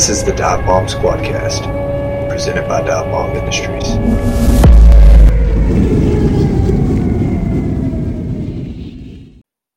[0.00, 3.84] This is the Dive Bomb Squadcast, presented by Dive Bomb Industries.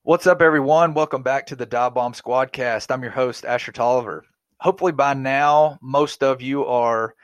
[0.04, 0.94] What's up, everyone?
[0.94, 2.90] Welcome back to the Dive Bomb Squadcast.
[2.90, 4.24] I'm your host, Asher Tolliver.
[4.62, 7.16] Hopefully, by now, most of you are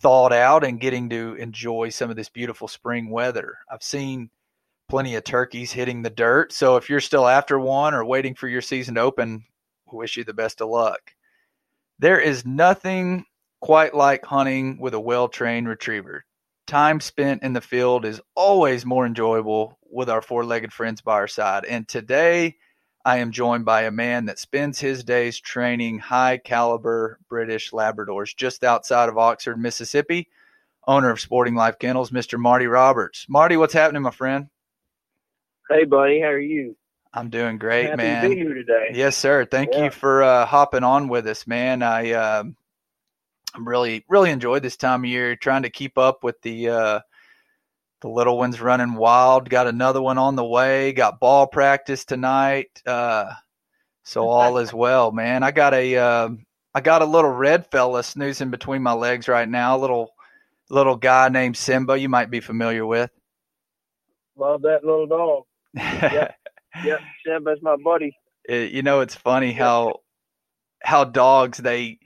[0.00, 3.58] thawed out and getting to enjoy some of this beautiful spring weather.
[3.70, 4.30] I've seen
[4.88, 6.54] plenty of turkeys hitting the dirt.
[6.54, 9.44] So if you're still after one or waiting for your season to open,
[9.92, 11.12] wish you the best of luck.
[11.98, 13.24] There is nothing
[13.60, 16.24] quite like hunting with a well trained retriever.
[16.66, 21.14] Time spent in the field is always more enjoyable with our four legged friends by
[21.14, 21.64] our side.
[21.64, 22.56] And today,
[23.04, 28.36] I am joined by a man that spends his days training high caliber British Labradors
[28.36, 30.28] just outside of Oxford, Mississippi.
[30.88, 32.38] Owner of Sporting Life Kennels, Mr.
[32.38, 33.26] Marty Roberts.
[33.28, 34.48] Marty, what's happening, my friend?
[35.68, 36.76] Hey, buddy, how are you?
[37.12, 38.22] I'm doing great, Happy man.
[38.24, 38.90] to be here today.
[38.94, 39.44] Yes, sir.
[39.44, 39.84] Thank Yeah.
[39.84, 41.82] you for uh, hopping on with us, man.
[41.82, 42.44] I uh,
[43.54, 47.00] I'm really really enjoyed this time of year, trying to keep up with the uh,
[48.00, 49.48] the little ones running wild.
[49.48, 50.92] Got another one on the way.
[50.92, 52.68] Got ball practice tonight.
[52.86, 53.32] Uh,
[54.04, 55.42] so all is well, man.
[55.42, 56.28] I got a uh,
[56.74, 59.76] I got a little red fella snoozing between my legs right now.
[59.76, 60.10] A little
[60.70, 61.98] little guy named Simba.
[61.98, 63.10] You might be familiar with.
[64.36, 65.44] Love that little dog.
[66.84, 68.16] Yep, Simba's my buddy.
[68.48, 70.00] it, you know it's funny how
[70.82, 71.98] how dogs they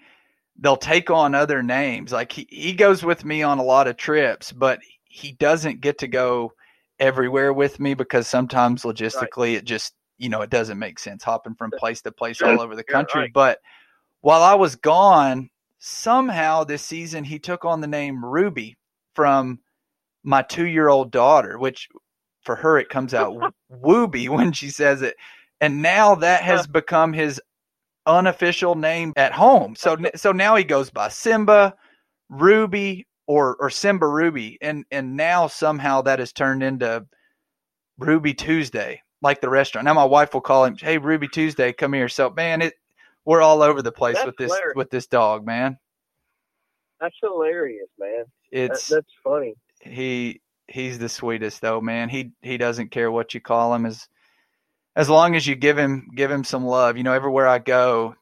[0.58, 2.12] they'll take on other names.
[2.12, 5.98] Like he, he goes with me on a lot of trips but he doesn't get
[5.98, 6.52] to go
[6.98, 11.54] everywhere with me because sometimes logistically it just you know it doesn't make sense hopping
[11.54, 13.22] from place to place all over the country.
[13.22, 13.32] right.
[13.34, 13.58] but
[14.20, 15.50] while i was gone
[15.80, 18.76] somehow this season he took on the name ruby
[19.14, 19.58] from
[20.22, 21.88] my two year old daughter which
[22.42, 23.34] for her it comes out
[23.70, 25.16] wooby when she says it
[25.60, 27.40] and now that has become his
[28.06, 29.76] unofficial name at home.
[29.76, 31.74] So so now he goes by Simba,
[32.28, 37.06] Ruby, or or Simba Ruby, and and now somehow that has turned into
[37.98, 39.84] Ruby Tuesday, like the restaurant.
[39.84, 42.74] Now my wife will call him, "Hey Ruby Tuesday, come here." So man, it
[43.24, 44.76] we're all over the place That's with this hilarious.
[44.76, 45.78] with this dog, man.
[47.00, 48.24] That's hilarious, man.
[48.50, 49.54] That, It's that's funny.
[49.80, 50.41] he
[50.72, 52.08] he's the sweetest though, man.
[52.08, 54.08] He he doesn't care what you call him as
[54.96, 56.96] as long as you give him give him some love.
[56.96, 58.16] You know, everywhere I go,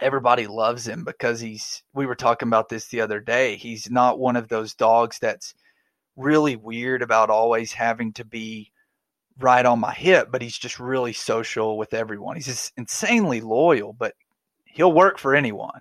[0.00, 3.56] everybody loves him because he's we were talking about this the other day.
[3.56, 5.54] He's not one of those dogs that's
[6.16, 8.70] really weird about always having to be
[9.38, 12.36] right on my hip, but he's just really social with everyone.
[12.36, 14.14] He's just insanely loyal, but
[14.64, 15.80] he'll work for anyone.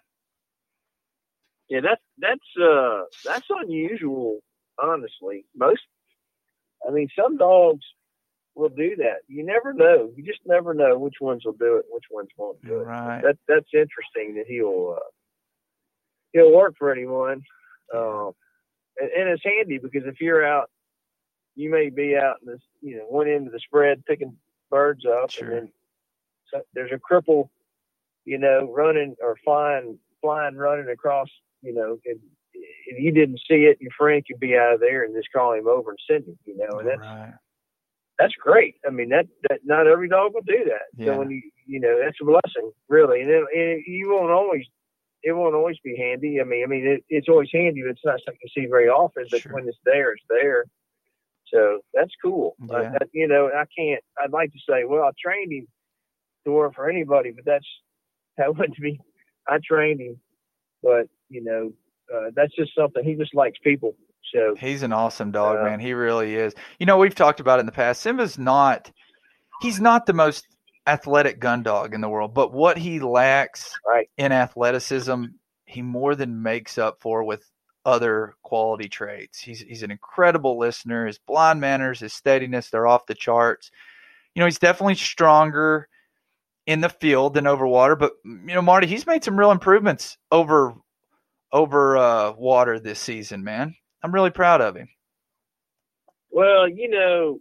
[1.70, 4.40] Yeah, that's that's uh that's unusual,
[4.82, 5.46] honestly.
[5.56, 5.82] Most,
[6.88, 7.86] I mean, some dogs
[8.56, 9.20] will do that.
[9.28, 10.12] You never know.
[10.16, 12.84] You just never know which ones will do it, which ones won't do it.
[12.86, 13.22] Right.
[13.24, 15.10] That that's interesting that he'll uh,
[16.34, 17.42] he'll work for anyone.
[17.96, 18.32] Um,
[19.00, 20.70] and, and it's handy because if you're out,
[21.56, 24.36] you may be out in this, you know, one end of the spread picking
[24.70, 25.50] birds up, Sure.
[25.50, 25.72] and then
[26.54, 27.50] so there's a cripple,
[28.26, 31.28] you know, running or flying, flying, running across,
[31.62, 32.20] you know, and
[32.86, 35.54] if you didn't see it, your friend could be out of there and just call
[35.54, 37.34] him over and send him, you know, and that's right.
[38.20, 38.76] that's great.
[38.86, 40.88] I mean, that, that not every dog will do that.
[40.96, 41.14] Yeah.
[41.14, 44.66] So when you you know that's a blessing, really, and, it, and you won't always
[45.24, 46.40] it won't always be handy.
[46.42, 48.90] I mean, I mean it, it's always handy, but it's not something you see very
[48.90, 49.26] often.
[49.30, 49.54] But Sure.
[49.54, 50.66] when it's there, it's there.
[51.54, 52.56] So that's cool.
[52.68, 52.98] Yeah.
[53.14, 54.04] You know, I can't.
[54.22, 55.68] I'd like to say, well, I trained him
[56.46, 57.68] to work for anybody, but that's
[58.38, 59.00] that wouldn't be.
[59.48, 60.20] I trained him,
[60.82, 61.74] but you know,
[62.14, 63.96] uh, that's just something he just likes people.
[64.34, 65.80] So He's an awesome dog, Uh, man.
[65.80, 66.54] He really is.
[66.80, 68.02] You know, we've talked about it in the past.
[68.02, 68.92] Simba's not
[69.62, 70.46] he's not the most
[70.88, 74.10] athletic gun dog in the world, but what he lacks Right.
[74.18, 75.26] in athleticism,
[75.66, 77.44] he more than makes up for with
[77.86, 79.40] other quality traits.
[79.40, 81.08] He's he's an incredible listener.
[81.08, 83.72] His blind manners, his steadiness, they're off the charts.
[84.36, 85.88] You know, he's definitely stronger
[86.68, 90.18] in the field than over water, but you know, Marty, he's made some real improvements
[90.32, 90.76] over
[91.52, 93.76] over uh, water this season, man.
[94.04, 94.90] I'm really proud of him.
[96.32, 97.40] Well, you know,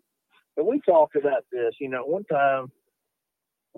[0.62, 1.74] we talked about this.
[1.80, 2.70] You know, one time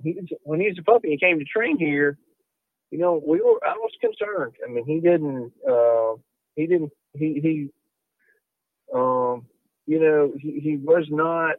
[0.03, 2.19] he was, when he was a puppy, he came to train here.
[2.91, 3.59] You know, we were.
[3.65, 4.55] I was concerned.
[4.67, 5.53] I mean, he didn't.
[5.69, 6.15] Uh,
[6.57, 6.93] he didn't.
[7.15, 7.69] He he.
[8.95, 9.47] Um,
[9.87, 11.57] you know, he he was not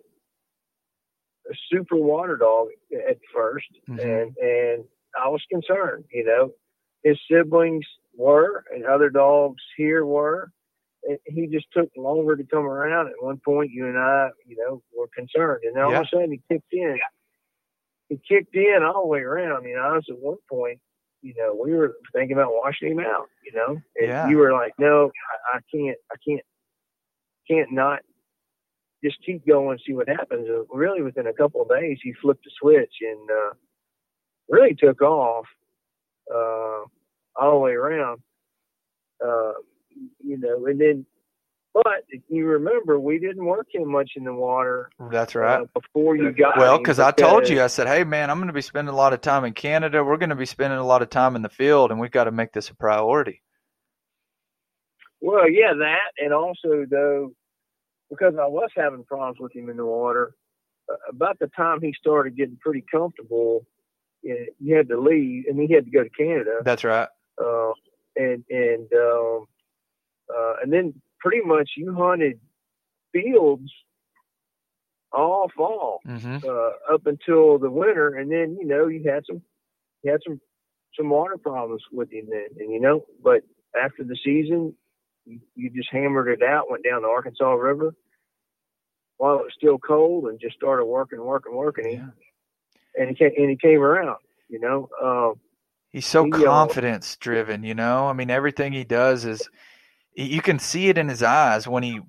[1.50, 2.68] a super water dog
[3.10, 3.60] at 1st
[3.90, 4.00] Mhm.
[4.00, 4.86] and and
[5.20, 6.06] I was concerned.
[6.12, 6.52] You know,
[7.04, 7.86] his siblings
[8.16, 10.52] were, and other dogs here were
[11.04, 13.08] it, he just took longer to come around.
[13.08, 16.00] At one point, you and I, you know, were concerned, and then all Yeah.
[16.00, 17.00] of a sudden he kicked in.
[18.10, 19.66] He kicked in all the way around.
[19.66, 20.80] You know, I was at one point,
[21.22, 23.30] you know, we were thinking about washing him out.
[23.44, 24.30] You know, and Yeah.
[24.30, 25.12] you were like, no,
[25.54, 26.46] I, I can't, I can't,
[27.50, 28.02] can't not
[29.04, 30.48] just keep going and see what happens.
[30.48, 33.54] And really, within a couple of days, he flipped the switch and uh,
[34.50, 35.46] really took off
[36.34, 36.84] uh,
[37.36, 38.22] all the way around.
[39.24, 39.54] Uh,
[40.24, 41.06] you know, and then,
[41.74, 45.62] but if you remember, we didn't work him much in the water That's right.
[45.62, 48.48] uh, before you got Well, because I told you, I said, hey, man, I'm going
[48.48, 50.04] to be spending a lot of time in Canada.
[50.04, 52.26] We're going to be spending a lot of time in the field, and we've got
[52.26, 53.42] to make this a priority.
[55.22, 57.32] Well, yeah, that, and also though,
[58.10, 60.36] because I was having problems with him in the water,
[60.92, 63.66] uh, about the time he started getting pretty comfortable,
[64.22, 67.08] you, know, you had to leave, and he had to go to Canada, That's right.
[67.42, 67.72] Uh,
[68.16, 69.46] and and um,
[70.34, 72.40] uh, and then pretty much you hunted
[73.12, 73.72] fields
[75.12, 79.42] all fall hmm uh, up until the winter, and then you know you had some
[80.04, 80.40] you had some
[80.98, 83.42] some water problems with him then, and you know, but
[83.82, 84.76] after the season,
[85.26, 87.94] you, you just hammered it out, went down the Arkansas River
[89.18, 91.90] while it was still cold, and just started working, working, working.
[91.98, 92.14] Him,
[92.98, 94.18] and he came and he came around,
[94.50, 94.90] you know.
[95.02, 95.40] Um,
[95.94, 98.08] He's so confidence driven, you know.
[98.08, 99.48] I mean, everything he does is
[100.16, 102.02] you can see it in his eyes when he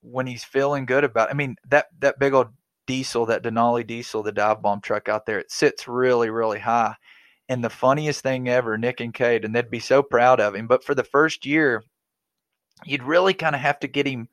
[0.00, 1.30] when he's feeling good about.
[1.30, 2.48] I mean, that that big old
[2.86, 6.94] diesel, that Denali diesel, the dive bomb truck out there, it sits really, really high.
[7.50, 10.66] And the funniest thing ever, Nick and Cade, and they'd be so proud of him.
[10.66, 11.84] But for the first year,
[12.86, 14.28] you'd really kind of have to get him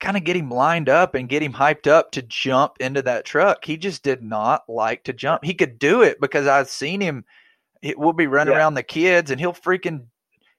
[0.00, 3.24] kind of get him lined up and get him hyped up to jump into that
[3.24, 3.64] truck.
[3.64, 5.44] He just did not like to jump.
[5.44, 7.24] He could do it because I've seen him
[7.90, 8.58] it, we'll be running Yeah.
[8.58, 10.06] around the kids and he'll freaking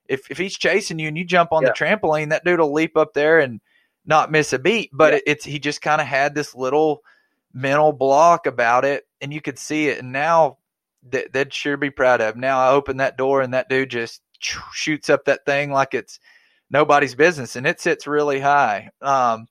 [0.06, 2.96] if if he's chasing you and you jump on the trampoline that dude will leap
[2.96, 3.60] up there and
[4.06, 5.20] not miss a beat but Yeah.
[5.26, 7.02] it's he just kind of had this little
[7.52, 10.58] mental block about it and you could see it and now
[11.08, 14.20] they, they'd sure be proud of now i open that door and that dude just
[14.40, 16.18] shoots up that thing like it's
[16.70, 19.46] nobody's business and it sits really high um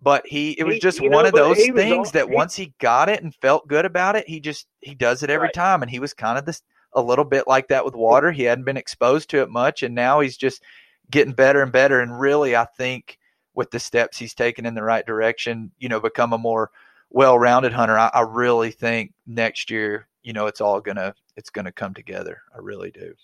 [0.00, 2.54] but he it was just you one know, of those things all- that he- once
[2.56, 5.54] he got it and felt good about it he just he does it every Right.
[5.54, 6.62] time and he was kind of this
[6.94, 8.32] a little bit like that with water.
[8.32, 10.62] He hadn't been exposed to it much and now he's just
[11.10, 12.00] getting better and better.
[12.00, 13.18] And really i think
[13.54, 16.70] with the steps he's taken in the right direction you know become a more
[17.10, 21.72] well-rounded hunter i, I really think next year you know it's all gonna it's gonna
[21.72, 22.42] come together.
[22.54, 23.14] I really do.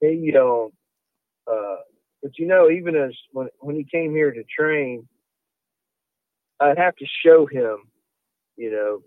[0.00, 0.70] He um
[1.50, 1.76] uh
[2.22, 5.08] but you know even as when when he came here to train
[6.60, 7.78] i'd have to show him
[8.56, 9.00] you know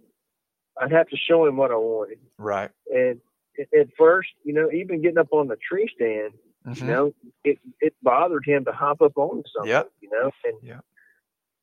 [0.81, 2.19] i'd have to show him what i wanted.
[2.37, 2.71] Right.
[2.93, 3.19] And
[3.59, 6.33] at- at first you know even getting up on the tree stand
[6.67, 6.81] Mhm.
[6.81, 7.13] you know
[7.43, 9.91] it it bothered him to hop up on something Yep.
[10.01, 10.85] you know and Yep.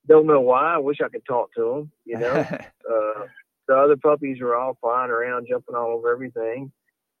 [0.07, 2.31] don't know why i wish i could talk to him you know
[2.91, 3.27] uh,
[3.67, 6.71] the other puppies are all flying around, jumping all over everything,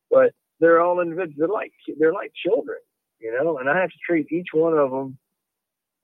[0.09, 1.35] but they're all individuals.
[1.37, 2.79] They're like they're like children,
[3.19, 3.59] you know.
[3.59, 5.19] And I have to treat each one of them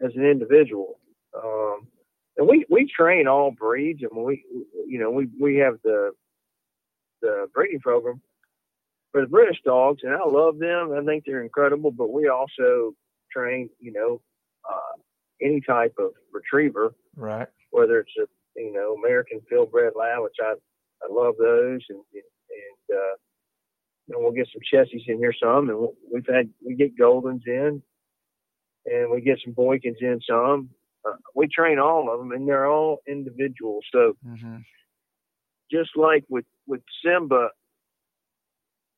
[0.02, 1.00] as an individual.
[1.36, 1.88] Um,
[2.38, 4.46] and we we train all breeds, and we
[4.88, 6.12] you know we we have the
[7.24, 8.22] the breeding program
[9.16, 10.92] for the British dogs, and I love them.
[10.92, 11.90] I think they're incredible.
[11.90, 12.94] But we also
[13.32, 14.22] train, you know,
[14.70, 15.00] uh,
[15.42, 18.26] any type of retriever right whether it's a
[18.60, 20.56] you know American Fieldbred Lab, which I
[21.02, 23.16] I love those, and and uh,
[24.10, 27.48] and we'll get some Chessies in here some, and we'll- we've had we get Goldens
[27.48, 27.82] in,
[28.86, 30.70] and we get some Boykins in some.
[31.08, 33.86] Uh, we train all of them, and they're all individuals.
[33.94, 34.58] So hmm
[35.72, 37.50] just like with with Simba,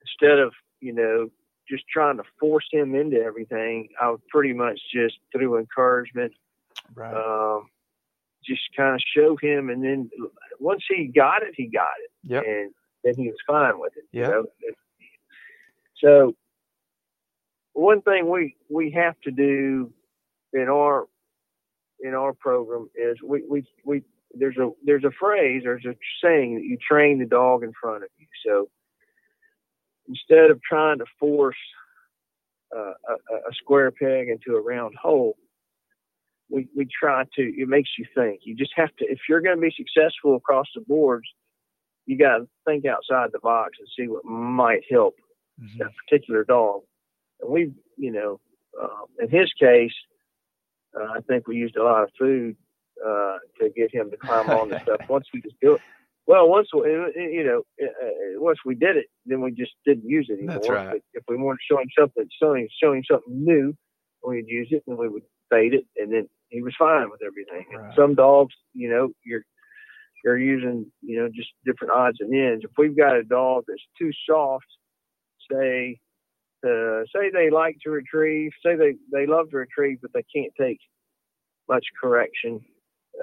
[0.08, 1.30] instead of you know
[1.70, 6.34] just trying to force him into everything, I would pretty much just through encouragement
[6.96, 7.70] right um,
[8.46, 10.10] just kind of show him, and then
[10.60, 12.72] once he got it, he got it, yep and
[13.04, 14.06] then he was fine with it.
[14.12, 14.46] you know?
[16.04, 16.36] So
[17.74, 19.92] one thing we we have to do
[20.54, 21.08] in our
[22.00, 26.56] in our program is we we we there's a there's a phrase there's a saying
[26.56, 28.28] that you train the dog in front of you.
[28.46, 28.70] So
[30.08, 31.56] instead of trying to force
[32.76, 33.14] uh, a,
[33.50, 35.38] a square peg into a round hole,
[36.50, 37.42] we we try to.
[37.42, 38.42] It makes you think.
[38.44, 39.06] You just have to.
[39.06, 41.28] If you're going to be successful across the boards,
[42.06, 45.16] you got to think outside the box and see what might help
[45.60, 45.80] Mhm.
[45.80, 46.82] that particular dog.
[47.42, 48.40] And we, you know,
[48.82, 49.94] um, in his case,
[51.00, 52.56] uh, I think we used a lot of food
[53.06, 55.02] uh, to get him to climb on the stuff.
[55.10, 55.82] Once we just do it,
[56.27, 60.07] well, once we, uh, you know, uh, once we did it, then we just didn't
[60.07, 60.55] use it anymore.
[60.55, 60.89] That's right.
[60.91, 63.74] But if we wanted to show him something, showing showing something new,
[64.25, 67.65] we'd use it and we would fade it, and then he was fine with everything.
[67.74, 67.96] Right.
[67.96, 69.43] Some dogs, you know, you're
[70.24, 72.65] you're using, you know, just different odds and ends.
[72.65, 74.65] If we've got a dog that's too soft,
[75.50, 75.98] say
[76.65, 80.51] uh, say they like to retrieve, say they they love to retrieve, but they can't
[80.60, 80.79] take
[81.69, 82.60] much correction.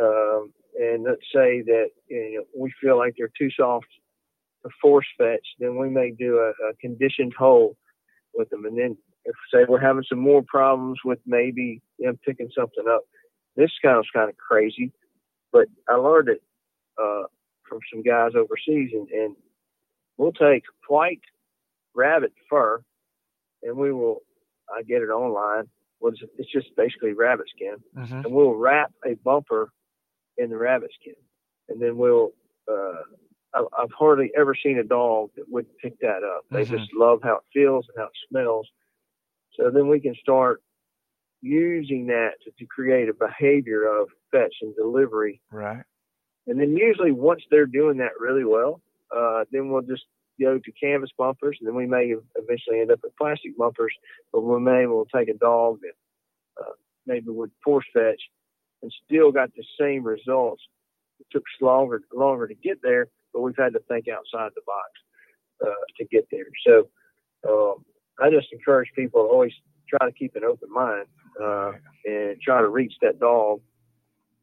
[0.00, 3.86] Um, and let's say that you know, we feel like they're too soft
[4.64, 7.76] to force fetch, then we may do a, a conditioned hold
[8.34, 8.64] with them.
[8.64, 13.02] And then if say we're having some more problems with maybe them picking something up,
[13.56, 14.92] this sounds kind of crazy,
[15.52, 16.42] but I learned it
[17.00, 17.24] uh,
[17.68, 19.36] from some guys overseas, and, and
[20.16, 21.20] we'll take white
[21.94, 22.80] rabbit fur,
[23.62, 24.22] and we will.
[24.74, 25.64] I get it online.
[26.02, 26.30] It?
[26.38, 28.14] It's just basically rabbit skin, Mm-hmm.
[28.24, 29.70] and we'll wrap a bumper
[30.38, 31.14] in the rabbit skin,
[31.68, 32.32] and then we'll.
[32.70, 33.02] Uh,
[33.54, 36.44] I've hardly ever seen a dog that wouldn't pick that up.
[36.50, 36.76] They Mhm.
[36.76, 38.68] just love how it feels and how it smells.
[39.52, 40.60] So then we can start
[41.40, 45.40] using that to, to create a behavior of fetch and delivery.
[45.52, 45.84] Right.
[46.48, 48.82] And then usually once they're doing that really well,
[49.14, 50.06] uh, then we'll just
[50.40, 53.94] go to canvas bumpers, and then we may eventually end up with plastic bumpers.
[54.32, 55.94] But we may we'll take a dog that
[56.60, 56.72] uh,
[57.06, 58.20] maybe would force fetch
[58.84, 60.62] and still got the same results.
[61.18, 64.90] It took longer longer to get there, but we've had to think outside the box
[65.64, 66.44] uh, to get there.
[66.66, 66.88] So
[67.48, 67.84] um,
[68.20, 69.52] I just encourage people to always
[69.88, 71.06] try to keep an open mind
[71.42, 71.72] uh,
[72.04, 73.60] and try to reach that dog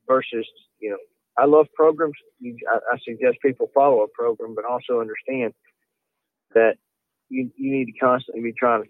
[0.07, 0.48] versus
[0.79, 0.98] you know
[1.38, 2.15] I love programs.
[2.43, 5.53] I, suggest people follow a program, but also understand
[6.55, 6.77] that
[7.29, 8.89] you you need to constantly be trying to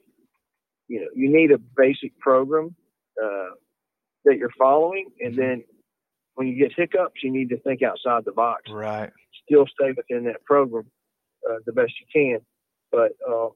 [0.88, 2.74] you know you need a basic program
[3.22, 3.50] uh,
[4.26, 5.38] that you're following, and Mhm.
[5.38, 5.64] then
[6.36, 8.64] when you get hiccups, you need to think outside the box.
[8.72, 9.12] Right.
[9.46, 10.86] Still stay within that program
[11.50, 12.40] uh, the best you can.
[12.92, 13.50] But uh,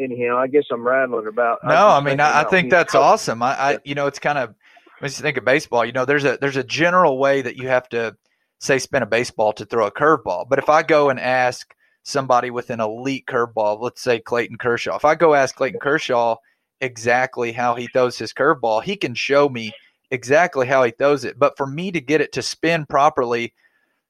[0.00, 1.58] anyhow, I guess I'm rattling about.
[1.64, 3.12] No, was I mean, I, I think that's programs.
[3.12, 3.42] awesome.
[3.42, 4.54] I, I, you know, it's kind of
[5.00, 7.68] when you think of baseball, you know, there's a there's a general way that you
[7.68, 8.16] have to
[8.60, 10.48] say spin a baseball to throw a curveball.
[10.48, 14.96] But if I go and ask somebody with an elite curveball, let's say Clayton Kershaw,
[14.96, 16.36] if I go ask Clayton Kershaw
[16.80, 19.72] exactly how he throws his curveball, he can show me
[20.10, 21.38] exactly how he throws it.
[21.38, 23.54] But for me to get it to spin properly,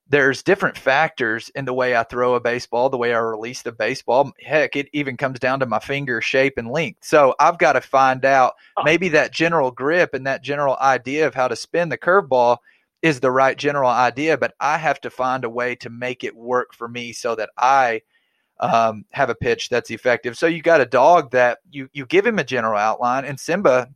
[0.08, 3.72] there's different factors in the way I throw a baseball, the way I release the
[3.72, 4.32] baseball.
[4.40, 7.04] Heck, it even comes down to my finger shape and length.
[7.04, 11.34] So I've got to find out maybe that general grip and that general idea of
[11.34, 12.58] how to spin the curveball
[13.02, 16.34] is the right general idea, but I have to find a way to make it
[16.34, 18.02] work for me so that I
[18.58, 20.38] um, have a pitch that's effective.
[20.38, 23.90] So you got a dog that you you give him a general outline, and Simba,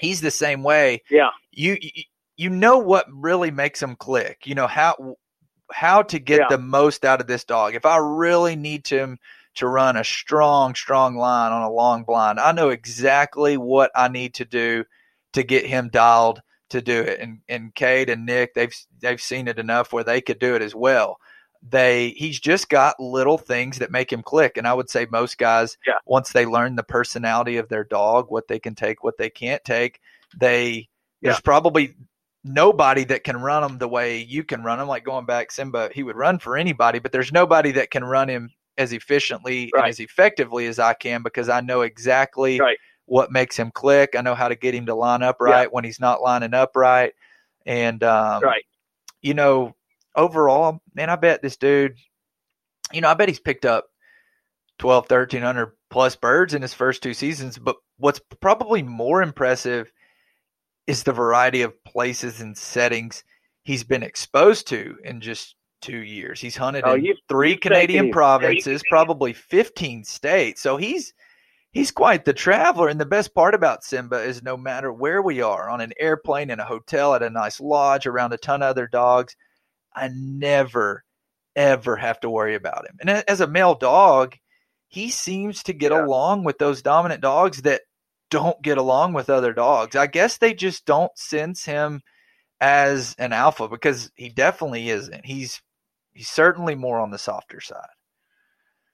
[0.00, 1.02] he's the same way.
[1.10, 1.30] Yeah.
[1.50, 1.76] You
[2.36, 4.42] you, know what really makes him click.
[4.46, 5.16] You know how
[5.70, 6.46] how to get Yeah.
[6.50, 7.74] the most out of this dog.
[7.74, 9.18] If I really need him
[9.54, 14.08] to run a strong, strong line on a long blind, I know exactly what I
[14.08, 14.84] need to do
[15.34, 17.20] to get him dialed to do it.
[17.20, 20.62] And and Cade and Nick, they've they've seen it enough where they could do it
[20.62, 21.18] as well.
[21.68, 24.56] They he's just got little things that make him click.
[24.56, 25.94] And I would say most guys, Yeah.
[26.06, 29.62] once they learn the personality of their dog, what they can take, what they can't
[29.64, 30.00] take,
[30.36, 30.88] they
[31.20, 31.94] there's probably
[32.44, 34.88] nobody that can run him the way you can run him.
[34.88, 38.28] Like going back, Simba, he would run for anybody, but there's nobody that can run
[38.28, 42.78] him as efficiently and as effectively as I can because I know exactly Right.
[43.04, 44.16] what makes him click.
[44.16, 46.74] I know how to get him to line up right when he's not lining up
[46.74, 47.12] right.
[47.66, 48.64] And um, right.
[49.20, 49.76] you know,
[50.14, 51.96] overall, man, I bet this dude,
[52.92, 53.86] you know, I bet he's picked up
[54.78, 57.58] 12, 1300 plus birds in his first two seasons.
[57.58, 59.90] But what's probably more impressive
[60.86, 63.24] is the variety of places and settings
[63.62, 66.40] he's been exposed to in just two years.
[66.40, 70.62] He's hunted Oh, in 3 you've Canadian provinces, probably 15 states.
[70.62, 71.12] So he's
[71.72, 72.88] he's quite the traveler.
[72.88, 76.50] And the best part about Simba is no matter where we are, on an airplane,
[76.50, 79.36] in a hotel, at a nice lodge, around a ton of other dogs,
[79.94, 81.04] I never,
[81.56, 82.96] ever have to worry about him.
[83.00, 84.36] And as a male dog,
[84.88, 86.04] he seems to get Yeah.
[86.04, 87.82] along with those dominant dogs that
[88.30, 89.94] don't get along with other dogs.
[89.96, 92.02] I guess they just don't sense him
[92.60, 95.26] as an alpha because he definitely isn't.
[95.26, 95.60] He's
[96.12, 97.88] he's certainly more on the softer side.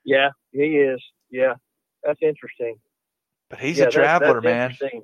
[0.05, 1.03] Yeah, he is.
[1.31, 1.55] Yeah,
[2.03, 2.81] that's interesting.
[3.51, 5.03] But he's yeah, a traveler, that's man.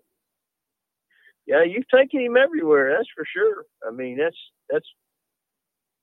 [1.47, 2.95] Yeah, you've taken him everywhere.
[2.97, 3.65] That's for sure.
[3.87, 4.37] I mean, that's
[4.71, 4.87] that's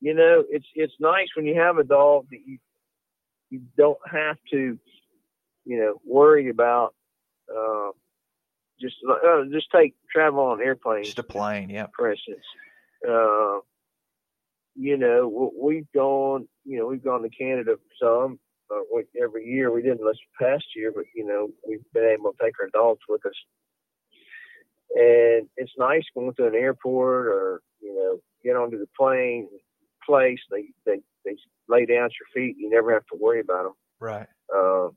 [0.01, 2.57] you know, it's it's nice when you have a dog that you
[3.51, 4.77] you don't have to,
[5.65, 6.95] you know, worry about.
[7.49, 7.91] Uh,
[8.79, 11.85] just uh, just take travel on airplanes Just a plane, yeah.
[11.95, 12.43] for instance.
[13.07, 13.59] Uh,
[14.75, 18.39] you know, we've gone, you know, we've gone to Canada some
[18.71, 19.71] uh, every year.
[19.71, 23.01] We didn't this past year, but you know, we've been able to take our dogs
[23.07, 23.33] with us,
[24.95, 29.47] and it's nice going to an airport or you know, get onto the plane
[30.05, 30.39] place.
[30.49, 31.35] They they they
[31.67, 32.55] lay down at your feet.
[32.57, 34.27] You never have to worry about them Right.
[34.53, 34.89] uh,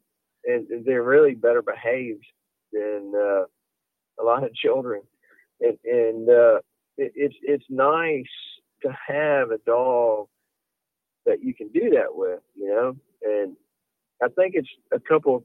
[0.47, 2.25] and they're really better behaved
[2.73, 3.45] than uh,
[4.21, 5.03] a lot of children,
[5.61, 6.59] and, and uh,
[6.97, 8.25] it, it's it's nice
[8.83, 10.29] to have a dog
[11.27, 12.97] that you can do that with, you know.
[13.23, 13.57] And
[14.23, 15.45] I think it's a couple.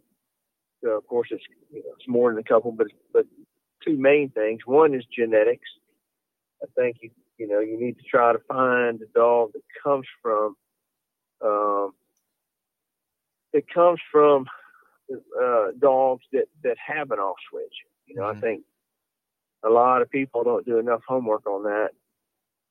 [0.86, 3.26] Uh, of course, it's you know, it's more than a couple, but but
[3.86, 4.62] two main things.
[4.66, 5.68] One is genetics.
[6.62, 10.06] I think you you know you need to try to find a dog that comes
[10.22, 10.56] from
[11.44, 11.94] um,
[13.54, 14.46] it comes from
[15.12, 17.74] uh, dogs that that have an off switch.
[18.06, 18.38] You know, mm-hmm.
[18.38, 18.64] I think
[19.64, 21.90] a lot of people don't do enough homework on that.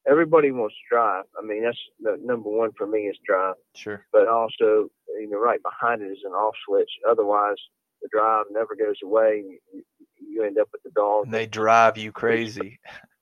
[0.08, 1.24] Everybody wants to drive.
[1.38, 3.56] I mean, that's the number one for me is drive.
[3.74, 4.06] Sure.
[4.12, 4.88] But also,
[5.20, 6.90] you know, right behind it is an off switch.
[7.08, 7.56] Otherwise,
[8.00, 9.44] the drive never goes away.
[9.72, 9.82] You,
[10.18, 11.26] you end up with the dog.
[11.26, 12.78] And they drive you crazy.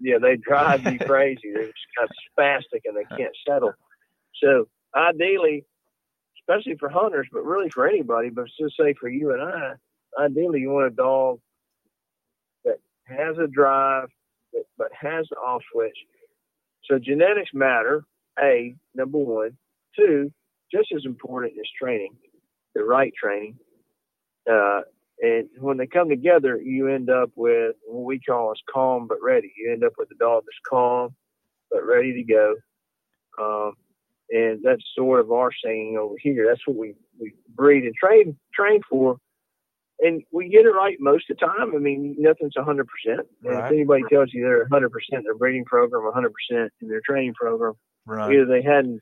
[0.00, 1.52] Yeah, they drive you crazy.
[1.52, 3.72] They're just kind of spastic and they can't settle.
[4.42, 5.64] So ideally,
[6.40, 9.72] especially for hunters, but really for anybody, but just say for you and I,
[10.24, 11.40] ideally you want a dog
[12.64, 12.76] that
[13.06, 14.08] has a drive,
[14.78, 15.96] but has the off switch.
[16.84, 18.04] So genetics matter,
[18.40, 19.56] A, number one.
[19.96, 20.32] Two,
[20.72, 22.14] just as important is training,
[22.74, 23.58] the right training.
[24.50, 24.82] Uh,
[25.20, 29.18] and when they come together, you end up with what we call as calm but
[29.22, 29.52] ready.
[29.56, 31.14] You end up with a dog that's calm
[31.70, 32.54] but ready to go.
[33.40, 33.72] Um,
[34.30, 36.46] and that's sort of our saying over here.
[36.48, 39.18] That's what we, we breed and train train for,
[40.00, 41.74] and we get it right most of the time.
[41.74, 43.26] I mean, nothing's hundred percent.
[43.42, 47.34] If anybody tells you they're hundred percent their breeding program, hundred percent in their training
[47.34, 47.74] program,
[48.06, 48.32] right.
[48.32, 49.00] either they hadn't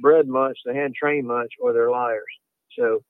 [0.00, 2.24] bred much, they hadn't trained much, or they're liars.
[2.78, 3.02] So,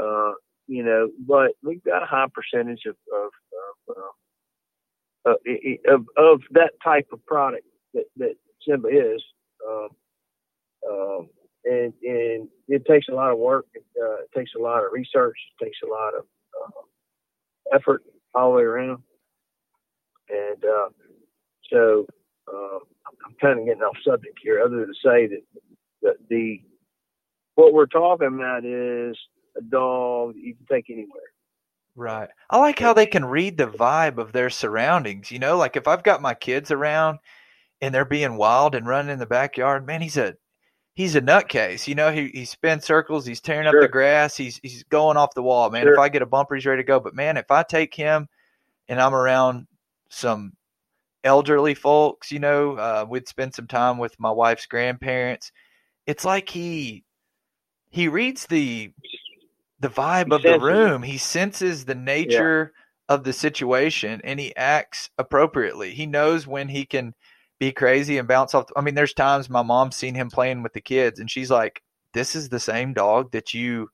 [0.00, 0.32] uh,
[0.66, 3.30] you know, but we've got a high percentage of of
[5.24, 7.64] of, uh, of, of that type of product
[7.94, 8.34] that that
[8.66, 9.22] Simba is.
[9.68, 9.88] Um,
[10.90, 11.28] um,
[11.64, 13.66] and, and it takes a lot of work.
[13.74, 15.36] It, uh, it takes a lot of research.
[15.60, 16.24] It takes a lot of
[16.60, 18.02] uh, effort
[18.34, 19.02] all the way around.
[20.28, 20.88] And uh,
[21.70, 22.06] so
[22.52, 25.42] um, I'm kind of getting off subject here, other than to say that,
[26.02, 26.60] that the
[27.54, 29.16] what we're talking about is
[29.56, 31.22] a dog you can take anywhere.
[31.94, 32.28] Right.
[32.48, 35.30] I like how they can read the vibe of their surroundings.
[35.30, 37.18] You know, like if I've got my kids around
[37.80, 40.34] and they're being wild and running in the backyard, man, he's a
[40.94, 41.86] he's a nutcase.
[41.86, 43.78] You know, he he spins circles, he's tearing sure.
[43.78, 45.82] up the grass, he's he's going off the wall, man.
[45.82, 45.92] Sure.
[45.92, 46.98] If I get a bumper, he's ready to go.
[46.98, 48.26] But man, if I take him
[48.88, 49.66] and I'm around
[50.08, 50.54] some
[51.24, 55.52] elderly folks, you know, uh, we'd spend some time with my wife's grandparents.
[56.06, 57.04] It's like he
[57.90, 58.92] he reads the
[59.82, 61.02] the vibe he of the room.
[61.02, 63.14] He senses the nature yeah.
[63.14, 65.92] of the situation and he acts appropriately.
[65.92, 67.14] He knows when he can
[67.58, 68.70] be crazy and bounce off.
[68.76, 71.82] I mean, there's times my mom's seen him playing with the kids, and she's like,
[72.14, 73.88] "This is the same dog that you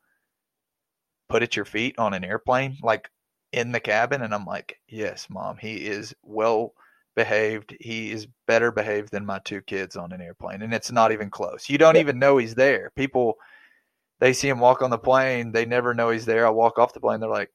[1.29, 3.11] put at your feet on an airplane, like
[3.53, 6.73] in the cabin." And I'm like, "Yes, mom, he is well
[7.17, 7.77] behaved.
[7.81, 11.29] He is better behaved than my two kids on an airplane, and it's not even
[11.29, 11.69] close.
[11.69, 12.03] You don't yeah.
[12.03, 12.91] even know he's there.
[12.97, 13.37] People."
[14.21, 15.53] They see him walk on the plane.
[15.53, 16.47] They never know he's there.
[16.47, 17.21] I walk off the plane.
[17.21, 17.53] They're like,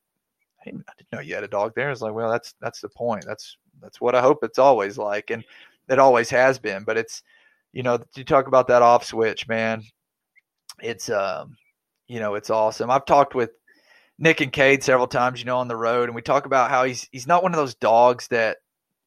[0.62, 1.92] I didn't know you had a dog there.
[1.92, 3.26] It's like, well, that's that's the point.
[3.28, 5.30] That's that's what I hope it's always like.
[5.30, 5.44] And
[5.90, 6.84] it always has been.
[6.84, 7.22] But it's,
[7.74, 9.84] you know, you talk about that off switch, man.
[10.82, 11.58] It's, um,
[12.08, 12.90] you know, it's awesome.
[12.90, 13.52] I've talked with
[14.20, 16.84] Nick and Cade several times, you know, on the road, and we talk about how
[16.86, 18.58] he's he's not one of those dogs that,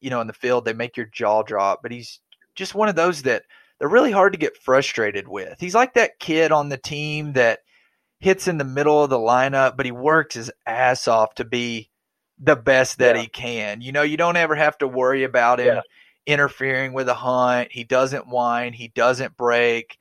[0.01, 2.19] you know, in the field they make your jaw drop, but he's
[2.55, 3.43] just one of those that
[3.79, 5.59] they're really hard to get frustrated with.
[5.59, 7.59] He's like that kid on the team that
[8.19, 11.89] hits in the middle of the lineup, but he works his ass off to be
[12.39, 13.21] the best that yeah.
[13.21, 13.81] he can.
[13.81, 15.75] You know, you don't ever have to worry about him.
[15.75, 15.81] Yeah
[16.27, 17.71] interfering with a hunt.
[17.71, 18.73] He doesn't whine.
[18.73, 19.97] He doesn't break.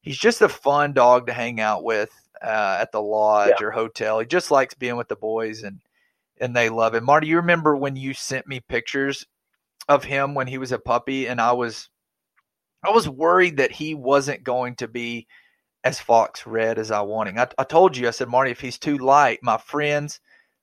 [0.00, 2.10] He's just a fun dog to hang out with
[2.40, 3.66] uh, at the lodge yeah.
[3.66, 4.20] or hotel.
[4.20, 5.80] He just likes being with the boys and
[6.40, 7.04] and they love him.
[7.04, 9.26] Marty, you remember when you sent me pictures
[9.88, 11.90] of him when he was a puppy and I was
[12.84, 15.26] I was worried that he wasn't going to be
[15.82, 17.36] as fox red as I wanted.
[17.38, 20.20] I, I told you, I said, Marty, if he's too light, my friends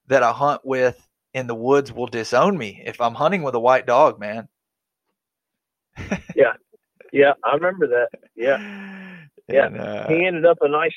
[0.08, 3.60] that I hunt with in the woods will disown me if I'm hunting with a
[3.60, 4.48] white dog, man
[6.36, 6.54] yeah,
[7.12, 8.10] yeah, I remember that.
[8.36, 8.58] Yeah,
[9.48, 9.66] yeah.
[9.66, 10.94] And, uh, he ended up a nice.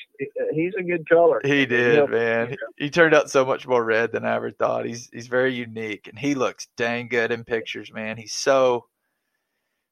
[0.53, 1.41] He's a good color.
[1.43, 2.49] He did, man.
[2.49, 4.85] He, he turned out so much more red than I ever thought.
[4.85, 8.17] He's he's very unique, and he looks dang good in pictures, man.
[8.17, 8.85] He's so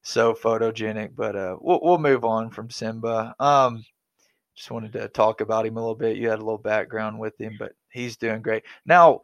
[0.04, 1.16] so photogenic.
[1.16, 3.36] But uh, we'll we'll move on from Simba.
[3.39, 3.84] Um,
[4.56, 6.18] just wanted to talk about him a little bit.
[6.18, 9.22] You had a little background with him, but he's doing great now.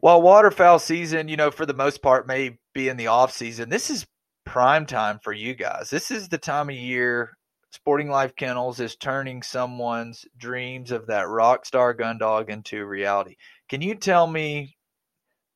[0.00, 3.68] While waterfowl season, you know, for the most part, may be in the off season.
[3.68, 4.06] This is
[4.46, 5.90] prime time for you guys.
[5.90, 7.36] This is the time of year
[7.72, 13.36] Sporting Life Kennels is turning someone's dreams of that rock star gun dog into reality.
[13.68, 14.76] Can you tell me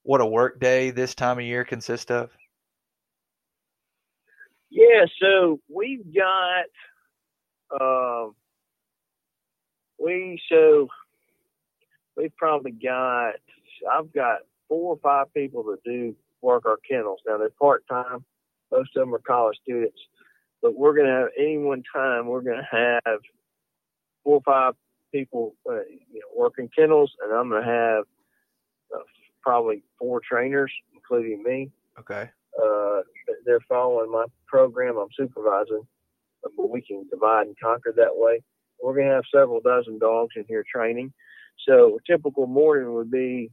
[0.04, 2.30] what a work day this time of year consists of?
[4.74, 6.64] Yeah, so we've got
[7.80, 8.30] uh,
[10.00, 10.88] we so
[12.16, 13.34] we've probably got
[13.88, 17.20] I've got four or five people that do work our kennels.
[17.24, 18.24] Now they're part time.
[18.72, 20.00] Most of them are college students,
[20.60, 23.20] but we're to have any one time we're to have
[24.24, 24.74] four or five
[25.12, 25.74] people uh,
[26.10, 28.04] you know, working kennels, and I'm to have
[28.92, 29.04] uh,
[29.40, 31.70] probably four trainers, including me.
[32.00, 32.28] Okay.
[32.62, 33.00] Uh,
[33.44, 34.96] they're following my program.
[34.96, 35.86] I'm supervising,
[36.56, 38.40] but we can divide and conquer that way.
[38.82, 41.12] We're going to have several dozen dogs in here training.
[41.66, 43.50] So a typical morning would be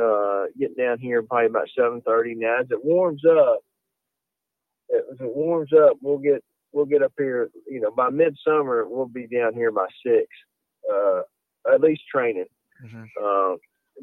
[0.00, 2.36] uh, getting down here probably about 7:30.
[2.36, 3.60] Now as it warms up,
[4.94, 7.50] as it warms up, we'll get we'll get up here.
[7.68, 10.26] You know, by midsummer we'll be down here by six,
[10.92, 11.20] uh,
[11.72, 12.46] at least training.
[12.84, 13.04] Mm-hmm.
[13.22, 13.56] Uh,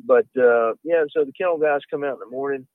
[0.05, 2.67] but uh, yeah, so the kennel guys come out in the morning.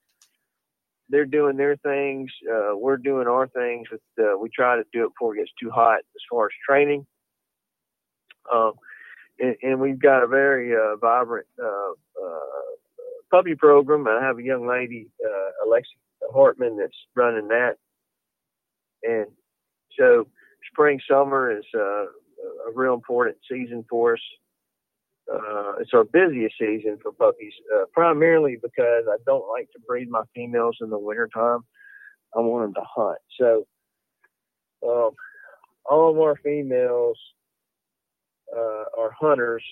[1.08, 2.30] They're doing their things.
[2.50, 3.88] Uh, we're doing our things.
[3.90, 6.52] With, uh, we try to do it before it gets too hot as far as
[6.66, 7.06] training.
[8.52, 8.72] Um,
[9.38, 11.92] and, and, we've got a very uh, vibrant uh,
[13.34, 14.06] puppy program.
[14.06, 15.96] I have a young lady, uh, Alexia
[16.32, 17.74] Hartman, that's running that.
[19.02, 19.26] And
[19.98, 20.28] so
[20.70, 24.20] spring, summer is uh, a real important season for us.
[25.32, 30.10] Uh, it's our busiest season for puppies, uh, primarily because I don't like to breed
[30.10, 31.60] my females in the wintertime.
[32.37, 33.18] I want them to hunt.
[33.40, 33.66] So
[34.87, 35.10] um,
[35.88, 37.18] all of our females
[38.54, 39.64] uh, are hunters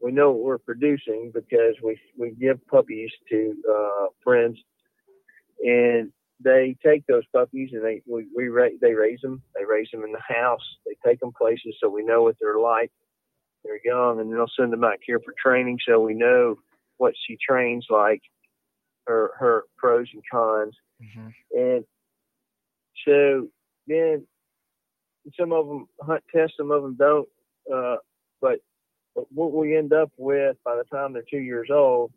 [0.00, 4.58] we know what we're producing because we we give puppies to uh, friends,
[5.64, 6.12] and
[6.44, 8.48] they take those puppies and they we, we
[8.80, 9.42] they raise them.
[9.54, 10.64] They raise them in the house.
[10.86, 12.92] They take them places so we know what they're like.
[13.66, 16.56] They're young, and they'll send them back here for training so we know
[16.98, 18.22] what she trains like,
[19.06, 21.28] her her pros and cons, mm-hmm.
[21.58, 21.84] and
[23.06, 23.48] so
[23.86, 24.26] then
[25.38, 27.28] some of them hunt test, some of them don't.
[27.72, 27.96] Uh,
[28.40, 28.60] but
[29.14, 32.12] but what we end up with by the time they're two years old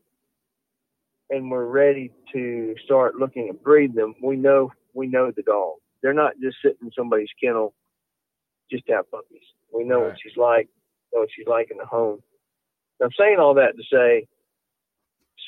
[1.29, 5.75] and we're ready to start looking at breed them, we know we know the dog.
[6.01, 7.73] They're not just sitting in somebody's kennel
[8.71, 9.41] just to have puppies.
[9.73, 10.07] We know right.
[10.09, 10.69] what she's like,
[11.13, 12.19] know what she's like in the home.
[13.01, 14.27] I'm saying all that to say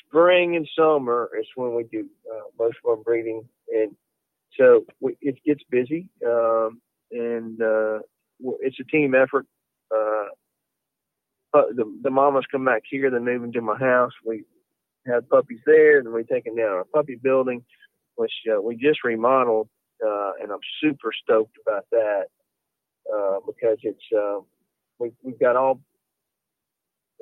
[0.08, 3.48] spring and summer is when we do uh, most of our breeding.
[3.74, 3.96] And
[4.58, 6.10] so we, it gets busy.
[6.26, 8.00] Um, and uh,
[8.62, 9.46] it's a team effort.
[9.94, 10.26] Uh,
[11.54, 14.14] the the mamas come back here, they move into my house.
[14.26, 14.44] We
[15.08, 17.64] have puppies there, then we take them down our puppy building,
[18.16, 19.68] which uh, we just remodeled,
[20.06, 22.26] uh, and I'm super stoked about that
[23.14, 24.40] uh, because it's uh,
[25.02, 25.82] we we've got all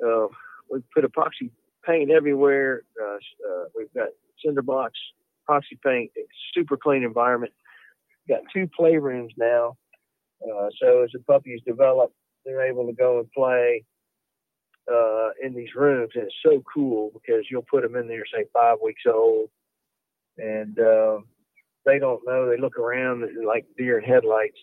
[0.06, 0.26] uh,
[0.70, 1.50] we put epoxy
[1.84, 2.82] paint everywhere.
[3.00, 4.08] Uh, uh, we've got
[4.44, 4.98] cinder blocks,
[5.48, 6.10] epoxy paint,
[6.54, 7.52] super clean environment.
[8.28, 9.76] We've got two play rooms now,
[10.44, 12.12] uh, so as the puppies develop,
[12.44, 13.84] they're able to go and play
[14.90, 18.44] uh, in these rooms, and it's so cool because you'll put them in there, say
[18.52, 19.48] five weeks old,
[20.38, 21.18] and uh,
[21.86, 22.48] they don't know.
[22.48, 24.58] They look around like deer in headlights.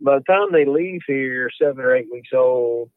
[0.00, 2.90] By the time they leave here, seven or eight weeks old,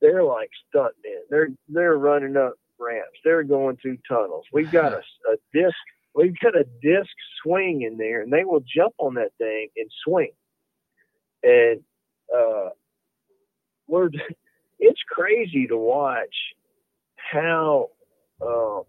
[0.00, 1.22] they're like stunt men.
[1.30, 3.18] They're they're running up ramps.
[3.24, 4.44] They're going through tunnels.
[4.52, 4.98] We've got a,
[5.30, 5.76] a disc.
[6.14, 7.10] We've got a disc
[7.42, 10.32] swing in there, and they will jump on that thing and swing.
[11.42, 11.80] And
[12.34, 12.70] uh,
[13.86, 14.10] we're
[14.78, 16.34] it's crazy to watch
[17.16, 17.90] how
[18.40, 18.80] uh,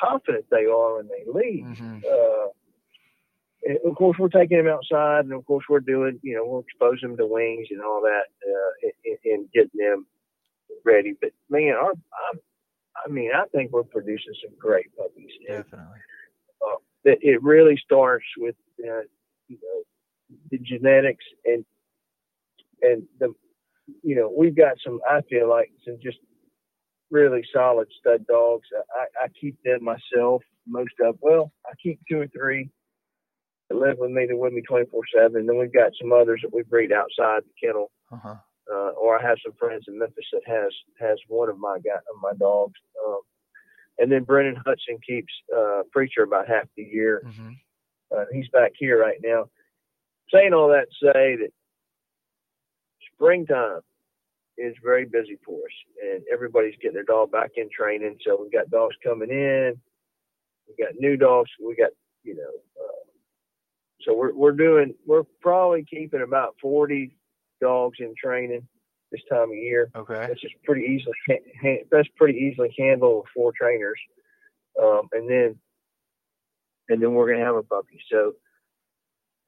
[0.00, 1.64] confident they are when they leave.
[1.64, 1.98] Mm-hmm.
[1.98, 2.48] Uh,
[3.84, 7.10] of course, we're taking them outside, and of course, we're doing, you know, we're exposing
[7.10, 10.06] them to wings and all that, uh, and, and, getting them
[10.84, 11.14] ready.
[11.20, 12.40] But man, our, I'm,
[13.04, 15.30] I mean, I think we're producing some great puppies.
[15.46, 15.98] Definitely.
[16.60, 19.02] Uh, it, it really starts with, uh,
[19.48, 19.82] you know,
[20.50, 21.64] the genetics and
[22.82, 23.34] and the
[24.02, 26.18] you know, we've got some, I feel like, some just
[27.10, 28.66] really solid stud dogs.
[28.96, 32.70] I, I keep them myself, most of, well, I keep two or three
[33.68, 35.46] that live with me, they're with me 24 7.
[35.46, 37.90] Then we've got some others that we breed outside the kennel.
[38.12, 38.36] Uh-huh.
[38.72, 41.96] Uh, or I have some friends in Memphis that has has one of my guy,
[41.96, 42.78] of my dogs.
[43.06, 43.20] Um,
[43.98, 47.22] and then Brennan Hudson keeps uh, Preacher about half the year.
[47.26, 47.50] Mm-hmm.
[48.14, 49.48] Uh, he's back here right now.
[50.32, 51.50] Saying all that to say that
[53.14, 53.80] springtime
[54.56, 58.16] is very busy for us, and everybody's getting their dog back in training.
[58.24, 59.74] So we've got dogs coming in,
[60.68, 61.90] we got new dogs, we got
[62.22, 62.50] you know
[62.82, 63.03] uh,
[64.04, 67.16] so we're we're doing we're probably keeping about 40
[67.60, 68.66] dogs in training
[69.10, 69.90] this time of year.
[69.94, 70.26] Okay.
[70.28, 73.98] That's just pretty easily ha- ha- that's pretty easily handled with four trainers,
[74.82, 75.56] um, and then
[76.88, 78.00] and then we're gonna have a puppy.
[78.10, 78.34] So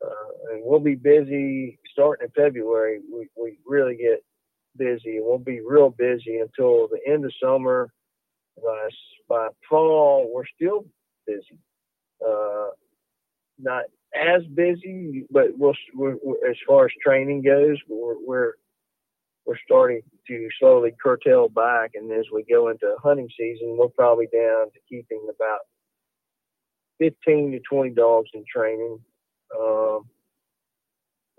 [0.04, 3.00] uh, and we'll be busy starting in February.
[3.12, 4.24] We we really get
[4.76, 7.90] busy, and we'll be real busy until the end of summer.
[8.62, 8.88] By
[9.28, 10.86] by fall, we're still
[11.26, 11.58] busy.
[12.26, 12.68] Uh,
[13.58, 18.52] not as busy, but we'll, we're, we're, as far as training goes, we're, we're
[19.46, 24.26] we're starting to slowly curtail back, and as we go into hunting season, we're probably
[24.32, 25.60] down to keeping about
[26.98, 28.98] 15 to 20 dogs in training,
[29.56, 30.00] um,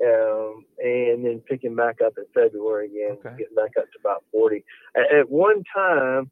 [0.06, 3.36] um, and then picking back up in February again, Okay.
[3.40, 4.64] getting back up to about 40.
[4.96, 6.32] At, at one time,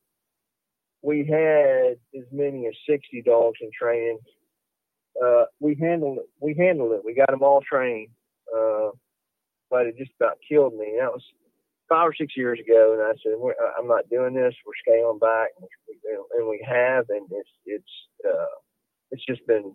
[1.01, 4.17] we had as many as 60 dogs in training.
[5.23, 6.29] Uh, we handled it.
[6.39, 7.01] We handled it.
[7.05, 8.09] We got them all trained,
[8.55, 8.89] uh,
[9.69, 10.97] but it just about killed me.
[10.99, 11.23] That was
[11.87, 14.53] five or six years ago, and I said, We're, "I'm not doing this.
[14.65, 15.49] We're scaling back,"
[16.37, 17.91] and we have, and it's it's
[18.27, 18.55] uh,
[19.11, 19.73] it's just been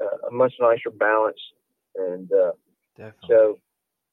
[0.00, 1.40] uh, a much nicer balance.
[1.96, 2.52] And uh,
[2.96, 3.28] Definitely.
[3.28, 3.58] so,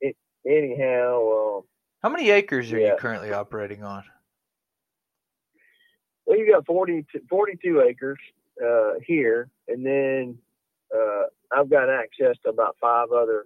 [0.02, 0.15] it
[0.48, 1.62] anyhow, um,
[2.02, 4.04] How many acres are you currently operating on?
[6.26, 8.17] well, you got 40 to 42 acres
[8.62, 10.38] uh, here, and then
[10.96, 11.24] uh,
[11.56, 13.46] I've got access to about five other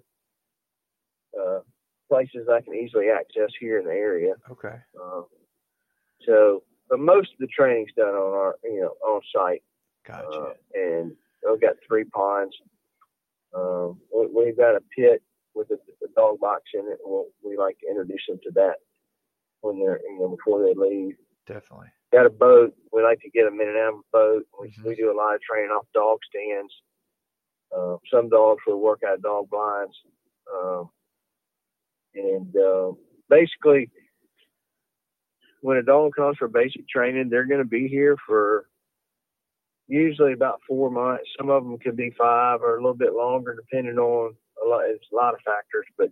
[1.40, 1.60] uh,
[2.10, 4.34] places I can easily access here in the area.
[4.52, 4.76] Okay.
[5.00, 5.22] Uh,
[6.26, 9.64] so, but most of the training's done on our, you know, on site.
[10.06, 10.28] Gotcha.
[10.28, 11.12] Uh, and
[11.50, 12.56] I've got three ponds.
[13.54, 15.22] Um, we, we've got a pit
[15.54, 17.00] with a, a dog box in it.
[17.04, 18.76] We'll, we like to introduce them to that
[19.62, 21.16] when they're, you know, before they leave.
[21.46, 21.88] Definitely.
[22.14, 22.74] Got a boat.
[22.94, 24.48] We like to get them in and out of a boat.
[24.60, 24.84] We, Mhm.
[24.86, 26.74] we do a lot of training off dog stands.
[27.76, 29.96] Uh, some dogs will work out dog blinds.
[30.54, 30.90] Um,
[32.16, 32.94] and uh,
[33.30, 33.92] basically,
[35.62, 38.70] when a dog comes for basic training, they're going to be here for
[39.88, 41.30] usually about four months.
[41.38, 44.86] Some of them could be five or a little bit longer, depending on a lot.
[44.90, 46.10] It's a lot of factors, but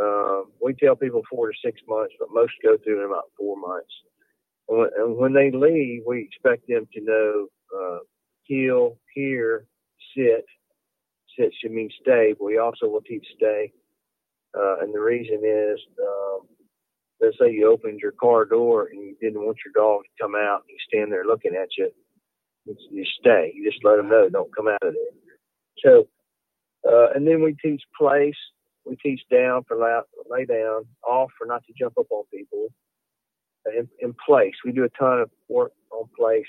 [0.00, 3.56] um, we tell people four to six months, but most go through in about four
[3.56, 3.92] months.
[4.68, 7.98] And when, they leave, we expect them to know uh,
[8.42, 9.66] heel, here,
[10.16, 10.44] sit.
[11.38, 13.72] Sit should mean stay, but we also will teach stay.
[14.56, 16.40] Uh, and the reason is, um,
[17.20, 20.34] let's say you opened your car door and you didn't want your dog to come
[20.34, 21.90] out, and you stand there looking at you.
[22.64, 23.52] You stay.
[23.54, 25.36] You just let them know, don't come out of there.
[25.84, 26.08] So,
[26.90, 28.34] uh, and then we teach place.
[28.84, 29.76] We teach down for
[30.30, 32.68] lay down, off for not to jump up on people.
[33.76, 36.46] In, in place, we do a ton of work on place.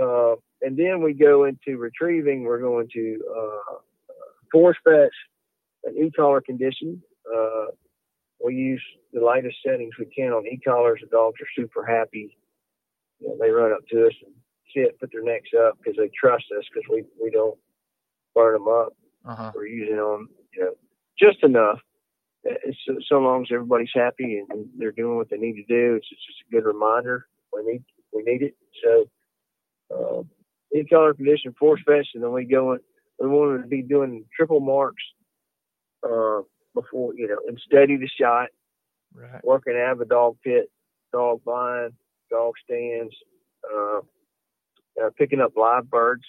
[0.00, 2.44] Uh, and then we go into retrieving.
[2.44, 3.74] We're going to uh,
[4.50, 5.14] force fetch
[5.84, 7.02] an e-collar condition.
[7.26, 7.66] Uh,
[8.44, 11.00] we use the lightest settings we can on e-collars.
[11.02, 12.36] The dogs are super happy.
[13.20, 14.34] You know, they run up to us and
[14.74, 17.58] sit, put their necks up because they trust us because we, we don't
[18.34, 18.94] burn them up.
[19.24, 19.52] Uh huh.
[19.54, 20.72] We're using them, you know,
[21.18, 21.78] just enough.
[22.44, 25.94] It's so, so long as everybody's happy and, they're doing what they need to do.
[25.94, 27.26] It's just a good reminder.
[27.54, 28.56] We need we need it.
[28.82, 29.08] So,
[29.94, 30.30] um,
[30.74, 32.80] e-collar condition, force fetch, and then we go in.
[33.18, 35.02] We want to be doing triple marks
[36.02, 36.40] uh,
[36.74, 38.48] before you know, and steady the shot,
[39.14, 39.44] Right.
[39.44, 40.70] working out of a dog pit,
[41.12, 41.92] dog blind,
[42.30, 43.14] dog stands,
[43.72, 43.98] uh,
[45.00, 46.24] uh, picking up live birds,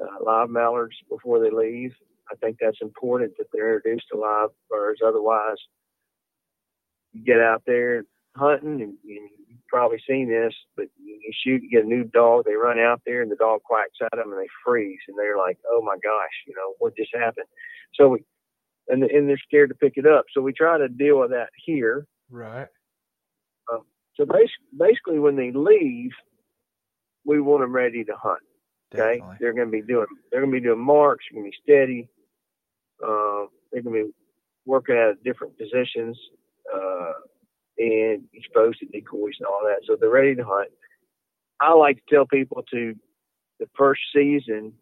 [0.00, 1.92] uh, live mallards before they leave.
[2.30, 5.00] I think that's important that they're introduced to live birds.
[5.04, 5.58] Otherwise,
[7.12, 8.04] you get out there
[8.36, 12.44] hunting, and, and you've probably seen this, but you shoot, you get a new dog,
[12.44, 15.38] they run out there, and the dog quacks at them, and they freeze, and they're
[15.38, 17.46] like, "Oh my gosh, you know what just happened?"
[17.94, 18.24] So we,
[18.88, 20.24] and and they're scared to pick it up.
[20.32, 22.06] So we try to deal with that here.
[22.30, 22.68] Right.
[23.72, 23.82] Um,
[24.16, 26.10] so basically, basically when they leave,
[27.24, 28.40] we want them ready to hunt.
[28.94, 29.36] Okay, Definitely.
[29.40, 31.24] they're going to be doing they're going to be doing marks.
[31.30, 32.08] They're going to be steady.
[33.02, 34.12] Uh, they're going to be
[34.66, 36.18] working at different positions
[36.74, 37.12] uh,
[37.78, 39.80] and exposed to decoys and all that.
[39.86, 40.70] So they're ready to hunt.
[41.60, 42.94] I like to tell people to
[43.60, 44.72] the first season.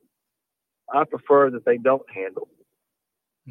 [0.93, 2.49] I prefer that they don't handle.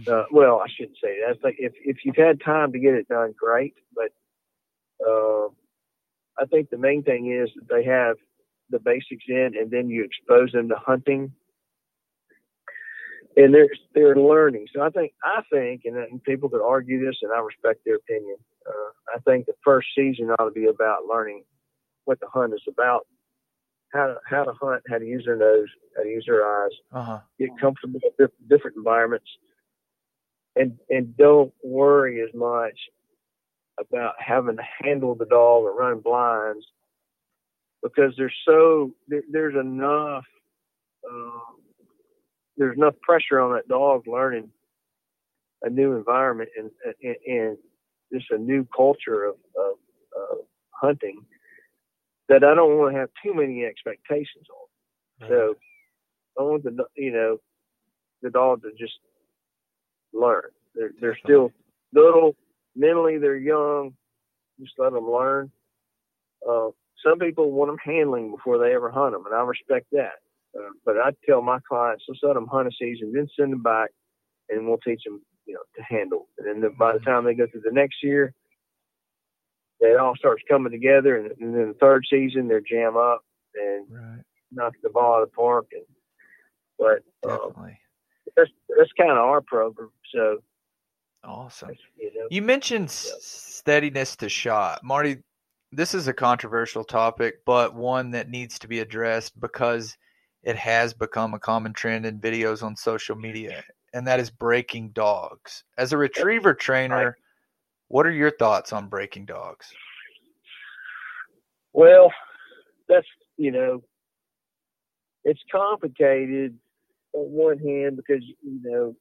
[0.08, 1.44] Uh, well, I shouldn't say that.
[1.44, 3.74] Like if if you've had time to get it done, great.
[3.94, 4.12] But
[5.06, 5.48] uh,
[6.40, 8.16] I think the main thing is that they have
[8.70, 11.34] the basics in, and then you expose them to hunting,
[13.36, 14.68] and they're they're learning.
[14.74, 18.38] So I think I think, and, people could argue this, and I respect their opinion.
[18.68, 21.44] Uh, I think the first season ought to be about learning
[22.06, 23.08] what the hunt is about,
[23.94, 26.72] how to, how to hunt, how to use their nose, how to use their eyes,
[26.92, 27.20] Uh-huh.
[27.40, 29.28] get comfortable with dif- different environments,
[30.56, 32.78] and and don't worry as much
[33.80, 36.66] about having to handle the dog or run blinds
[37.82, 40.26] because there's so there, there's enough
[41.10, 41.40] uh,
[42.62, 44.48] there's enough pressure on that dog learning
[45.64, 46.70] a new environment and
[47.02, 47.58] and, and
[48.14, 49.78] just a new culture of, of,
[50.16, 50.38] of
[50.70, 51.26] hunting
[52.30, 55.28] that I don't want to have too many expectations on.
[55.28, 55.56] So
[56.40, 57.38] I want the you know
[58.22, 59.00] the dog to just
[60.14, 60.52] learn.
[60.76, 61.52] They're they're still
[61.94, 62.36] little
[62.76, 63.18] mentally.
[63.18, 63.94] They're young.
[64.60, 65.52] Just let them learn.
[66.48, 66.70] Uh,
[67.04, 70.20] some people want them handling before they ever hunt them, and I respect that.
[70.58, 73.64] Uh, but I tell my clients, let's let them hunt a season, then send them
[73.64, 73.90] back,
[74.50, 76.28] and we'll teach them, you know, to handle.
[76.38, 78.34] And then the, by the time they go through the next year,
[79.80, 83.22] it all starts coming together, and, and then the third season they're jam up
[83.56, 84.24] and Right.
[84.52, 85.68] knock the ball out of the park.
[85.72, 85.86] And
[86.78, 87.80] but um, Definitely.
[88.36, 89.92] that's that's kind of our program.
[90.14, 90.38] So
[91.24, 91.76] Awesome.
[91.98, 94.84] you know, You mentioned s- steadiness to shot.
[94.84, 95.18] Marty,
[95.72, 99.98] this is a controversial topic, but one that needs to be addressed because
[100.44, 104.90] it has become a common trend in videos on social media, and that is breaking
[104.90, 105.64] dogs.
[105.78, 107.18] As a retriever trainer,
[107.88, 109.72] what are your thoughts on breaking dogs?
[111.74, 112.12] well,
[112.90, 113.82] that's you know,
[115.24, 116.58] it's complicated
[117.14, 118.96] on one hand because you know,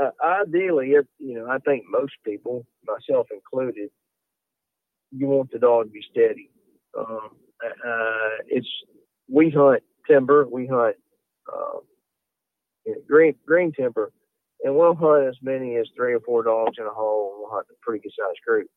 [0.00, 3.90] uh, ideally, if, you know, I think most people, myself included,
[5.10, 6.50] you want the dog to be steady.
[6.98, 7.30] Um,
[7.64, 8.68] uh, it's
[9.28, 10.96] we hunt timber, we hunt
[12.90, 14.12] you know, green green timber,
[14.62, 17.50] and we'll hunt as many as three or four dogs in a hole, and we'll
[17.50, 18.68] hunt a pretty good sized group.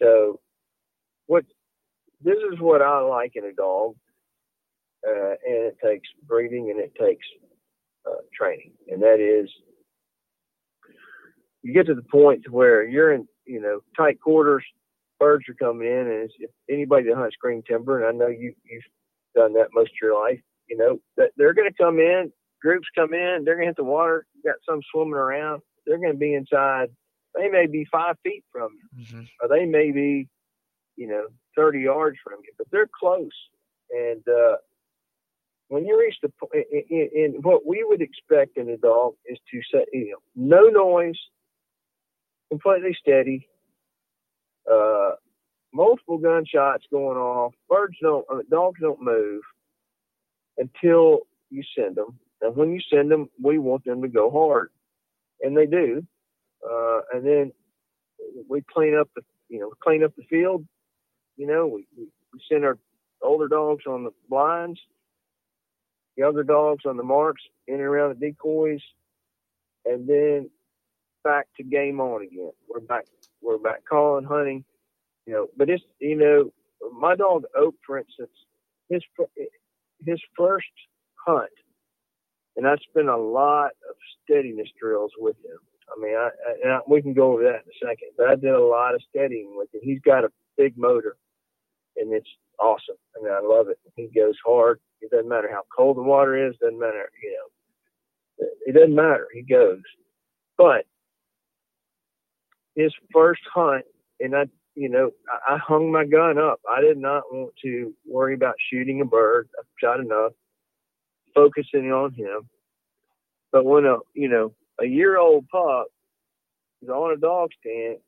[0.00, 0.40] So,
[1.26, 1.44] what
[2.22, 3.94] this is what I like in a dog,
[5.06, 7.26] uh, and it takes breeding and it takes
[8.06, 9.50] uh, training, and that is
[11.62, 14.64] you get to the point where you're in you know tight quarters,
[15.18, 18.54] birds are coming in, and if anybody that hunts green timber, and I know you
[18.64, 18.82] you've
[19.38, 22.88] done that most of your life, you know that they're going to come in, groups
[22.94, 26.12] come in, they're going to hit the water, you got some swimming around, they're going
[26.12, 26.88] to be inside.
[27.34, 29.22] They may be five feet from you Mm-hmm.
[29.40, 30.28] or they may be,
[30.96, 33.36] you know, 30 yards from you, but they're close.
[33.90, 34.56] And uh,
[35.68, 39.60] when you reach the point, and what we would expect in a dog is to
[39.72, 40.22] say, you know,
[40.58, 41.20] no noise,
[42.50, 43.48] completely steady,
[44.70, 45.12] uh,
[45.72, 47.54] multiple gunshots going off.
[47.68, 49.42] Birds don't, uh, dogs don't move
[50.56, 52.18] until you send them.
[52.40, 54.70] And when you send them, we want them to go hard,
[55.40, 56.06] and they do.
[56.68, 57.52] Uh, and then
[58.48, 60.64] we clean up the you know clean up the field.
[61.36, 62.78] You know, we, we we send our
[63.22, 64.80] older dogs on the blinds,
[66.16, 68.82] younger dogs on the marks, in and around the decoys,
[69.84, 70.50] and then
[71.24, 72.52] back to game on again.
[72.68, 73.06] We're back
[73.42, 74.64] we're back calling hunting.
[75.28, 76.50] You know, but it's you know
[76.98, 78.30] my dog Oak, for instance,
[78.88, 79.02] his
[80.06, 80.72] his first
[81.26, 81.50] hunt,
[82.56, 85.58] and I spent a lot of steadiness drills with him.
[85.94, 88.08] I mean, I, I, I, we can go over that in a second.
[88.16, 89.82] But I did a lot of steadying with him.
[89.82, 91.18] He's got a big motor,
[91.98, 92.96] and it's awesome.
[93.14, 93.78] I mean, I love it.
[93.96, 94.80] He goes hard.
[95.02, 96.54] It doesn't matter how cold the water is.
[96.58, 98.46] Doesn't matter, you know.
[98.64, 99.26] It doesn't matter.
[99.34, 99.82] He goes.
[100.56, 100.86] But
[102.74, 103.84] his first hunt,
[104.20, 104.46] and I,
[104.78, 106.60] you know, I, I hung my gun up.
[106.70, 109.48] I did not want to worry about shooting a bird.
[109.58, 110.32] I've shot enough,
[111.34, 112.48] focusing on him.
[113.50, 115.88] But when a, you know, a year old pup
[116.80, 117.98] is on a dog stand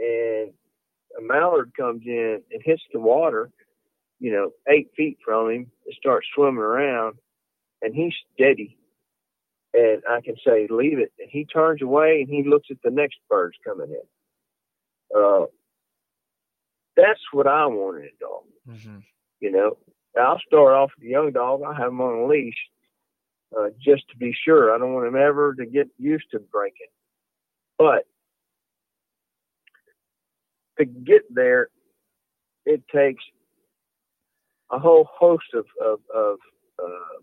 [0.00, 0.52] and
[1.16, 3.50] a mallard comes in and hits the water,
[4.18, 7.18] you know, eight feet from him and starts swimming around
[7.82, 8.76] and he's steady.
[9.74, 11.12] And I can say, leave it.
[11.20, 15.16] And he turns away and he looks at the next birds coming in.
[15.16, 15.46] Uh,
[16.96, 18.44] that's what I want in a dog.
[18.68, 18.98] Mm-hmm.
[19.40, 19.76] You know,
[20.18, 21.62] I'll start off with a young dog.
[21.62, 22.56] I have him on a leash
[23.56, 24.74] uh, just to be sure.
[24.74, 26.88] I don't want him ever to get used to breaking.
[27.78, 28.04] But
[30.78, 31.68] to get there,
[32.64, 33.22] it takes
[34.70, 36.38] a whole host of of, of
[36.82, 37.22] uh,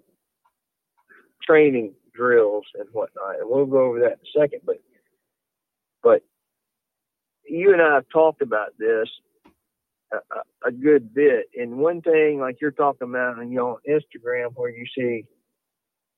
[1.41, 4.61] training drills and whatnot, and we'll go over that in a second.
[4.65, 4.77] But
[6.01, 6.21] but
[7.47, 9.09] you and I have talked about this
[10.65, 14.85] a, good bit, and one thing like you're talking about on your Instagram, where you
[14.97, 15.25] see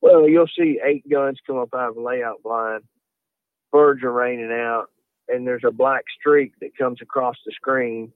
[0.01, 2.83] well, you'll see eight guns come up out of a layout blind.
[3.71, 4.85] Birds are raining out,
[5.27, 8.11] and there's a black streak that comes across the screen,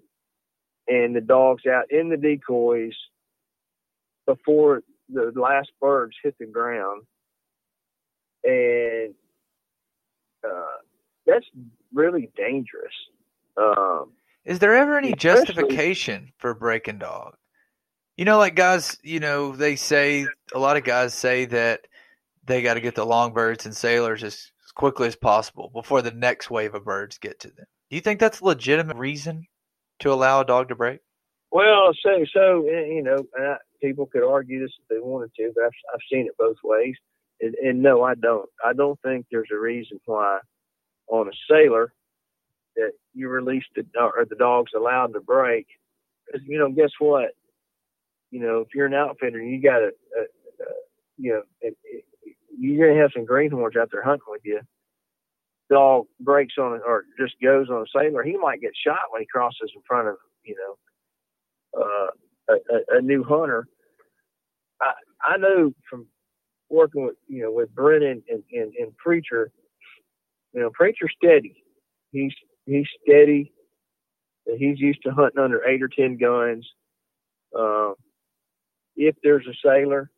[0.88, 2.94] and the dog's out in the decoys,
[4.28, 7.02] before the last birds hit the ground,
[8.44, 9.16] and
[10.46, 10.78] uh,
[11.26, 11.46] that's
[11.94, 12.94] really dangerous.
[13.58, 14.12] Um,
[14.50, 17.36] Is there ever any especially- justification for breaking dog?
[18.18, 21.82] You know, like guys, you know, they say a lot of guys say that
[22.46, 26.02] they got to get the long birds and sailors as, as quickly as possible before
[26.02, 27.68] the next wave of birds get to them.
[27.92, 29.46] Do you think that's a legitimate reason
[30.00, 31.00] to allow a dog to break?
[31.52, 35.52] Well, so so eh, you know, I, people could argue this if they wanted to,
[35.56, 36.96] but I've, I've seen it both ways.
[37.40, 38.50] And, and no, I don't.
[38.66, 40.40] I don't think there's a reason why
[41.08, 41.94] on a sailor
[42.76, 45.68] that you release the or the dog's allowed to break.
[46.26, 47.32] Because you know, guess what?
[48.32, 50.74] You know, if you're an outfitter, you got to, uh, uh,
[51.18, 52.06] you know, it, it,
[52.58, 54.62] you're gonna have some greenhorns out there hunting with you.
[55.70, 59.22] Dog breaks on it or just goes on a sailor, he might get shot when
[59.22, 63.68] he crosses in front of you know uh, a, a, a new hunter.
[64.82, 64.94] I
[65.26, 66.08] I know from
[66.70, 69.52] working with you know with Brennan and, and, and Preacher,
[70.54, 71.64] you know Preacher's steady.
[72.12, 72.34] He's
[72.70, 73.52] he's steady.
[74.58, 76.68] He's used to hunting under eight or ten guns.
[77.58, 77.94] Uh,
[78.96, 80.10] if there's a sailor,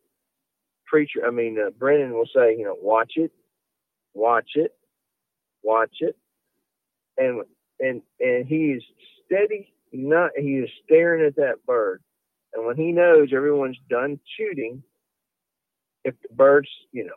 [0.86, 3.32] Preacher, I mean uh, Brennan will say, you know, watch it,
[4.14, 4.72] watch it,
[5.62, 6.16] watch it,
[7.16, 7.42] and
[7.80, 8.82] and and he is
[9.24, 12.02] steady not he is staring at that bird
[12.54, 14.82] and when he knows everyone's done shooting
[16.04, 17.10] if the bird's you know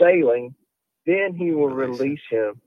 [0.00, 0.54] sailing
[1.06, 2.60] then he will Release release him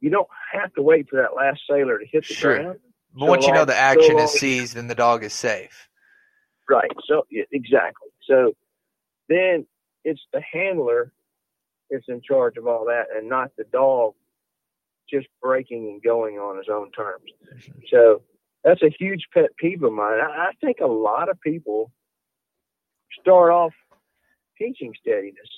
[0.00, 2.54] you don't have to wait for that last sailor to hit the Sure.
[2.62, 2.80] ground.
[3.14, 5.88] But So once you know the action long- is seized, then the dog is safe.
[6.68, 6.90] right.
[7.06, 8.08] So yeah, exactly.
[8.24, 8.52] So
[9.28, 9.66] then
[10.04, 11.12] it's the handler
[11.90, 14.14] that's in charge of all that and not the dog
[15.08, 17.30] just breaking and going on his own terms.
[17.54, 17.80] Mm-hmm.
[17.90, 18.22] So
[18.62, 20.20] that's a huge pet peeve of mine.
[20.20, 21.90] I, I think a lot of people
[23.20, 23.72] start off
[24.58, 25.48] teaching steadiness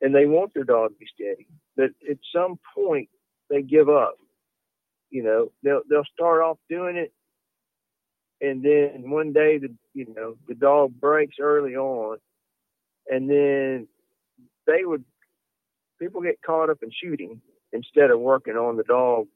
[0.00, 1.46] and they want their dog to be steady,
[1.76, 3.08] but at some point
[3.50, 4.16] they give up.
[5.10, 7.12] You know, they'll they'll start off doing it,
[8.40, 12.18] and then one day the you know the dog breaks early on,
[13.08, 13.86] and then
[14.66, 15.04] they would
[16.00, 17.40] people get caught up in shooting
[17.72, 19.26] instead of working on the dog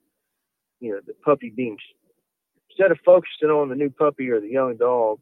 [0.80, 1.76] you know, the puppy being
[2.70, 5.18] instead of focusing on the new puppy or the young dog,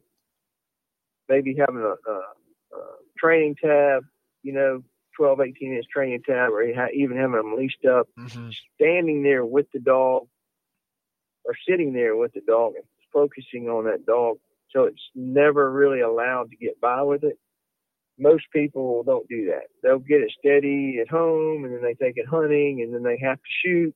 [1.29, 2.81] maybe having a, a, a
[3.17, 4.03] training tab,
[4.43, 4.83] you know,
[5.17, 9.65] 12, 18 inch training tab, or even having them leashed up, hmm standing there with
[9.73, 10.27] the dog
[11.43, 14.37] or sitting there with the dog and focusing on that dog.
[14.69, 17.39] So it's never really allowed to get by with it.
[18.19, 19.67] Most people don't do that.
[19.81, 23.17] They'll get it steady at home and then they take it hunting and then they
[23.25, 23.95] have to shoot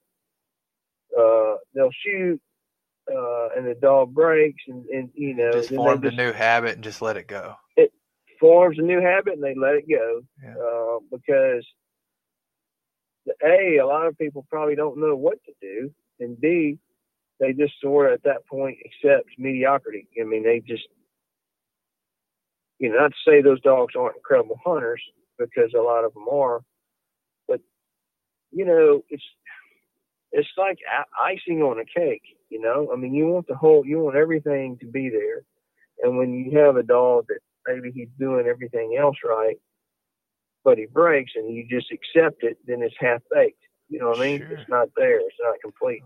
[1.17, 2.41] uh, they'll shoot,
[3.11, 6.83] uh, and the dog breaks, and, and you know, Just formed a new habit and
[6.83, 7.55] just let it go.
[8.41, 10.55] Forms a new habit, and they let it go Yeah.
[10.57, 11.65] uh, because
[13.25, 16.77] the a a lot of people probably don't know what to do, and b
[17.39, 20.07] they just sort of at that point accept mediocrity.
[20.19, 20.87] I mean, they just
[22.79, 25.01] you know, not to say those dogs aren't incredible hunters
[25.37, 26.61] because a lot of them are,
[27.47, 27.61] but
[28.51, 29.23] you know, it's
[30.31, 30.79] it's like
[31.23, 32.23] icing on a cake.
[32.49, 35.43] You know, I mean, you want the whole, you want everything to be there,
[36.01, 39.57] and when you have a dog that maybe he's doing everything else right,
[40.63, 43.61] but he breaks and you just accept it, then it's half baked.
[43.89, 44.39] You know what I mean?
[44.39, 44.57] Sure.
[44.57, 45.19] It's not there.
[45.19, 46.01] It's not complete.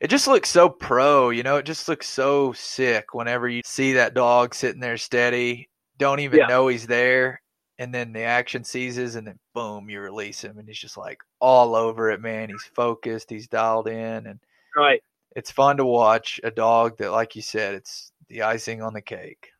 [0.00, 1.56] It just looks so pro, you know.
[1.56, 6.40] It just looks so sick whenever you see that dog sitting there steady, don't even
[6.40, 6.46] Yeah.
[6.46, 7.40] know he's there,
[7.78, 11.18] and then the action seizes, and then boom, you release him, and he's just like
[11.38, 12.48] all over it, man.
[12.50, 14.40] He's focused, he's dialed in, and
[14.76, 15.02] Right.
[15.36, 19.00] it's fun to watch a dog that, like you said, it's the icing on the
[19.02, 19.51] cake.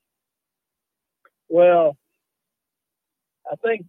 [1.53, 1.98] Well,
[3.50, 3.84] I think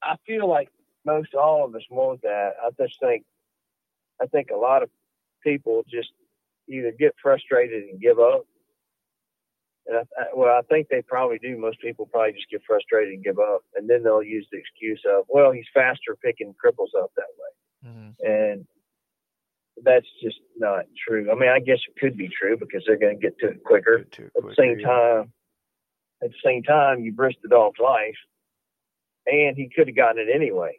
[0.00, 0.68] I feel like
[1.04, 2.52] most all of us want that.
[2.64, 3.24] I just think
[4.22, 4.90] I think a lot of
[5.42, 6.10] people just
[6.68, 8.44] either get frustrated and give up.
[9.86, 11.58] And I, I, well, I think they probably do.
[11.58, 15.02] Most people probably just get frustrated and give up, and then they'll use the excuse
[15.04, 18.66] of, "Well, he's faster picking cripples up that way," hmm and
[19.82, 21.32] that's just not true.
[21.32, 23.64] I mean, I guess it could be true because they're going to get to it
[23.64, 25.32] quicker at the same time,
[26.22, 28.16] at the same time, you risk the dog's life,
[29.26, 30.78] and he could have gotten it anyway.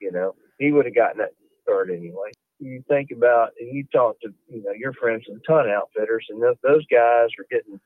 [0.00, 1.32] You know, he would have gotten that
[1.66, 2.32] bird anyway.
[2.60, 6.42] You think about, and you talk to, you know, your friends the ton outfitters, and
[6.42, 7.80] those, those guys are getting,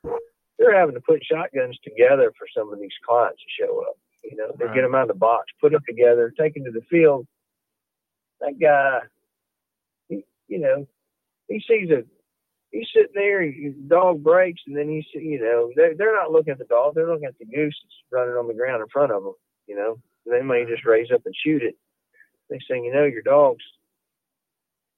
[0.58, 3.96] they're having to put shotguns together for some of these clients to show up.
[4.24, 4.74] You know, they Right.
[4.74, 7.26] get them out of the box, put them together, take them to the field.
[8.40, 9.00] That guy,
[10.08, 10.86] he, you know,
[11.48, 12.04] he sees a
[12.70, 16.52] he's sitting there, his dog breaks, and then he's, you know, they're, they're not looking
[16.52, 19.12] at the dog, they're looking at the goose that's running on the ground in front
[19.12, 19.34] of them,
[19.66, 19.98] you know.
[20.26, 21.74] They may just raise up and shoot it.
[22.50, 23.64] Next thing you know, your dog's,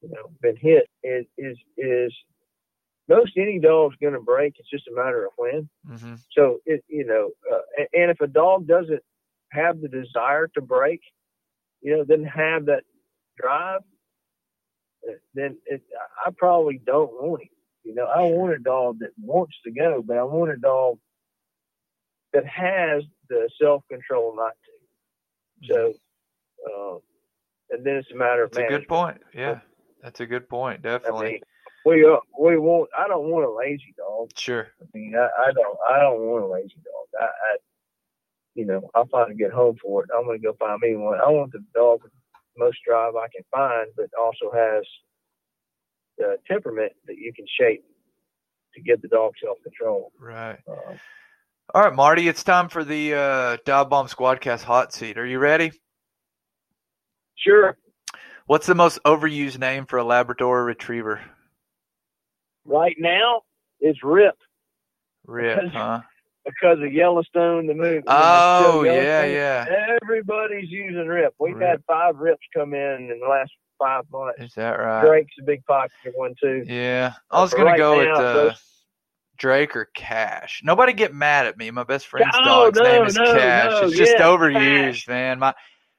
[0.02, 0.88] you know, been hit.
[1.04, 2.12] Is is is
[3.08, 4.54] most any dog's going to break.
[4.58, 5.68] It's just a matter of when.
[5.88, 6.14] Mm-hmm.
[6.32, 9.02] So it, you know, uh, and if a dog doesn't
[9.52, 11.00] have the desire to break,
[11.80, 12.82] you know, doesn't have that
[13.40, 13.80] drive,
[15.08, 15.82] uh, then it,
[16.24, 17.48] I probably don't want him.
[17.84, 20.98] You know, I want a dog that wants to go, but I want a dog
[22.32, 25.72] that has the self control not to.
[25.72, 25.92] So,
[26.66, 26.98] uh,
[27.70, 29.18] and then it's a matter of That's a good point.
[29.34, 29.60] Yeah,
[30.02, 30.80] that's a good point.
[30.84, 31.32] I Definitely.
[31.32, 31.40] mean,
[31.84, 32.90] we uh, we want.
[32.96, 34.30] I don't want a lazy dog.
[34.36, 34.68] Sure.
[34.80, 35.78] I mean, I, I don't.
[35.88, 37.20] I don't want a lazy dog.
[37.20, 37.56] I, I
[38.54, 40.10] you know, I'll find a good home for it.
[40.16, 41.18] I'm gonna go find me one.
[41.18, 44.84] I want the dog with the most drive I can find, but also has
[46.20, 47.82] the temperament that you can shape
[48.74, 50.12] to give the dog self control.
[50.20, 50.58] Right.
[50.68, 50.94] Uh,
[51.74, 52.28] All right, Marty.
[52.28, 55.18] It's time for the uh, Dive Bomb Squadcast hot seat.
[55.18, 55.72] Are you ready?
[57.36, 57.76] sure,
[58.46, 61.20] What's the most overused name for a Labrador Retriever?
[62.66, 63.40] right now
[63.80, 64.34] it's Rip
[65.26, 66.00] Rip, Because- huh?
[66.44, 68.02] because of Yellowstone, the movie.
[68.06, 69.96] Oh, yeah, yeah.
[70.02, 71.34] Everybody's using Rip.
[71.38, 71.68] We've Rip.
[71.68, 73.50] had five Rips come in in the last
[73.80, 74.40] five months.
[74.40, 75.04] Is that right?
[75.04, 76.64] Drake's a big popular one too.
[76.66, 77.14] Yeah.
[77.30, 78.66] I was But gonna go now, with uh, those-
[79.38, 80.60] Drake or Cash.
[80.62, 81.70] Nobody get mad at me.
[81.70, 83.70] My best friend's Oh, dog's no, name is no, Cash.
[83.70, 85.08] no, it's just yeah, overused, Cash.
[85.08, 85.38] man.
[85.38, 85.54] My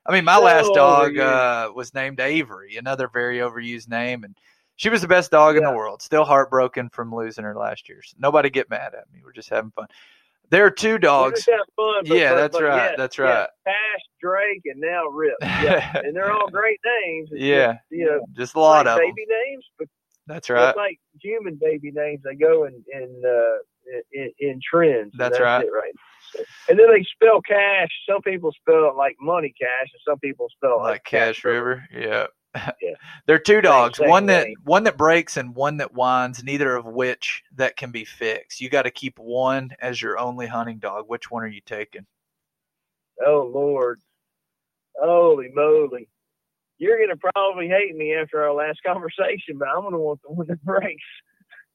[0.06, 4.36] I mean my So last dog uh, was named Avery, another very overused name and
[4.76, 6.02] she was the best dog in the world.
[6.02, 8.02] Still heartbroken from losing her last year.
[8.04, 9.22] So nobody get mad at me.
[9.24, 9.88] We're just having fun.
[10.52, 11.44] There are two dogs.
[11.46, 11.64] fun.
[11.78, 13.48] But, Yeah, but- that's but right, yeah, that's right.
[13.66, 15.34] Cash, Drake, and now Rip.
[15.42, 17.30] Yeah, and they're all great names.
[17.32, 17.68] It's Yeah.
[17.74, 19.08] just, you know, just a lot like of them.
[19.16, 19.88] baby names, but
[20.28, 20.76] That's right.
[20.76, 22.22] like human baby names.
[22.24, 23.58] They go in in uh,
[24.12, 25.12] in, in trends.
[25.14, 25.66] and That's right.
[25.74, 25.94] Right.
[26.34, 27.90] So- and then they spell cash.
[28.10, 31.84] Some people spell it like money cash, and some people spell it like Cash River.
[31.94, 32.28] Yeah.
[32.56, 32.96] Yeah.
[33.28, 36.86] They're two dogs, same one that one that breaks and one that whines, neither of
[36.86, 38.62] which that can be fixed.
[38.62, 41.06] You got to keep one as your only hunting dog.
[41.08, 42.06] Which one are you taking?
[43.26, 44.02] Oh Lord,
[45.00, 46.10] holy moly!
[46.78, 50.48] You're gonna probably hate me after our last conversation, but I'm gonna want the one
[50.48, 51.04] that breaks.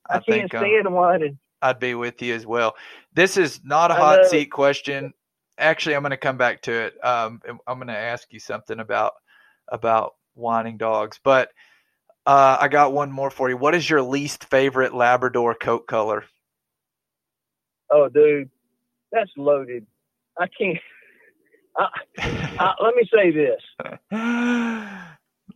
[0.08, 1.38] I, I can't um, stand whining.
[1.62, 2.76] I'd be with you as well.
[3.14, 5.12] This is not a hot seat question.
[5.58, 7.04] Actually, I'm going to come back to it.
[7.04, 9.14] Um, I'm going to ask you something about
[9.68, 11.50] about whining dogs, but
[12.26, 13.56] uh, I got one more for you.
[13.56, 16.24] What is your least favorite Labrador coat color?
[17.90, 18.50] Oh, dude,
[19.12, 19.86] that's loaded.
[20.38, 20.78] I can't.
[21.78, 21.88] I,
[22.58, 23.60] I, let me say this.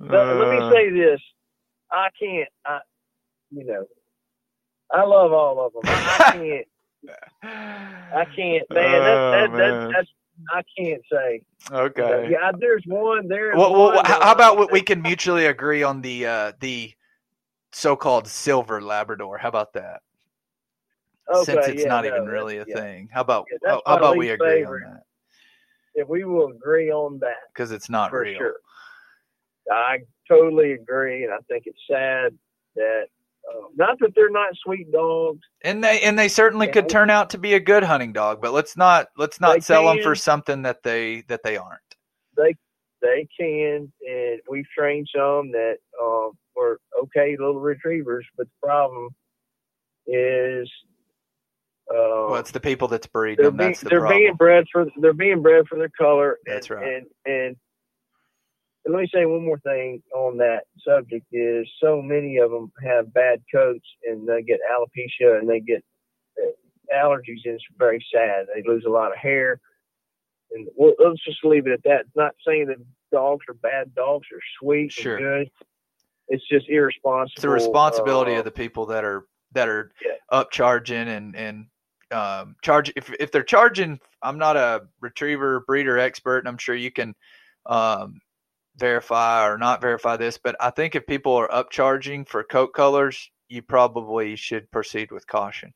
[0.08, 1.20] Let, let me Uh, say this.
[1.92, 2.48] I can't.
[2.66, 2.80] I,
[3.50, 3.86] you know,
[4.92, 5.84] I love all of them.
[5.86, 6.66] I, I can't.
[7.42, 9.04] I can't, man.
[9.04, 9.58] That, Oh, that, man.
[9.58, 10.08] that, that's
[10.52, 11.42] I can't say.
[11.70, 12.28] Okay.
[12.30, 13.28] Yeah, there's one.
[13.28, 13.56] there.
[13.56, 14.04] Well, well, one.
[14.04, 16.92] how about we- we can mutually agree on the uh, the
[17.72, 19.38] so-called silver Labrador?
[19.38, 20.02] How about that?
[21.32, 22.74] Okay, Since it's yeah, not no, even really a yeah.
[22.74, 23.08] thing.
[23.12, 24.84] How about Yeah, how, how about we agree favorite.
[24.86, 25.02] on that?
[25.94, 28.38] If we will agree on that, Because it's not for real.
[28.38, 28.54] sure.
[29.70, 32.36] I totally agree, and I think it's sad
[32.74, 33.06] that
[33.48, 35.40] uh, not that they're not sweet dogs.
[35.62, 36.72] And they and they certainly Yeah.
[36.72, 39.60] could turn out to be a good hunting dog, but let's not let's not They
[39.60, 41.80] sell them for something that they that they aren't.
[42.36, 42.54] They
[43.02, 49.08] they can, and we've trained some that um, were okay little retrievers, but the problem
[50.06, 50.70] is.
[51.90, 53.56] Uh, Well, it's the people that's breeding them.
[53.56, 54.18] being, That's the they're problem.
[54.20, 56.38] being bred for they're being bred for their color.
[56.46, 56.86] And, That's right.
[56.86, 57.56] And, and
[58.84, 62.72] and let me say one more thing on that subject is so many of them
[62.82, 65.84] have bad coats and they get alopecia and they get
[66.42, 66.50] uh,
[66.94, 68.46] allergies and it's very sad.
[68.54, 69.60] They lose a lot of hair.
[70.52, 72.00] And well, let's just leave it at that.
[72.00, 72.78] It's not saying that
[73.12, 73.94] dogs are bad.
[73.94, 75.16] Dogs are sweet Sure.
[75.16, 75.50] and good.
[76.28, 77.32] It's just irresponsible.
[77.36, 80.12] it's the responsibility uh, of the people that are that are Yeah.
[80.32, 81.66] upcharging and and
[82.12, 84.00] um, charge if if they're charging.
[84.22, 87.14] I'm not a retriever breeder expert, and I'm sure you can
[87.66, 88.20] um,
[88.76, 93.30] verify or not verify this, but I think if people are upcharging for coat colors,
[93.48, 95.72] you probably should proceed with caution.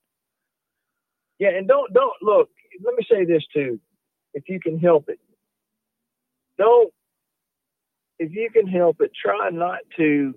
[1.38, 2.48] Yeah, and don't don't look.
[2.84, 3.80] Let me say this too,
[4.34, 5.18] if you can help it,
[6.58, 6.92] don't.
[8.18, 10.34] If you can help it, try not to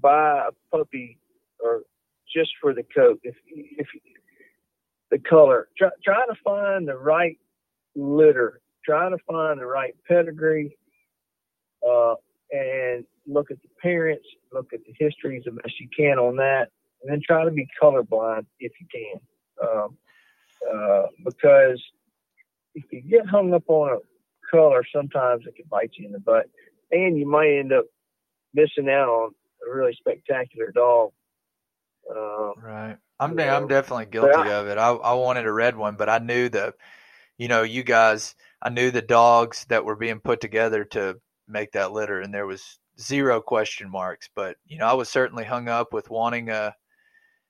[0.00, 1.18] buy a puppy
[1.60, 1.82] or
[2.34, 3.20] just for the coat.
[3.22, 3.86] If if
[5.10, 7.38] the color, try try to find the right
[7.94, 8.60] litter.
[8.84, 10.76] Try to find the right pedigree,
[11.86, 12.14] uh,
[12.52, 14.26] and look at the parents.
[14.52, 16.68] Look at the histories the best you can on that
[17.02, 19.96] and then try to be colorblind if you can, um,
[20.72, 21.82] uh, because
[22.74, 23.98] if you get hung up on a
[24.50, 26.46] color, sometimes it can bite you in the butt,
[26.90, 27.84] and you might end up
[28.54, 29.30] missing out on
[29.66, 31.12] a really spectacular dog.
[32.10, 32.96] Um, Right.
[33.20, 34.78] I'm de- I'm definitely guilty I- of it.
[34.78, 36.74] I I wanted a red one, but I knew the,
[37.36, 38.34] you know, you guys.
[38.62, 42.46] I knew the dogs that were being put together to make that litter, and there
[42.46, 44.28] was zero question marks.
[44.34, 46.74] But you know, I was certainly hung up with wanting a,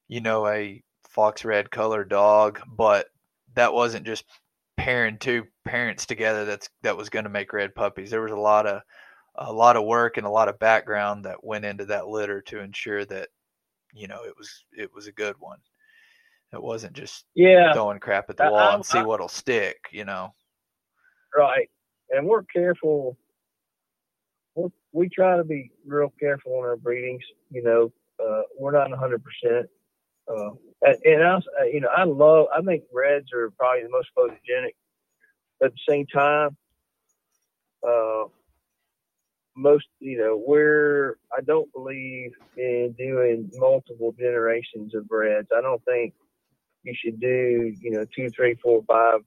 [0.09, 3.07] you know, a fox red color dog, but
[3.55, 4.25] that wasn't just
[4.77, 6.45] pairing two parents together.
[6.45, 8.11] That's that was going to make red puppies.
[8.11, 8.83] There was a lot of
[9.37, 12.61] a lot of work and a lot of background that went into that litter to
[12.61, 13.29] ensure that
[13.95, 15.59] you know it was it was a good one.
[16.53, 19.29] It wasn't just yeah, throwing crap at the I- wall I'm- and see I- what'll
[19.29, 19.77] stick.
[19.91, 20.35] You know.
[21.37, 21.69] right.
[22.11, 23.19] And we're careful.
[24.93, 27.23] We try to be real careful in our breedings.
[27.51, 27.93] You know,
[28.25, 29.23] uh, we're not 100.
[29.23, 29.67] percent
[30.29, 30.51] uh,
[31.05, 31.39] and, I,
[31.73, 32.47] you know, I love.
[32.57, 34.75] I think reds are probably the most photogenic.
[35.61, 36.57] But at the same time,
[37.87, 38.25] uh,
[39.57, 41.17] most, you know, we're.
[41.37, 45.49] I don't believe in doing multiple generations of reds.
[45.57, 46.15] I don't think
[46.85, 49.21] you should do, you know, two, three, four, five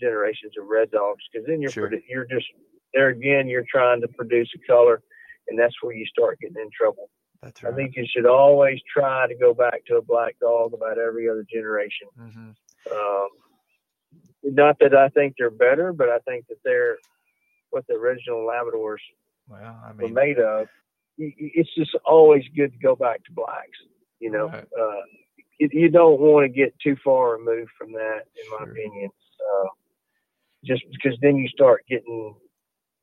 [0.00, 1.92] generations of red dogs because then you're Sure.
[2.08, 2.46] you're just
[2.94, 3.48] there again.
[3.48, 5.02] You're trying to produce a color,
[5.48, 7.10] and that's where you start getting in trouble.
[7.42, 7.72] That's right.
[7.72, 11.28] I think you should always try to go back to a black dog about every
[11.28, 12.08] other generation.
[12.16, 12.50] hmm
[12.92, 13.28] Um,
[14.42, 16.96] not that I think they're better, but I think that they're
[17.70, 18.96] what the original Labradors
[19.48, 20.66] Well, I were made of.
[21.18, 23.78] It's just always good to go back to blacks.
[24.18, 24.66] You know, Right.
[24.78, 25.02] uh,
[25.58, 29.10] you, you don't want to get too far removed from that, in my opinion.
[29.38, 29.68] Uh,
[30.64, 32.34] just because then you start getting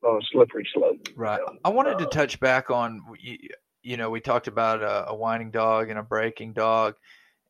[0.04, 1.08] a slippery slope.
[1.16, 1.40] Right.
[1.64, 3.38] I wanted to Uh, touch back on you,
[3.82, 6.94] you know we talked about a, a whining dog and a breaking dog,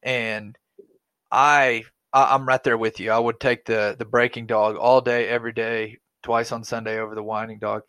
[0.02, 0.56] and
[1.30, 3.10] I, I I'm right there with you.
[3.10, 7.14] I would take the the breaking dog all day, every day, twice on Sunday over
[7.14, 7.82] the whining dog.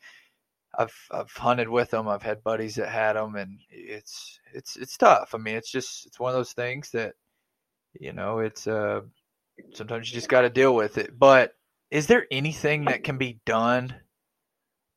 [0.78, 2.08] I've I've hunted with them.
[2.08, 5.34] I've had buddies that had them, and it's it's it's tough.
[5.34, 7.16] I mean, it's just it's one of those things that
[8.00, 9.02] you know it's uh
[9.74, 11.18] sometimes you just got to deal with it.
[11.18, 11.54] But
[11.92, 13.96] is there anything that can be done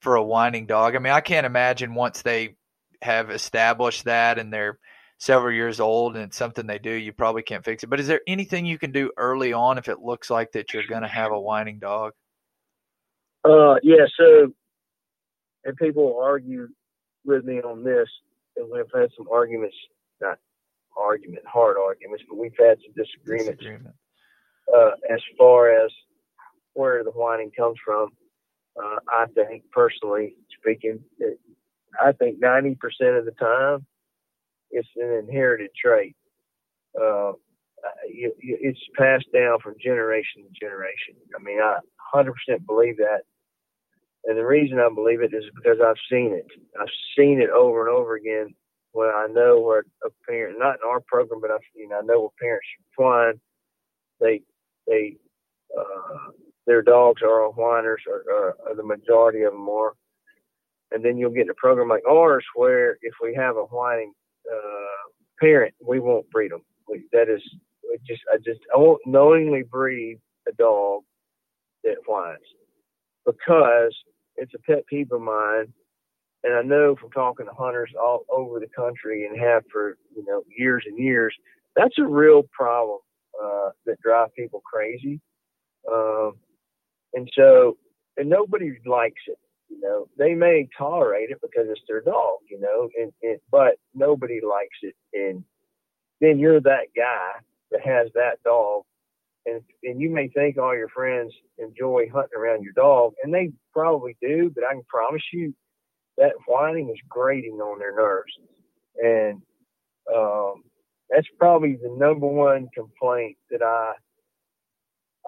[0.03, 0.97] for a whining dog?
[0.97, 2.57] I mean, I can't imagine once they
[3.01, 4.79] have established that and they're
[5.19, 7.87] several years old and it's something they do, you probably can't fix it.
[7.87, 10.87] But is there anything you can do early on if it looks like that you're
[10.89, 12.13] going to have a whining dog?
[13.45, 14.07] Uh, yeah.
[14.19, 14.53] So,
[15.65, 16.69] and people argue
[17.25, 18.09] with me on this,
[18.57, 19.77] and we've had some arguments,
[20.21, 20.39] not
[20.97, 23.95] argument, hard arguments, but we've had some disagreements Disagreement.
[24.77, 25.93] uh, as far as
[26.75, 28.09] where the whining comes from.
[28.77, 31.39] Uh, I think, personally speaking, it,
[32.01, 32.77] I think 90%
[33.19, 33.87] of the time
[34.73, 36.17] it's an inherited trait.
[36.99, 37.33] Uh,
[38.09, 41.15] you, you, it's passed down from generation to generation.
[41.39, 41.79] I mean, I
[42.15, 42.33] 100%
[42.67, 43.21] believe that.
[44.25, 46.47] And the reason I believe it is because I've seen it.
[46.81, 48.55] I've seen it over and over again
[48.93, 52.21] when I know where a parent, not in our program, but I've, know, I know
[52.21, 53.41] where parents whine.
[54.21, 54.43] They,
[54.87, 55.17] they,
[55.77, 56.31] uh,
[56.67, 59.95] their dogs are all whiners, or, or, or the majority of them are.
[60.91, 64.13] And then you'll get in a program like ours where if we have a whining
[64.53, 65.11] uh,
[65.41, 66.63] parent, we won't breed them.
[66.89, 67.43] We, that is
[68.07, 71.03] just I just I won't knowingly breed a dog
[71.85, 72.39] that whines
[73.27, 73.95] because
[74.37, 75.73] it's a pet peeve of mine.
[76.45, 80.25] And I know from talking to hunters all over the country and have for you
[80.27, 81.35] know years and years,
[81.77, 82.99] that's a real problem
[83.43, 85.21] uh, that drives people crazy.
[85.91, 86.35] Um,
[87.15, 87.77] and so,
[88.17, 89.39] and nobody likes it.
[89.69, 92.39] You know, they may tolerate it because it's their dog.
[92.51, 94.95] You know, and, and but nobody likes it.
[95.15, 95.45] And
[96.21, 97.41] then you're that guy
[97.71, 98.83] that has that dog,
[99.47, 103.53] and and you may think all your friends enjoy hunting around your dog, and they
[103.73, 104.51] probably do.
[104.55, 105.55] But I can promise you,
[106.19, 108.33] that whining is grating on their nerves,
[109.03, 109.43] and
[110.15, 110.63] um,
[111.11, 113.95] that's probably the number one complaint that I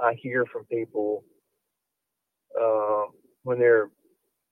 [0.03, 1.25] I hear from people
[2.61, 3.05] uh,
[3.43, 3.91] when they're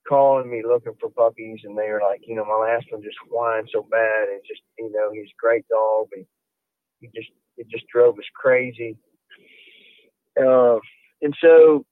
[0.09, 3.68] calling me looking for puppies, and they're like, you know, my last one just whined
[3.72, 6.24] so bad, and just you know, he's a great dog, but
[7.00, 8.96] he just it just drove us crazy.
[10.40, 10.78] Uh,
[11.20, 11.84] and so,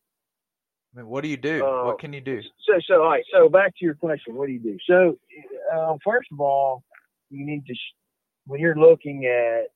[0.95, 1.65] I mean, what do you do?
[1.65, 2.41] Uh, what can you do?
[2.67, 3.25] so, so, all right.
[3.33, 4.35] So, back to your question.
[4.35, 4.77] What do you do?
[4.89, 5.19] So,
[5.73, 6.83] uh, first of all,
[7.31, 7.95] you need to, sh-
[8.47, 9.69] when you're looking at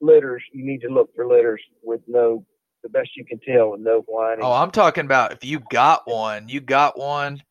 [0.00, 2.44] litters, you need to look for litters with no,
[2.82, 4.44] the best you can tell, with no whining.
[4.44, 7.42] Oh, I'm talking about if you got one, you got one.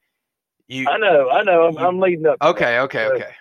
[0.68, 1.68] You I know, I know.
[1.68, 2.40] I'm, you- I'm leading up.
[2.40, 2.50] to that.
[2.50, 2.80] okay?
[2.80, 3.32] Okay, So, okay.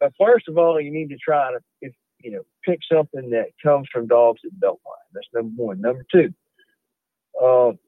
[0.00, 3.48] But first of all, you need to try to, if you know, pick something that
[3.62, 4.96] comes from dogs that don't whine.
[5.12, 5.80] That's number one.
[5.80, 6.32] Number two,
[7.42, 7.78] um,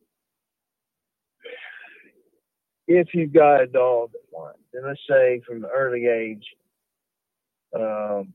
[2.86, 6.44] if you've got a dog that whines, then let's say from an early age,
[7.74, 8.32] um,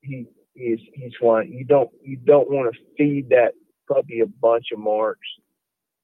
[0.00, 1.52] he is he's whining.
[1.52, 3.52] You don't you don't want to feed that
[3.92, 5.26] puppy a bunch of marks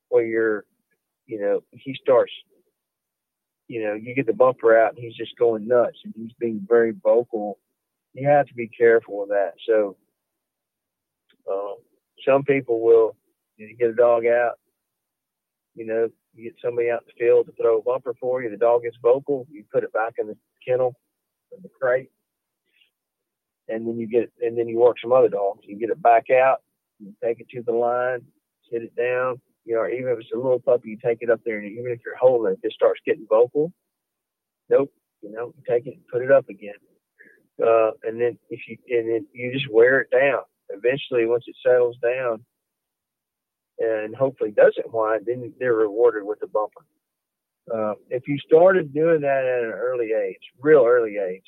[0.08, 0.64] where you're,
[1.26, 2.32] you know, he starts,
[3.68, 6.64] you know, you get the bumper out and he's just going nuts and he's being
[6.68, 7.58] very vocal.
[8.14, 9.52] You have to be careful with that.
[9.66, 9.96] So,
[11.50, 11.76] um,
[12.26, 13.16] some people will
[13.58, 14.58] you get a dog out,
[15.74, 18.50] you know, you get somebody out in the field to throw a bumper for you.
[18.50, 19.46] The dog gets vocal.
[19.50, 20.36] You put it back in the
[20.66, 20.94] kennel,
[21.54, 22.10] in the crate,
[23.68, 25.60] and then you get, and then you work some other dogs.
[25.64, 26.62] You get it back out,
[26.98, 28.20] you take it to the line,
[28.70, 29.40] sit it down.
[29.64, 31.92] You know, even if it's a little puppy, you take it up there, and even
[31.92, 33.72] if you're holding it, it starts getting vocal.
[34.70, 34.92] Nope,
[35.22, 36.74] you know, take it and put it up again.
[37.62, 40.42] Uh, and then if you and then you just wear it down.
[40.70, 42.44] Eventually, once it settles down,
[43.78, 46.84] and hopefully doesn't whine, then they're rewarded with a bumper.
[47.72, 51.44] Uh, if you started doing that at an early age, real early age,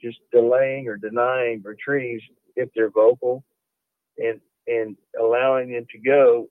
[0.00, 2.22] just delaying or denying retrieves
[2.56, 3.44] if they're vocal,
[4.18, 6.48] and and allowing them to go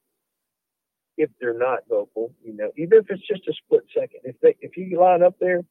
[1.17, 4.21] if they're not vocal, you know, even if it's just a split second.
[4.23, 5.61] If they if you line up there,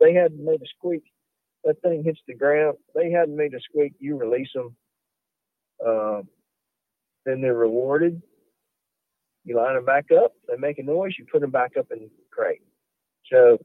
[0.00, 1.02] they hadn't made a squeak,
[1.64, 2.76] that thing hits the ground.
[2.94, 4.76] They hadn't made a squeak, you release them.
[5.84, 6.28] Um,
[7.24, 8.22] then they're rewarded.
[9.44, 12.00] You line them back up, they make a noise, you put them back up in
[12.00, 12.62] the crate.
[13.32, 13.58] So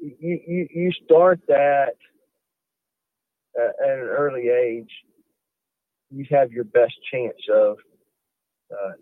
[0.00, 1.94] you you, you start that
[3.58, 4.90] at an early age
[6.12, 7.78] you have your best chance of
[8.70, 8.92] uh,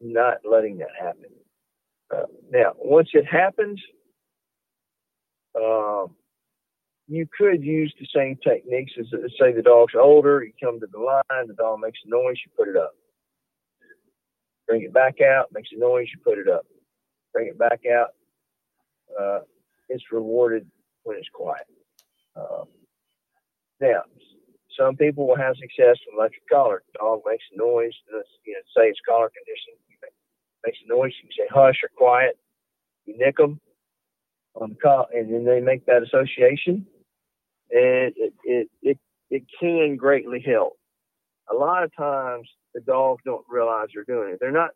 [0.00, 1.30] not letting that happen.
[2.14, 3.80] Uh, now, once it happens,
[5.56, 6.14] um,
[7.08, 9.06] you could use the same techniques as
[9.38, 10.42] say the dog's older.
[10.42, 12.92] You come to the line, the dog makes a noise, you put it up.
[14.68, 16.64] Bring it back out, makes a noise, you put it up.
[17.32, 18.10] Bring it back out.
[19.18, 19.40] Uh,
[19.88, 20.66] it's rewarded
[21.02, 21.66] when it's quiet.
[22.36, 22.64] Um,
[23.80, 24.02] now,
[24.78, 26.82] some people will have success with electric collar.
[26.92, 27.92] The dog makes a noise,
[28.44, 29.74] you know, say it's collar condition.
[30.64, 32.38] Makes a noise, you say hush or quiet.
[33.04, 33.60] You nick them
[34.54, 36.86] on the call, and then they make that association,
[37.70, 38.98] and it it it,
[39.30, 40.78] it can greatly help.
[41.50, 44.38] A lot of times, the dogs don't realize they're doing it.
[44.40, 44.70] They're not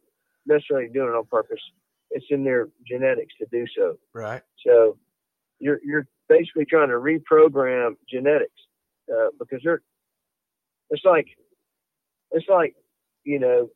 [0.45, 1.61] necessarily doing it on purpose.
[2.11, 3.97] It's in their genetics to do so.
[4.13, 4.43] Right.
[4.67, 4.99] So
[5.61, 8.61] you're you're basically trying to reprogram genetics
[9.13, 9.83] uh, because they're
[10.91, 11.27] it's like
[12.33, 12.75] it's like
[13.25, 13.69] you know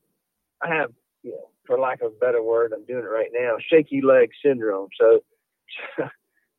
[0.62, 0.90] I have
[1.22, 4.30] you know for lack of a better word I'm doing it right now shaky leg
[4.44, 4.88] syndrome.
[4.98, 5.20] So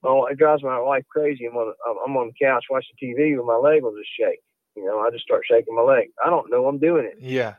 [0.04, 1.46] oh it drives my wife crazy.
[1.46, 1.74] I'm on
[2.08, 4.40] I'm on the couch watching TV and my leg will just shake.
[4.76, 6.10] You know I just start shaking my leg.
[6.24, 7.18] I don't know I'm doing it.
[7.20, 7.56] Yeah.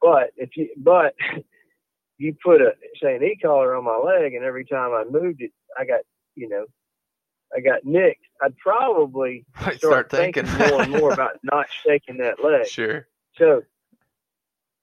[0.00, 1.14] But if you but
[2.18, 2.72] you put a
[3.02, 6.00] say an e-collar on my leg and every time I moved it I got
[6.34, 6.66] you know
[7.56, 12.42] I got nicked, I'd probably start, start thinking more and more about not shaking that
[12.42, 12.66] leg.
[12.66, 13.06] Sure.
[13.38, 13.62] So,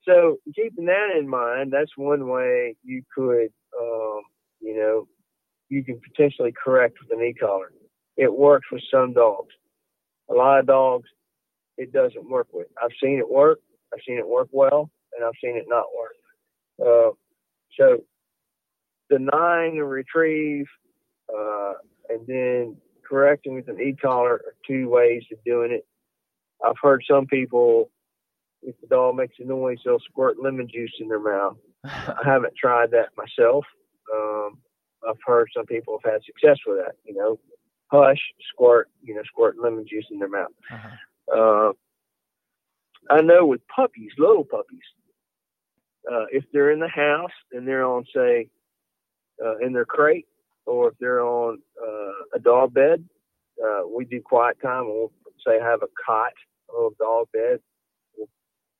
[0.06, 4.22] so keeping that in mind, that's one way you could, um,
[4.60, 5.06] you know,
[5.68, 7.72] you can potentially correct with an e-collar.
[8.16, 9.54] It works with some dogs.
[10.30, 11.08] A lot of dogs,
[11.78, 12.66] it doesn't work with.
[12.82, 13.60] I've seen it work.
[13.92, 16.16] I've seen it work well, and I've seen it not work.
[16.80, 17.10] Uh,
[17.78, 17.98] so,
[19.10, 20.66] denying a retrieve,
[21.34, 21.74] uh,
[22.12, 22.76] and then
[23.08, 25.86] correcting with an e-collar are two ways of doing it.
[26.64, 27.90] I've heard some people,
[28.62, 31.56] if the dog makes a noise, they'll squirt lemon juice in their mouth.
[31.84, 33.64] I haven't tried that myself.
[34.14, 34.58] Um,
[35.08, 36.94] I've heard some people have had success with that.
[37.04, 37.38] You know,
[37.90, 38.20] hush,
[38.52, 40.52] squirt, you know, squirt lemon juice in their mouth.
[40.72, 40.88] Uh-huh.
[41.36, 41.72] Uh,
[43.10, 44.80] I know with puppies, little puppies,
[46.10, 48.48] uh, if they're in the house and they're on, say,
[49.44, 50.26] uh, in their crate,
[50.66, 53.04] or if they're on uh, a dog bed,
[53.62, 54.86] uh, we do quiet time.
[54.86, 55.12] We'll
[55.46, 56.32] say have a cot,
[56.68, 57.60] or a little dog bed.
[58.16, 58.28] We'll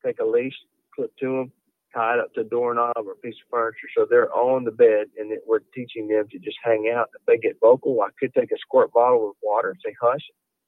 [0.05, 0.55] take a leash,
[0.95, 1.51] clip to them,
[1.93, 4.71] tie it up to a doorknob or a piece of furniture, so they're on the
[4.71, 7.09] bed, and it, we're teaching them to just hang out.
[7.19, 10.21] If they get vocal, I could take a squirt bottle with water and say hush,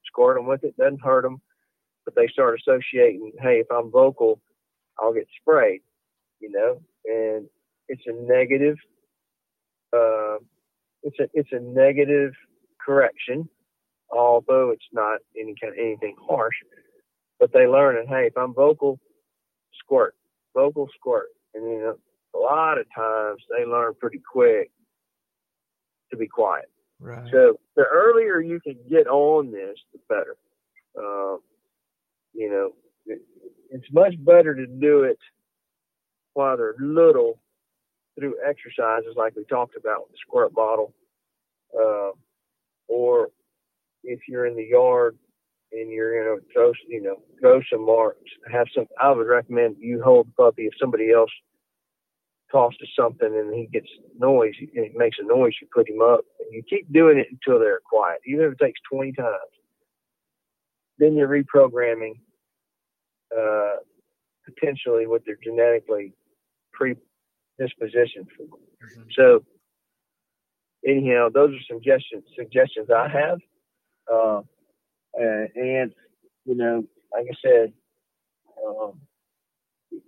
[0.06, 0.78] squirt them with it.
[0.78, 1.42] Doesn't hurt them,
[2.06, 3.32] but they start associating.
[3.40, 4.40] Hey, if I'm vocal,
[5.00, 5.82] I'll get sprayed.
[6.40, 7.48] You know, and
[7.88, 8.78] it's a negative.
[9.94, 10.38] Uh,
[11.06, 12.34] it's a it's a negative
[12.84, 13.48] correction,
[14.10, 16.56] although it's not any kind of anything harsh.
[17.40, 19.00] But they learn and hey, if I'm vocal,
[19.80, 20.16] squirt,
[20.54, 21.98] vocal squirt, and you know
[22.36, 24.72] a lot of times they learn pretty quick
[26.12, 26.70] to be quiet.
[27.00, 27.30] Right.
[27.32, 30.36] So the earlier you can get on this, the better.
[30.98, 31.40] Um,
[32.34, 32.72] you know,
[33.06, 33.22] it,
[33.70, 35.20] it's much better to do it
[36.34, 37.40] while they're little
[38.18, 40.94] through exercises like we talked about with the squirt bottle,
[41.78, 42.12] uh,
[42.88, 43.30] or
[44.04, 45.18] if you're in the yard
[45.72, 48.86] and you're to throw, you know, throw some marks, have some.
[49.02, 51.32] I would recommend you hold the puppy if somebody else
[52.52, 56.22] tosses something and he gets noise, and it makes a noise, you put him up,
[56.40, 59.36] and you keep doing it until they're quiet, even if it takes 20 times.
[60.98, 62.14] Then you're reprogramming
[63.38, 63.78] uh,
[64.46, 66.14] potentially what they're genetically
[67.60, 68.44] predispositioned for.
[68.44, 69.02] Mm-hmm.
[69.18, 69.44] So,
[70.86, 73.40] anyhow, those are suggestions suggestions I have.
[74.12, 74.42] Uh,
[75.18, 75.94] and
[76.46, 76.84] you know,
[77.14, 77.74] like I said,
[78.66, 78.94] um,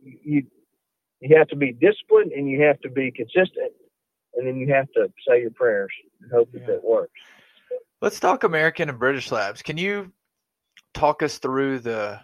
[0.04, 0.44] you
[1.20, 3.72] you have to be disciplined and you have to be consistent,
[4.36, 5.92] and then you have to say your prayers
[6.22, 6.60] and hope yeah.
[6.62, 7.20] that that works.
[8.02, 9.64] Let's talk American and British labs.
[9.64, 10.12] Can you
[10.94, 12.20] talk us through the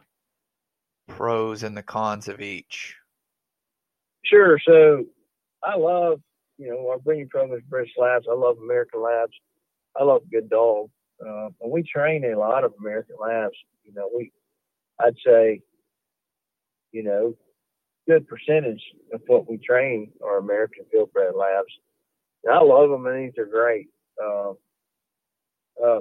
[1.08, 2.96] pros and the cons of each?
[4.26, 4.58] Sure.
[4.66, 5.06] So
[5.64, 6.20] I love,
[6.58, 8.26] you know, our breeding program is British Labs.
[8.30, 9.34] I love American Labs.
[10.00, 10.90] I love good dog.
[11.26, 13.56] Uh, and we train a lot of American Labs.
[13.86, 14.32] You know, we,
[15.00, 15.62] I'd say,
[16.92, 17.36] you know,
[18.08, 18.82] good percentage
[19.14, 21.74] of what we train are American Fieldbred Labs.
[22.44, 23.06] And I love them.
[23.08, 23.88] I think they're great.
[24.24, 24.52] Uh,
[25.84, 26.00] uh,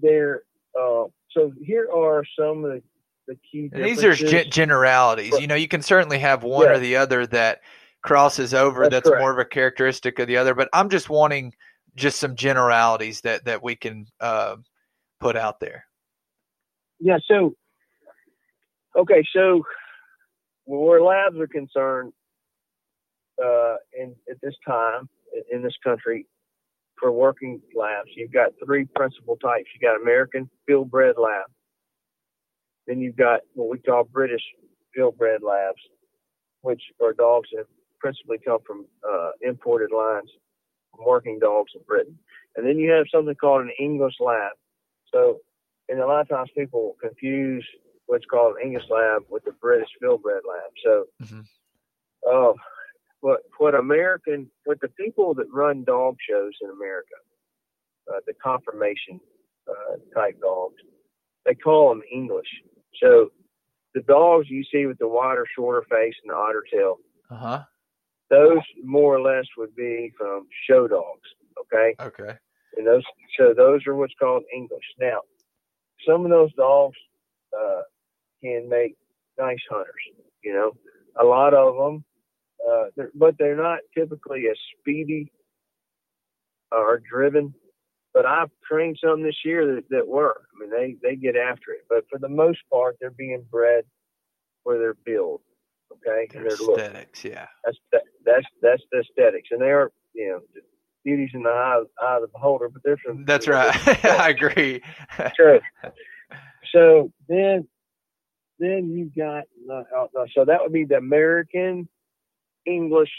[0.00, 0.42] they're
[0.78, 2.82] uh, so here are some of the
[3.28, 3.70] the key.
[3.72, 5.38] these are g- generalities.
[5.38, 6.72] You know, you can certainly have one yeah.
[6.72, 7.60] or the other that
[8.02, 8.88] crosses over.
[8.88, 10.54] That's, that's more of a characteristic of the other.
[10.54, 11.54] But I'm just wanting
[11.94, 14.56] just some generalities that that we can uh,
[15.20, 15.84] put out there.
[16.98, 17.18] Yeah.
[17.28, 17.54] So,
[18.96, 19.24] okay.
[19.32, 19.62] So,
[20.64, 22.12] where labs are concerned,
[23.42, 25.08] uh, in at this time
[25.52, 26.26] in this country,
[26.98, 29.66] for working labs, you've got three principal types.
[29.74, 31.46] You've got American field bred lab,
[32.88, 34.42] then you've got what we call British
[34.96, 35.80] fieldbred labs,
[36.62, 37.66] which are dogs that
[38.00, 40.30] principally come from uh, imported lines,
[40.96, 42.18] from working dogs in Britain.
[42.56, 44.52] And then you have something called an English lab.
[45.12, 45.38] So,
[45.88, 47.66] and a lot of times people confuse
[48.06, 50.70] what's called an English lab with the British fieldbred lab.
[50.82, 51.40] So, mm-hmm.
[52.28, 52.52] uh,
[53.20, 57.16] what what American, what the people that run dog shows in America,
[58.10, 59.20] uh, the conformation
[59.68, 60.76] uh, type dogs,
[61.44, 62.48] they call them English.
[63.02, 63.30] So
[63.94, 66.96] the dogs you see with the wider, shorter face and the otter tail,
[67.30, 67.62] uh-huh.
[68.30, 71.28] those more or less would be from show dogs.
[71.60, 71.94] Okay.
[72.00, 72.36] Okay.
[72.76, 73.02] And those,
[73.38, 74.84] so those are what's called English.
[75.00, 75.20] Now,
[76.06, 76.96] some of those dogs
[77.58, 77.82] uh,
[78.42, 78.96] can make
[79.38, 79.94] nice hunters.
[80.44, 80.72] You know,
[81.20, 82.04] a lot of them,
[82.68, 85.32] uh, they're, but they're not typically as speedy
[86.70, 87.54] or driven
[88.14, 90.42] but I've trained some this year that, that were.
[90.54, 91.84] I mean, they, they get after it.
[91.88, 93.84] But for the most part, they're being bred
[94.64, 95.40] for their build.
[95.92, 96.28] Okay.
[96.30, 97.32] Their and their aesthetics, look.
[97.32, 97.46] yeah.
[97.64, 97.78] That's
[98.24, 100.40] that's that's the aesthetics, and they are you know
[101.04, 102.68] beauties in the eye, eye of the beholder.
[102.68, 103.74] But they're from that's right.
[104.04, 104.82] I agree.
[105.34, 105.60] True.
[106.74, 107.66] So then,
[108.58, 111.88] then you got uh, uh, so that would be the American
[112.66, 113.10] English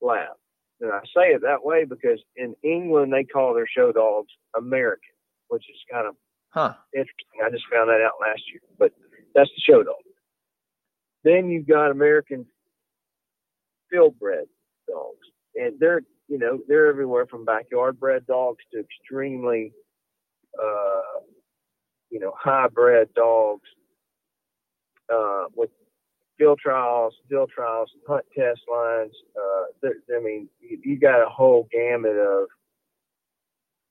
[0.00, 0.36] lab.
[0.80, 5.14] And I say it that way because in England they call their show dogs American,
[5.48, 6.14] which is kind of
[6.50, 6.74] huh.
[6.94, 7.40] interesting.
[7.44, 8.92] I just found that out last year, but
[9.34, 9.96] that's the show dog.
[11.22, 12.46] Then you've got American
[13.92, 14.46] fieldbred
[14.88, 19.72] dogs, and they're you know they're everywhere from backyard bred dogs to extremely
[20.58, 21.20] uh,
[22.10, 23.68] you know high-bred dogs
[25.12, 25.70] uh, with
[26.40, 29.12] field trials, field trials, hunt test lines.
[29.36, 32.48] Uh, I mean, you, you, got a whole gamut of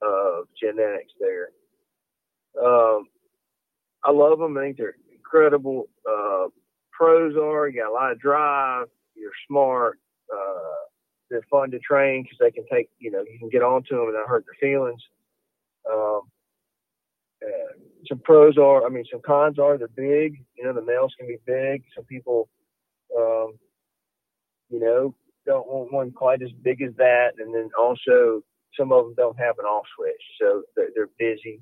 [0.01, 1.49] of genetics there.
[2.61, 3.05] Um,
[4.03, 4.57] I love them.
[4.57, 5.89] I think they're incredible.
[6.09, 6.47] Uh,
[6.91, 8.87] pros are you got a lot of drive.
[9.15, 9.99] You're smart.
[10.33, 10.87] Uh,
[11.29, 12.89] they're fun to train because they can take.
[12.97, 15.01] You know, you can get onto them and not hurt their feelings.
[15.91, 16.21] Um,
[18.09, 20.43] some pros are, I mean, some cons are they're big.
[20.57, 21.83] You know, the males can be big.
[21.95, 22.49] Some people,
[23.15, 23.53] um,
[24.69, 27.33] you know, don't want one quite as big as that.
[27.37, 28.41] And then also,
[28.77, 31.61] some of them don't have an off switch, so they're, they're busy,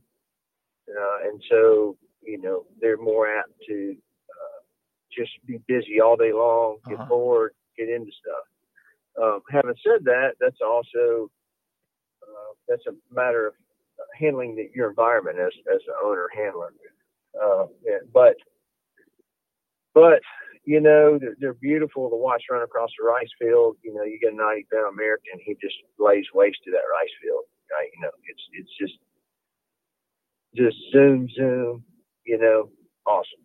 [0.89, 3.95] uh, and so you know they're more apt to
[4.29, 4.61] uh,
[5.15, 7.07] just be busy all day long, get uh-huh.
[7.07, 9.23] bored, get into stuff.
[9.23, 11.31] Um, having said that, that's also
[12.21, 13.53] uh, that's a matter of
[14.19, 16.73] handling the, your environment as as an owner handler.
[17.39, 17.65] Uh,
[18.13, 18.35] but
[19.93, 20.21] but
[20.65, 23.77] you know they're, they're, beautiful to watch run across the rice field.
[23.83, 27.13] You know, you get a 90 pound American, he just lays waste to that rice
[27.21, 27.43] field.
[27.71, 27.89] Right?
[27.95, 28.99] You know, it's it's just
[30.55, 31.83] just zoom zoom.
[32.25, 32.69] you know,
[33.05, 33.43] awesome.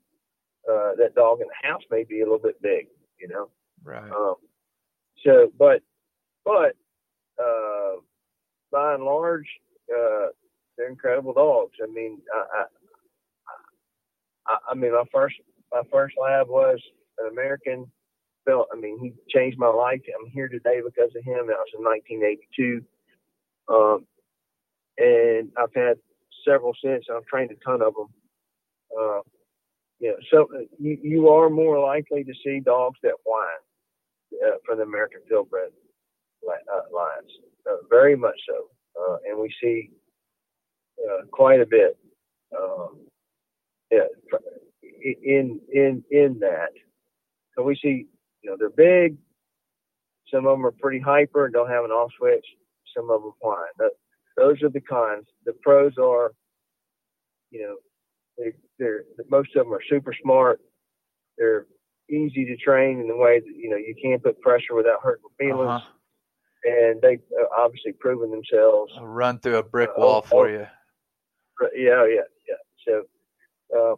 [0.68, 2.86] Uh, that dog in the house may be a little bit big,
[3.20, 3.50] you know.
[3.84, 4.10] Right.
[4.10, 4.36] Um,
[5.24, 5.82] so, but,
[6.44, 6.74] but,
[7.42, 8.00] uh,
[8.70, 9.48] by and large,
[9.92, 10.28] uh,
[10.76, 11.76] they're incredible dogs.
[11.82, 12.64] I mean, I,
[14.46, 15.36] I, I, mean, my first,
[15.72, 16.80] my first lab was
[17.18, 17.90] an American.
[18.44, 20.00] Felt, I mean, he changed my life.
[20.18, 21.46] I'm here today because of him.
[21.46, 22.82] That was in 1982.
[23.68, 24.06] Um,
[24.98, 25.98] and I've had
[26.44, 27.04] several since.
[27.14, 28.08] I've trained a ton of them.
[28.98, 29.20] Uh,
[30.00, 30.48] yeah, so
[30.80, 35.70] you, you are more likely to see dogs that whine uh, from the American Fieldbred
[36.50, 37.30] uh, lines,
[37.70, 38.66] uh, very much so,
[39.00, 39.90] uh, and we see
[41.08, 41.98] uh, quite a bit
[42.58, 43.00] um,
[43.90, 44.06] yeah,
[45.22, 46.70] in in in that.
[47.56, 48.06] So we see,
[48.42, 49.16] you know, they're big.
[50.32, 52.46] Some of them are pretty hyper and don't have an off switch.
[52.96, 53.58] Some of them whine.
[53.76, 53.90] But
[54.36, 55.26] those are the cons.
[55.44, 56.32] The pros are,
[57.50, 57.76] you know,
[58.38, 60.60] they, they're most of them are super smart.
[61.36, 61.66] They're
[62.10, 65.24] easy to train in the way that you know you can't put pressure without hurting
[65.38, 65.68] feelings.
[65.68, 65.88] Uh-huh.
[66.64, 68.92] And they uh, obviously proven themselves.
[68.96, 70.66] I'll run through a brick uh, wall uh, for you.
[71.74, 72.62] Yeah, yeah, yeah.
[72.86, 73.02] So,
[73.76, 73.96] uh,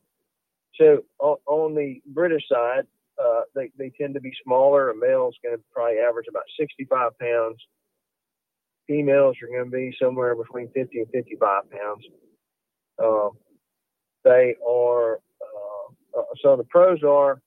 [0.79, 1.05] so
[1.47, 2.87] on, the British side,
[3.23, 4.91] uh, they they tend to be smaller.
[4.91, 7.59] A male is going to probably average about 65 pounds.
[8.87, 12.05] Females are going to be somewhere between 50 and 55 pounds.
[13.03, 13.31] Um,
[14.25, 17.41] they are uh, uh, so the pros are.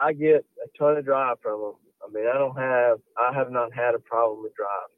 [0.00, 1.72] I get a ton of drive from them.
[2.04, 4.90] I mean, I don't have, I have not had a problem with drive.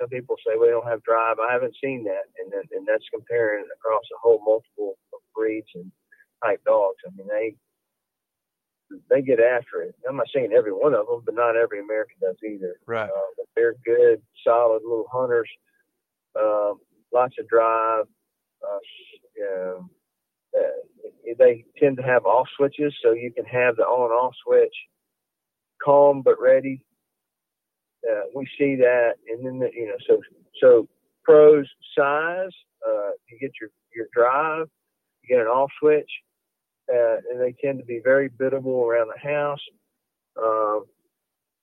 [0.00, 1.36] Some people say we don't have drive.
[1.38, 5.68] I haven't seen that, and then, and that's comparing across a whole multiple of breeds
[5.74, 5.90] and
[6.44, 6.98] type dogs.
[7.06, 7.54] I mean, they
[9.08, 9.94] they get after it.
[10.08, 12.76] I'm not saying every one of them, but not every American does either.
[12.86, 13.08] Right.
[13.08, 15.48] Uh, but they're good, solid little hunters.
[16.38, 16.80] Um,
[17.12, 18.04] lots of drive.
[18.62, 18.78] Uh,
[20.58, 20.70] uh,
[21.38, 24.74] they tend to have off switches, so you can have the on-off switch,
[25.82, 26.84] calm but ready.
[28.10, 30.20] Uh, we see that, and then the, you know, so
[30.60, 30.88] so
[31.24, 32.50] pros size.
[32.86, 34.66] Uh, you get your your drive,
[35.22, 36.10] you get an off switch,
[36.92, 39.60] uh, and they tend to be very biddable around the house.
[40.42, 40.84] Um,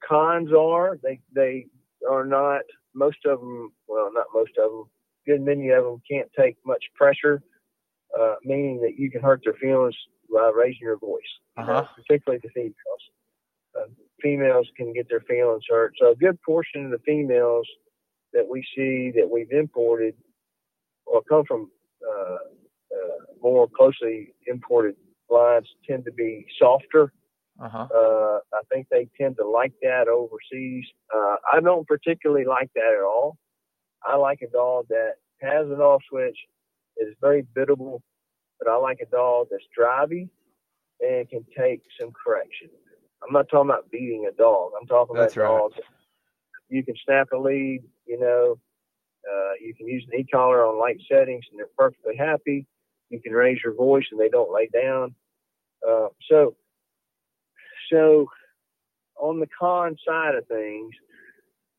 [0.07, 1.65] cons are they they
[2.09, 2.61] are not
[2.93, 3.71] most of them.
[3.87, 4.85] Well, not most of them.
[5.27, 7.41] Good many of them can't take much pressure,
[8.19, 9.95] uh, meaning that you can hurt their feelings
[10.33, 11.21] by raising your voice,
[11.57, 11.85] uh-huh.
[11.95, 12.73] particularly the females.
[13.80, 13.88] Uh,
[14.21, 15.93] females can get their feelings hurt.
[15.99, 17.67] So a good portion of the females
[18.34, 20.15] that we see that we've imported
[21.05, 21.71] or come from
[22.07, 24.95] uh, uh, more closely imported
[25.30, 27.13] lines tend to be softer.
[27.61, 27.88] Uh-huh.
[27.93, 30.86] Uh, I think they tend to like that overseas.
[31.13, 33.38] Uh, I don't particularly like that at all.
[34.05, 36.38] I like a dog that has an off switch,
[36.97, 38.01] is very biddable,
[38.59, 40.30] but I like a dog that's drivey
[41.01, 42.69] and can take some correction.
[43.26, 44.72] I'm not talking about beating a dog.
[44.80, 45.59] I'm talking that's about right.
[45.59, 45.76] dogs.
[46.70, 48.59] You can snap a lead, you know,
[49.30, 52.65] uh, you can use an e-collar on light settings and they're perfectly happy.
[53.09, 55.15] You can raise your voice and they don't lay down.
[55.88, 56.55] Uh, so,
[57.91, 58.28] so
[59.17, 60.93] on the con side of things,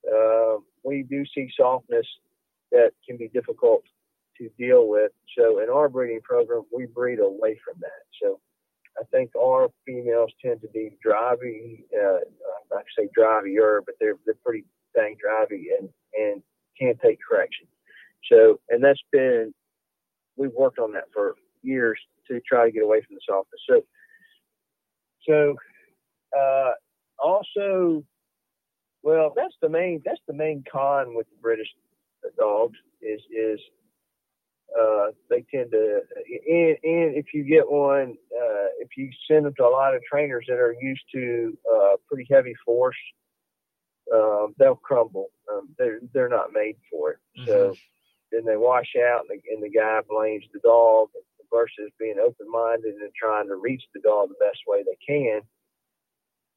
[0.06, 2.06] uh, we do see softness
[2.72, 3.82] that can be difficult
[4.38, 5.12] to deal with.
[5.36, 8.04] So in our breeding program, we breed away from that.
[8.22, 8.40] So
[9.00, 11.84] I think our females tend to be drivey.
[11.94, 12.18] Uh,
[12.76, 16.42] I say drivier, but they're they're pretty dang drivey and and
[16.78, 17.66] can't take correction.
[18.30, 19.54] So and that's been
[20.36, 21.98] we've worked on that for years
[22.28, 23.60] to try to get away from the softness.
[23.68, 23.82] So
[25.26, 25.56] so
[26.38, 26.72] uh,
[27.18, 28.04] also,
[29.02, 31.68] well, that's the main that's the main con with the British
[32.38, 33.60] dogs is is
[34.78, 36.00] uh, they tend to
[36.48, 40.02] and, and if you get one uh, if you send them to a lot of
[40.02, 42.96] trainers that are used to uh, pretty heavy force
[44.12, 45.28] um, they'll crumble.
[45.50, 47.18] Um, they're they're not made for it.
[47.38, 47.46] Mm-hmm.
[47.46, 47.74] so
[48.32, 51.08] then they wash out and the, and the guy blames the dog
[51.52, 55.40] versus being open-minded and trying to reach the dog the best way they can.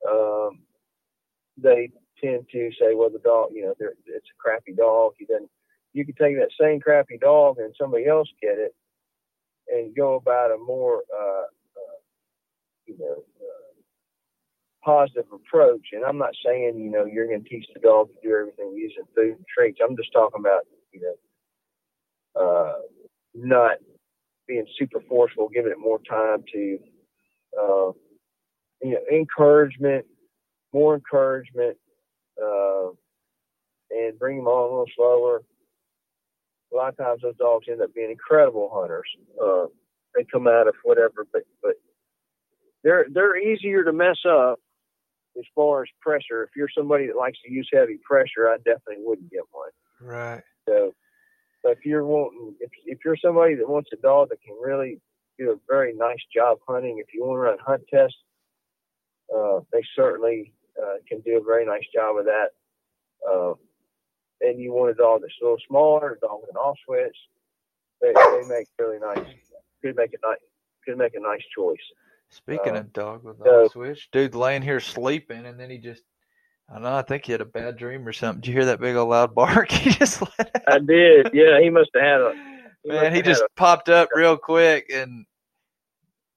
[0.08, 0.60] Um,
[1.58, 1.90] they
[2.22, 5.14] tend to say well the dog you know it's a crappy dog.
[5.18, 5.50] He doesn't
[5.94, 8.76] you could take that same crappy dog and somebody else get it
[9.68, 12.00] and go about a more, uh, uh,
[12.86, 13.74] you know, uh,
[14.84, 15.88] positive approach.
[15.94, 18.74] And I'm not saying, you know, you're going to teach the dog to do everything
[18.76, 19.80] using food and treats.
[19.82, 21.02] I'm just talking about, you
[22.36, 22.74] know, uh,
[23.36, 23.78] not
[24.48, 26.80] being super forceful, giving it more time to,
[27.58, 27.92] uh,
[28.82, 30.06] you know, encouragement,
[30.74, 31.78] more encouragement,
[32.44, 32.88] uh,
[33.92, 35.44] and bring them on a little slower
[36.74, 39.08] a lot of times those dogs end up being incredible hunters.
[39.42, 39.66] Uh,
[40.16, 41.74] they come out of whatever, but but
[42.84, 44.60] they're they're easier to mess up
[45.38, 46.44] as far as pressure.
[46.44, 49.72] If you're somebody that likes to use heavy pressure, I definitely wouldn't get one.
[50.02, 50.44] Right.
[50.68, 50.94] So,
[51.64, 55.00] but if you're wanting, if if you're somebody that wants a dog that can really
[55.40, 58.18] do a very nice job hunting, if you want to run hunt tests,
[59.36, 62.50] uh, they certainly uh, can do a very nice job of that.
[63.28, 63.54] Uh,
[64.44, 67.16] and you want a dog that's a little smaller, a dog with an off switch,
[68.02, 69.26] they, they make really nice.
[69.82, 70.38] Could make a nice
[70.86, 71.78] could make a nice choice.
[72.30, 75.78] Speaking Uh, of dog with so- off switch, dude laying here sleeping, and then he
[75.78, 76.04] just.
[76.70, 76.96] I don't know.
[76.96, 78.40] I think he had a bad dream or something.
[78.40, 80.74] Did you hear that big old loud bark he just let out?
[80.76, 81.30] I did.
[81.34, 82.34] Yeah, he must have had a.
[82.84, 85.26] he Man, he just had popped up real quick, and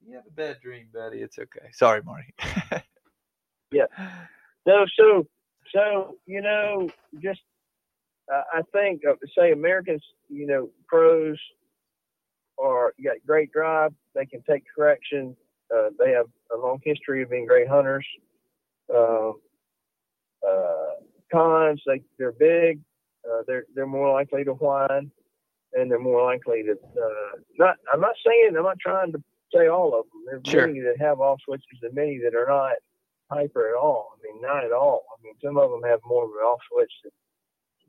[0.07, 1.19] you have a bad dream, buddy.
[1.19, 1.69] It's okay.
[1.73, 2.35] Sorry, Marty.
[3.73, 3.87] Yeah.
[4.67, 5.27] No, so
[5.73, 6.89] so you know,
[7.21, 7.41] just
[8.33, 11.39] uh, I think uh, say Americans, you know, pros
[12.63, 13.93] are you got great drive.
[14.15, 15.37] They can take correction.
[15.75, 18.07] Uh, they have a long history of being great hunters.
[18.93, 19.31] Uh,
[20.47, 20.95] uh,
[21.33, 22.81] cons, they they're big.
[23.29, 25.11] Uh, they're they're more likely to whine,
[25.75, 27.77] and they're more likely to uh, not.
[27.93, 29.23] I'm not saying I'm not trying to
[29.55, 30.23] say all of them.
[30.27, 30.67] There's Sure.
[30.67, 32.77] many that have off switches, and many that are not
[33.31, 34.15] hyper at all.
[34.15, 35.05] I mean, not at all.
[35.13, 37.13] I mean, some of them have more of an off switch than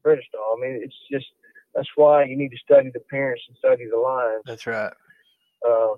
[0.08, 0.58] British dog.
[0.58, 1.30] I mean, it's just
[1.76, 4.44] that's why you need to study the parents and study the lines.
[4.46, 4.94] That's right.
[5.68, 5.94] Uh,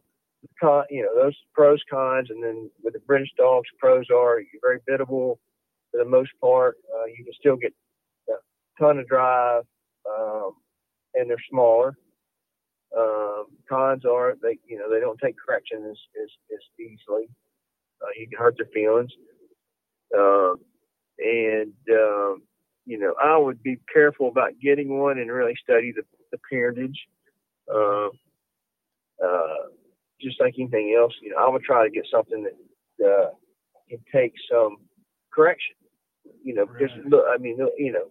[0.62, 4.66] con, you know, those pros, cons, and then with the British dogs, pros are you're
[4.68, 5.40] very biddable
[5.92, 6.76] for the most part.
[6.94, 7.74] Uh, you can still get
[8.30, 8.38] a
[8.82, 9.64] ton of drive,
[10.10, 10.52] um,
[11.14, 11.90] and they're smaller.
[12.98, 17.30] Um, cons are they, you know, they don't take correction as, as, as easily.
[18.02, 19.12] Uh, you can hurt their feelings.
[20.18, 20.56] Um,
[21.20, 22.42] and, um,
[22.90, 27.00] you know, I would be careful about getting one and really study the, the parentage.
[27.72, 28.10] Um,
[29.24, 29.70] uh,
[30.20, 32.48] just like anything else, you know, I would try to get something
[32.98, 33.30] that uh,
[33.88, 34.78] can take some
[35.32, 35.76] correction.
[36.44, 38.08] You know, because look, I mean, you know,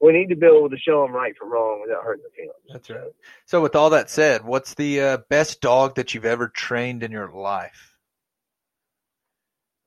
[0.00, 2.64] we need to be able to show them right from wrong without hurting their feelings.
[2.72, 3.12] That's right.
[3.46, 7.12] So, with all that said, what's the uh, best dog that you've ever trained in
[7.12, 7.94] your life,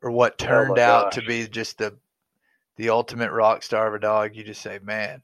[0.01, 1.97] or what Oh, turned out to be just the
[2.77, 4.35] the ultimate rock star of a dog?
[4.35, 5.21] You just say, man,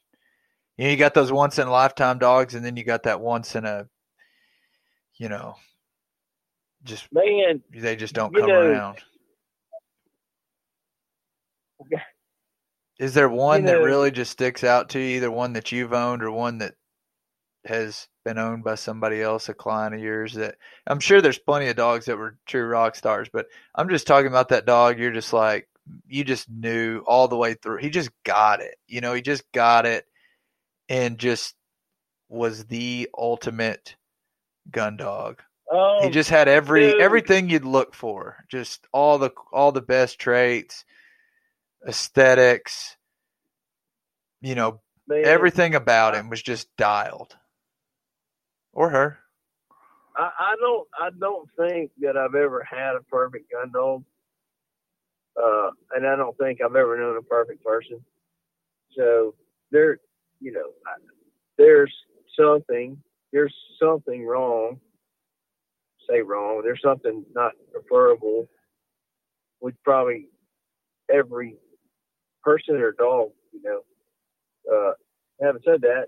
[0.77, 3.19] you know, you got those once in a lifetime dogs, and then you got that
[3.21, 3.87] once in a,
[5.17, 5.55] you know,
[6.83, 8.97] just Man, they just don't come know- around.
[12.99, 15.17] Is there one that know- really just sticks out to you?
[15.17, 16.75] Either one that you've owned or one that
[17.65, 20.55] has been owned by somebody else, a client of yours that
[20.87, 24.27] I'm sure there's plenty of dogs that were true rock stars, but I'm just talking
[24.27, 24.99] about that dog.
[24.99, 25.67] You're just like,
[26.07, 27.77] you just knew all the way through.
[27.77, 28.75] He just got it.
[28.87, 30.05] You know, he just got it
[30.87, 31.55] and just
[32.27, 33.95] was the ultimate
[34.69, 35.41] gun dog.
[35.71, 37.01] um, He just had every dude.
[37.01, 38.45] everything you'd look for.
[38.49, 40.85] Just all the all the best traits,
[41.87, 42.97] aesthetics,
[44.41, 47.35] you know, man, everything about him was just dialed.
[48.71, 49.17] Or her.
[50.15, 54.03] I, I don't I don't think that I've ever had a perfect gun dog.
[55.41, 58.03] Uh, and I don't think I've ever known a perfect person.
[58.97, 59.35] So
[59.71, 59.99] there,
[60.39, 60.71] you know,
[61.57, 61.93] there's
[62.37, 62.97] something,
[63.31, 64.79] there's something wrong.
[66.09, 66.61] Say wrong.
[66.63, 68.49] There's something not preferable
[69.61, 70.27] with probably
[71.13, 71.55] every
[72.43, 73.29] person or dog.
[73.53, 73.81] You know.
[74.71, 74.93] Uh,
[75.41, 76.07] having said that,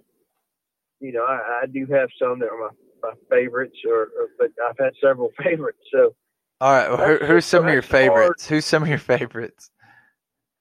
[0.99, 4.49] you know, I, I do have some that are my, my favorites, or, or but
[4.67, 5.79] I've had several favorites.
[5.91, 6.15] So,
[6.61, 6.89] All right.
[6.89, 8.03] Well, who, who's some of your that's hard.
[8.03, 8.47] favorites?
[8.47, 9.71] Who's some of your favorites?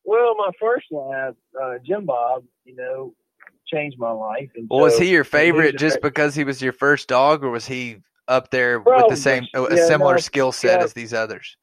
[0.04, 3.14] well, my first lab, uh, Jim Bob, you know,
[3.72, 4.50] changed my life.
[4.56, 7.50] And Well, was he your favorite just fa- because he was your first dog, or
[7.50, 10.84] was he up there with the same, a yeah, similar no, skill set yeah.
[10.84, 11.56] as these others?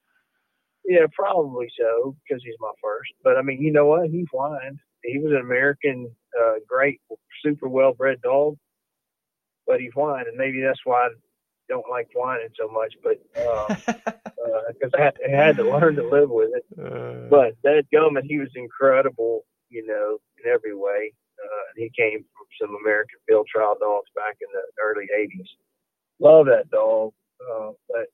[0.85, 3.11] Yeah, probably so because he's my first.
[3.23, 4.09] But I mean, you know what?
[4.09, 4.80] He whined.
[5.03, 6.09] He was an American,
[6.39, 7.01] uh, great,
[7.43, 8.57] super well bred dog,
[9.65, 11.09] but he whined, and maybe that's why
[11.69, 12.94] don't like whining so much.
[13.03, 13.22] But
[14.73, 16.65] because I, had, I had to learn to live with it.
[16.80, 21.14] Uh, But that Gilman, he was incredible, you know, in every way.
[21.44, 25.48] Uh, he came from some American field trial dogs back in the early '80s.
[26.19, 28.07] Love that dog, uh, but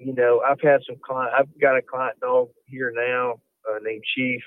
[0.00, 1.32] you know, I've had some client.
[1.36, 3.34] I've got a client dog here now
[3.68, 4.40] uh, named Chief.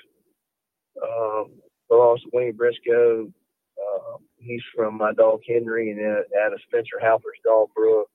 [1.02, 1.52] Um,
[1.88, 3.30] belongs to Winnie Briscoe.
[3.78, 6.00] Uh, he's from my dog Henry and
[6.42, 8.08] out of Spencer Halper's dog Brooke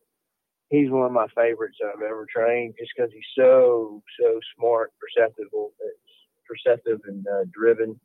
[0.69, 5.71] he's one of my favorites I've ever trained just because he's so so smart, perceptible,
[6.47, 7.99] perceptive, and uh, driven.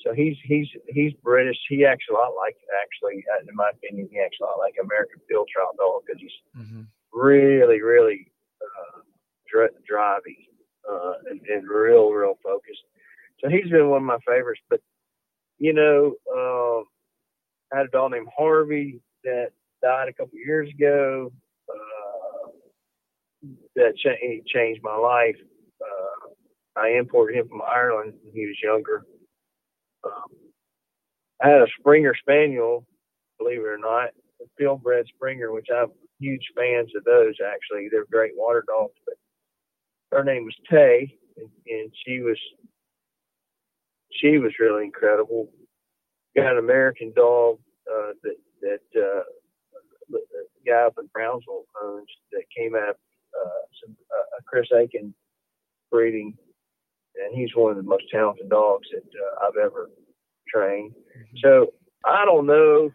[0.00, 1.56] so he's he's he's British.
[1.68, 4.74] He acts a lot like actually, uh, in my opinion, he acts a lot like
[4.80, 6.82] American field trial dog because he's Mm-hmm.
[7.12, 8.30] really really
[8.62, 9.00] uh,
[9.50, 10.46] dri- drivey
[10.88, 12.84] uh, and, and real real focused.
[13.40, 14.62] So he's been one of my favorites.
[14.70, 14.80] But
[15.58, 16.84] you know, um,
[17.74, 19.48] I had a dog named Harvey that
[19.82, 21.32] died a couple years ago.
[21.68, 22.50] Uh,
[23.74, 24.10] that cha-
[24.46, 25.36] changed my life.
[25.80, 26.30] Uh,
[26.80, 29.04] I imported him from Ireland when he was younger.
[30.04, 30.36] Um,
[31.42, 32.86] I had a Springer Spaniel,
[33.38, 34.10] believe it or not,
[34.40, 35.88] a field bred Springer, which I'm
[36.20, 37.88] huge fans of those actually.
[37.90, 39.16] They're great water dogs, but
[40.16, 42.38] her name was Tay, and, and she was
[44.12, 45.50] she was really incredible.
[46.36, 47.58] Got an American dog
[47.90, 49.22] uh, that that uh,
[50.10, 50.20] the
[50.66, 52.96] guy up in Brownsville owns that came out of
[53.40, 55.14] uh, some uh, Chris Aiken
[55.90, 56.36] breeding,
[57.24, 59.90] and he's one of the most talented dogs that uh, I've ever
[60.48, 60.94] trained.
[61.42, 61.72] So
[62.04, 62.90] I don't know,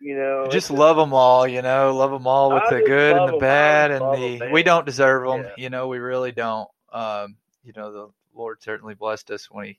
[0.00, 3.16] you know, Just love them all, you know, love them all with I the good
[3.16, 4.52] and the bad and the 'em, man.
[4.52, 5.54] we don't deserve them, Yeah.
[5.56, 6.68] you know, we really don't.
[6.92, 9.78] Um, you know, the Lord certainly blessed us when he,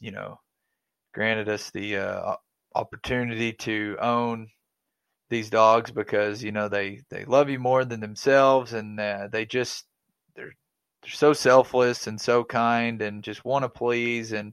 [0.00, 0.40] you know,
[1.12, 2.36] granted us the uh,
[2.74, 4.48] opportunity to own
[5.32, 9.46] these dogs because you know they they love you more than themselves and uh, they
[9.46, 9.86] just
[10.36, 10.52] they're
[11.02, 14.52] they're so selfless and so kind and just want to please and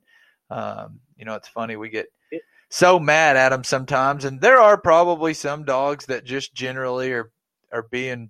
[0.49, 2.07] um, you know it's funny we get
[2.69, 7.29] so mad at them sometimes and there are probably some dogs that just generally are
[7.73, 8.29] are being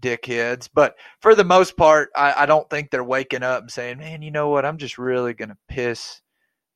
[0.00, 3.98] dickheads but for the most part I, I don't think they're waking up and saying
[3.98, 4.64] man you know what?
[4.64, 6.21] I'm just really gonna piss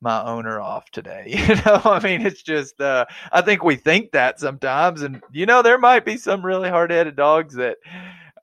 [0.07, 4.13] my owner off today you know i mean it's just uh i think we think
[4.13, 7.77] that sometimes and you know there might be some really hard-headed dogs that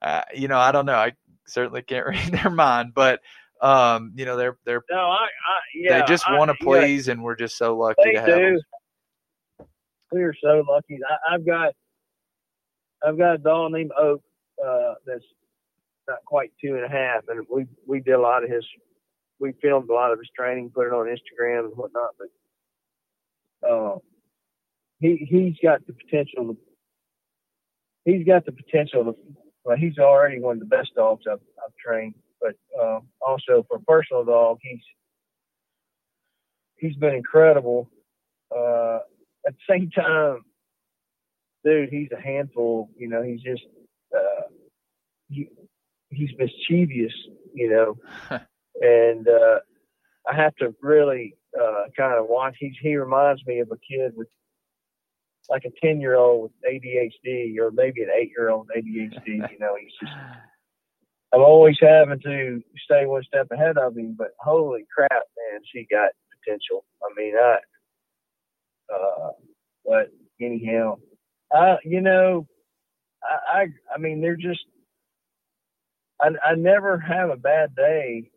[0.02, 1.14] uh, you know i don't know i
[1.48, 3.22] certainly can't read their mind but
[3.61, 5.27] um you know they're they're No, I, I
[5.73, 8.60] yeah, they just want to yeah, please and we're just so lucky to have them.
[10.14, 10.99] We are so lucky.
[11.10, 11.73] I, I've got,
[13.03, 14.22] I've got a dog named Oak
[14.64, 15.26] uh, that's
[16.07, 18.64] not quite two and a half, and we we did a lot of his,
[19.44, 22.11] we filmed a lot of his training, put it on Instagram and whatnot.
[22.18, 23.98] But uh,
[24.99, 26.56] he he's got the potential.
[28.06, 29.15] He's got the potential to.
[29.65, 33.78] Well, he's already one of the best dogs I've, I've trained, but um, also for
[33.78, 34.82] a personal dog, he's
[36.78, 37.90] he's been incredible.
[38.49, 38.99] Uh,
[39.45, 40.40] at the same time,
[41.65, 42.90] dude, he's a handful.
[42.98, 43.64] You know, he's just
[44.15, 44.48] uh,
[45.30, 45.49] he,
[46.11, 47.14] he's mischievous.
[47.53, 48.40] You know,
[48.82, 49.60] and uh,
[50.30, 52.56] I have to really uh, kind of watch.
[52.60, 54.28] He's he reminds me of a kid with
[55.50, 59.12] like a ten year old with ADHD, or maybe an eight year old ADHD.
[59.52, 60.14] You know, he's just
[61.34, 65.88] I'm always having to stay one step ahead of him, but holy crap, man, she
[65.90, 66.86] got potential.
[67.02, 67.58] I mean, I,
[68.94, 69.32] uh,
[69.84, 70.98] but anyhow,
[71.52, 72.45] I, you know,
[73.24, 74.64] I, I, I mean, they're just,
[76.22, 78.30] I, I never have a bad day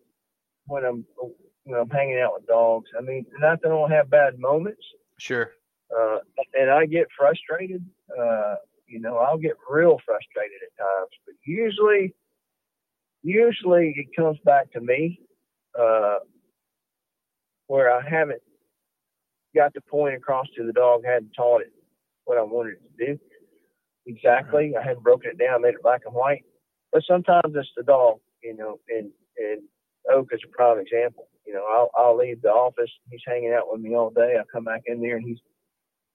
[0.66, 1.04] when I'm,
[1.64, 2.90] when I'm hanging out with dogs.
[2.98, 4.82] I mean, not that I don't have bad moments,
[5.18, 5.52] sure
[5.96, 6.18] uh,
[6.54, 7.84] and I get frustrated.
[8.10, 8.56] Uh,
[8.86, 12.14] you know, I'll get real frustrated at times, but usually,
[13.22, 15.20] usually it comes back to me,
[15.78, 16.18] uh,
[17.66, 18.42] where I haven't
[19.54, 21.72] got the point across to the dog, hadn't taught it
[22.24, 23.18] what I wanted it to do
[24.06, 24.74] exactly.
[24.78, 26.44] I hadn't broken it down, made it black and white.
[26.92, 29.62] But sometimes it's the dog, you know, and and
[30.12, 31.28] Oak is a prime example.
[31.46, 34.36] You know, I'll I'll leave the office, he's hanging out with me all day.
[34.38, 35.38] I come back in there and he's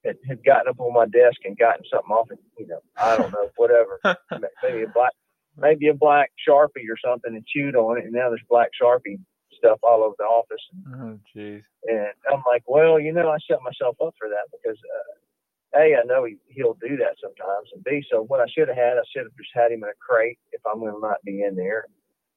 [0.04, 3.18] had, had gotten up on my desk and gotten something off it, you know, I
[3.18, 4.00] don't know, whatever.
[4.64, 5.12] maybe a black
[5.58, 9.20] maybe a black sharpie or something and chewed on it and now there's black sharpie
[9.52, 10.62] stuff all over the office
[10.96, 14.78] oh jeez and I'm like, well, you know, I set myself up for that because
[14.78, 18.68] uh, a, I know he, he'll do that sometimes, and b, so what I should
[18.68, 21.00] have had, I should have just had him in a crate if I'm going to
[21.00, 21.86] not be in there.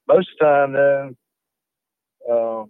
[0.07, 1.15] Most of the time, though,
[2.29, 2.69] um,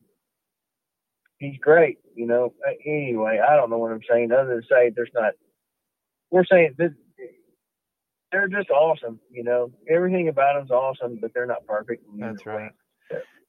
[1.37, 1.99] he's great.
[2.15, 2.53] You know.
[2.67, 5.33] Uh, Anyway, I don't know what I'm saying other than say there's not.
[6.31, 6.93] We're saying that
[8.31, 9.19] they're just awesome.
[9.31, 12.03] You know, everything about them's awesome, but they're not perfect.
[12.17, 12.71] That's right.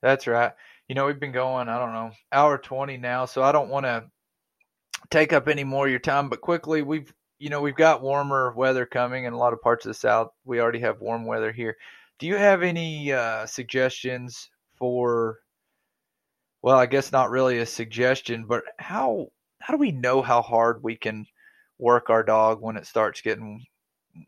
[0.02, 0.52] That's right.
[0.88, 3.86] You know, we've been going, I don't know, hour 20 now, so I don't want
[3.86, 4.04] to
[5.10, 8.52] take up any more of your time, but quickly, we've, you know, we've got warmer
[8.56, 10.28] weather coming in a lot of parts of the South.
[10.44, 11.76] We already have warm weather here.
[12.20, 15.40] Do you have any uh, suggestions for,
[16.66, 19.28] well, I guess not really a suggestion, but how,
[19.60, 21.24] how do we know how hard we can
[21.78, 23.64] work our dog when it starts getting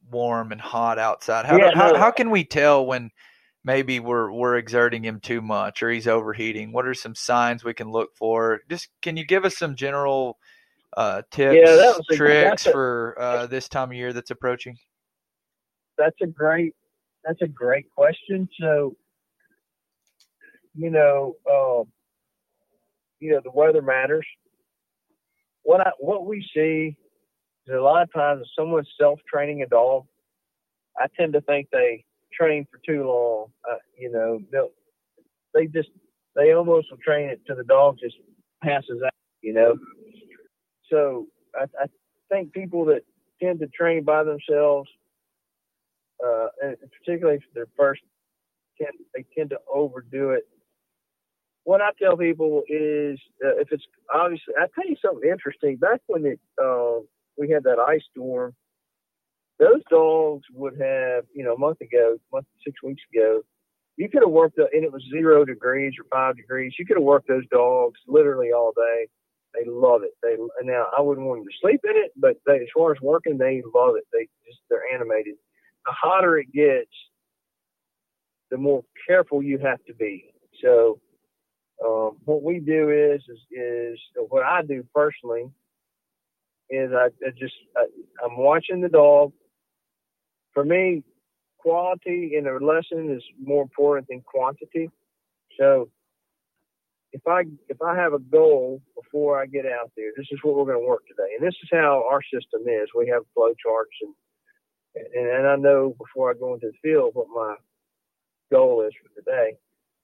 [0.09, 1.47] warm and hot outside?
[1.47, 1.98] How, Yeah, do, how, no.
[1.98, 3.10] how can we tell when,
[3.65, 6.70] maybe we're we're exerting him too much or he's overheating?
[6.70, 8.60] What are some signs we can look for?
[8.70, 10.39] Just can you give us some general
[10.97, 14.77] uh, tips, Yeah, a- tricks a- for uh, this time of year that's approaching?
[15.98, 16.77] that's a great
[17.24, 18.48] that's a great question.
[18.60, 18.94] So,
[20.77, 21.93] you know, um,
[23.20, 24.26] you know, the weather matters.
[25.62, 26.96] What I what we see
[27.66, 30.04] is a lot of times if someone's self training a dog,
[30.96, 33.46] I tend to think they train for too long.
[33.70, 34.70] Uh, you know, they'll
[35.54, 35.90] they just
[36.36, 38.16] they almost will train it to the dog just
[38.62, 39.12] passes out.
[39.42, 39.76] You know,
[40.90, 41.86] so I, I
[42.30, 43.02] think people that
[43.40, 44.88] tend to train by themselves
[46.24, 48.02] uh, and particularly if they're first,
[48.80, 50.44] tend, they tend to overdo it.
[51.68, 55.76] What I tell people is, uh, if it's obviously, I tell you something interesting.
[55.76, 57.00] Back when it, uh,
[57.36, 58.54] we had that ice storm,
[59.58, 63.42] those dogs would have, you know, a month ago, month six weeks ago,
[63.98, 66.72] you could have worked, the, and it was zero degrees or five degrees.
[66.78, 69.08] You could have worked those dogs literally all day.
[69.52, 70.12] They love it.
[70.22, 73.00] They now I wouldn't want them to sleep in it, but they, as far as
[73.02, 74.04] working, they love it.
[74.10, 75.34] They just they're animated
[75.84, 76.94] the hotter it gets,
[78.50, 80.32] the more careful you have to be.
[80.62, 81.00] So,
[81.84, 83.98] um, what we do is, is, is
[84.28, 85.50] what I do personally
[86.70, 87.86] is I, I just, I,
[88.24, 89.32] I'm watching the dog.
[90.52, 91.02] For me,
[91.59, 94.90] quality in a lesson is more important than quantity.
[95.59, 95.88] So,
[97.12, 100.56] if I if I have a goal before I get out there, this is what
[100.56, 102.88] we're going to work today, and this is how our system is.
[102.94, 104.14] We have flow charts and
[105.14, 107.55] and, and I know before I go into the field what my
[108.52, 109.56] goal is for today.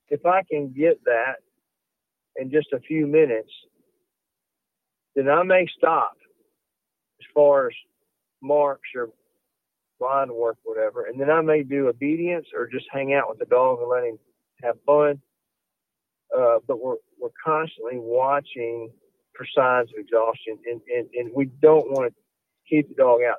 [0.09, 1.37] If I can get that
[2.37, 3.51] in just a few minutes,
[5.15, 6.13] then I may stop
[7.21, 7.73] as far as
[8.41, 9.09] marks or
[9.99, 13.45] line work, whatever, and then I may do obedience or just hang out with the
[13.45, 14.19] dog and let him
[14.63, 15.21] have fun.
[16.35, 18.91] Uh, but we're we're constantly watching
[19.35, 22.15] for signs of exhaustion, and, and, and we don't want to
[22.69, 23.37] keep the dog out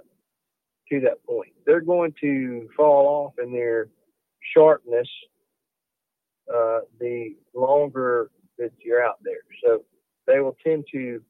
[0.90, 1.52] to that point.
[1.66, 3.88] They're going to fall off in their
[4.54, 5.08] sharpness
[6.52, 9.42] uh, the longer that you're out there.
[9.64, 9.82] So
[10.26, 11.20] they will tend to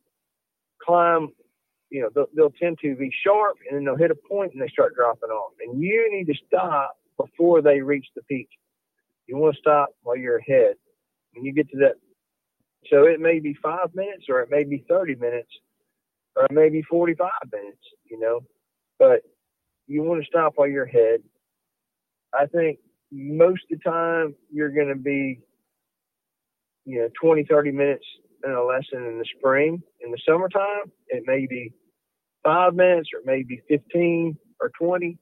[0.82, 1.28] climb,
[1.90, 4.62] you know, they'll, they'll tend to be sharp and then they'll hit a point and
[4.62, 5.52] they start dropping off.
[5.60, 8.48] And you need to stop before they reach the peak.
[9.26, 10.74] You want to stop while you're ahead.
[11.34, 11.94] When you get to that,
[12.90, 15.50] so it may be five minutes or it may be 30 minutes
[16.36, 18.40] or it may be 45 minutes, you know,
[18.98, 19.22] but
[19.86, 21.20] you want to stop while you're ahead.
[22.32, 22.78] I think
[23.10, 25.40] most of the time you're going to be,
[26.86, 28.04] you know, 20, 30 minutes
[28.44, 29.82] in a lesson in the spring.
[30.00, 31.72] In the summertime, it may be
[32.44, 35.18] five minutes or maybe 15 or 20.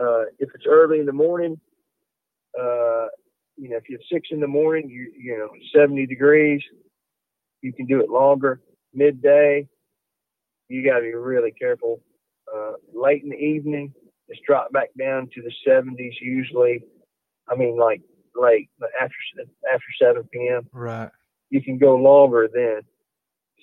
[0.00, 1.58] Uh, if it's early in the morning,
[2.58, 3.06] uh,
[3.56, 6.62] you know, if you have six in the morning, you, you know, 70 degrees,
[7.62, 8.60] you can do it longer.
[8.92, 9.68] Midday,
[10.68, 12.02] you got to be really careful
[12.54, 13.92] uh, late in the evening,
[14.28, 16.84] it's dropped back down to the 70s usually.
[17.48, 18.00] I mean, like
[18.40, 19.14] late after
[19.72, 20.66] after 7 p.m.
[20.72, 21.10] Right.
[21.50, 22.80] You can go longer then.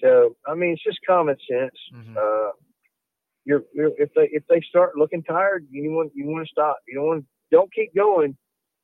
[0.02, 1.74] So I mean, it's just common sense.
[1.94, 2.16] Mhm.
[2.18, 2.52] Uh,
[3.46, 6.78] you're, you're if they if they start looking tired, you want you want to stop.
[6.88, 8.36] You don't want don't keep going,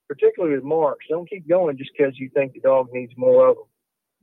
[0.08, 1.06] particularly with marks.
[1.10, 3.66] Don't keep going just because you think the dog needs more of them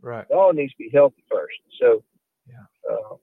[0.03, 0.27] Right.
[0.31, 1.59] it all needs to be healthy first.
[1.81, 2.03] So,
[2.49, 2.65] Yeah.
[2.91, 3.17] uh,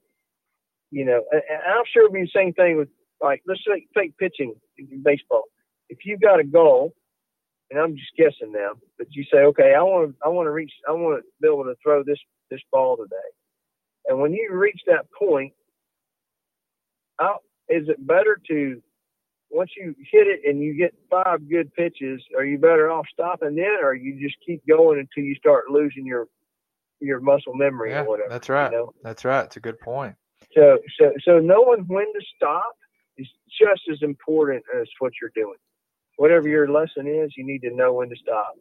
[0.92, 2.88] you know, and, and I'm sure it'll be the same thing with
[3.20, 5.42] like let's say take pitching in baseball.
[5.88, 6.94] If you've got a goal,
[7.70, 10.52] and I'm just guessing now, but you say, okay, I want to I want to
[10.52, 12.18] reach I want to be able to throw this
[12.50, 13.16] this ball today,
[14.06, 15.52] and when you reach that point,
[17.68, 18.82] is it better to
[19.50, 23.54] once you hit it and you get five good pitches, are you better off stopping
[23.54, 26.26] then, or you just keep going until you start losing your
[27.00, 28.28] your muscle memory Yeah, or whatever?
[28.28, 28.72] that's right.
[28.72, 28.92] You know?
[29.02, 29.44] That's right.
[29.44, 30.14] It's a good point.
[30.54, 32.74] So so so knowing when to stop
[33.16, 33.28] is
[33.60, 35.56] just as important as what you're doing.
[36.18, 38.54] Whatever your lesson is, you need to know when to stop.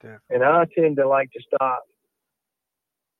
[0.00, 0.20] Definitely.
[0.30, 1.82] And I tend to like to stop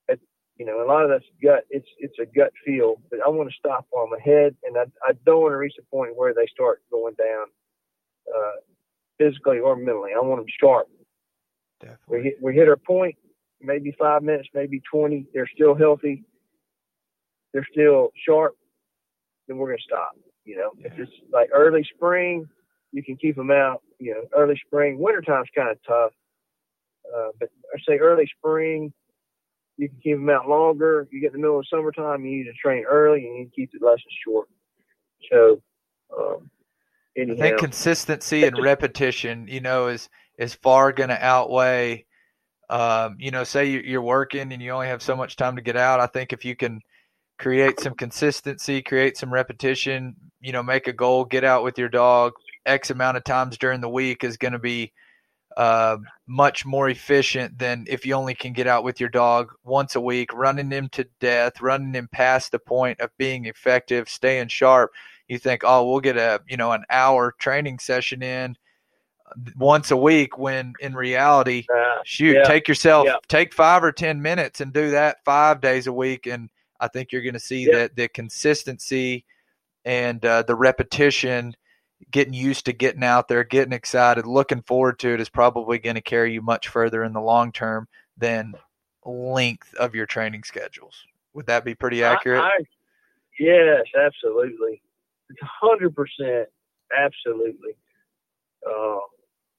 [0.09, 0.19] at
[0.57, 3.51] you know, a lot of that's gut it's it's a gut feel, but I want
[3.51, 6.33] to stop while I'm ahead and I I don't want to reach the point where
[6.33, 7.47] they start going down
[8.33, 8.61] uh
[9.19, 10.13] physically or mentally.
[10.17, 10.87] I want them sharp.
[12.09, 13.17] We hit, we hit our point,
[13.61, 15.27] maybe five minutes, maybe 20.
[15.35, 16.25] They're still healthy.
[17.53, 18.55] They're still sharp.
[19.49, 20.13] Then we're going to stop.
[20.45, 22.49] You know, if it's like early spring,
[22.93, 23.83] you can keep them out.
[23.99, 26.13] You know, early spring, wintertime's kind of tough.
[27.15, 28.93] Uh, but I say early spring,
[29.77, 31.09] you can keep them out longer.
[31.11, 33.27] You get in the middle of summertime, you need to train early.
[33.27, 34.49] And you need to keep the lessons short.
[35.31, 35.63] So,
[36.17, 36.51] um,
[37.19, 40.09] I think consistency and repetition, you know, is
[40.39, 42.07] is far going to outweigh.
[42.71, 45.77] Um, you know, say you're working and you only have so much time to get
[45.77, 45.99] out.
[45.99, 46.81] I think if you can
[47.37, 51.89] create some consistency, create some repetition, you know, make a goal, get out with your
[51.89, 52.35] dog
[52.67, 54.93] X amount of times during the week is going to be
[55.57, 55.97] uh,
[56.27, 60.01] much more efficient than if you only can get out with your dog once a
[60.01, 64.93] week, running him to death, running him past the point of being effective, staying sharp.
[65.29, 68.57] You think, oh, we'll get a you know an hour training session in
[69.57, 73.17] once a week when in reality uh, shoot yeah, take yourself yeah.
[73.29, 76.51] take five or ten minutes and do that five days a week and
[76.81, 77.77] i think you're going to see yeah.
[77.77, 79.25] that the consistency
[79.85, 81.55] and uh, the repetition
[82.11, 85.97] getting used to getting out there, getting excited, looking forward to it is probably going
[85.97, 88.55] to carry you much further in the long term than
[89.05, 91.05] length of your training schedules.
[91.35, 92.43] Would that be pretty accurate?
[92.43, 92.59] I, I,
[93.39, 94.83] yes, absolutely.
[95.29, 96.49] It's hundred percent,
[96.97, 97.77] absolutely.
[98.67, 98.99] Uh,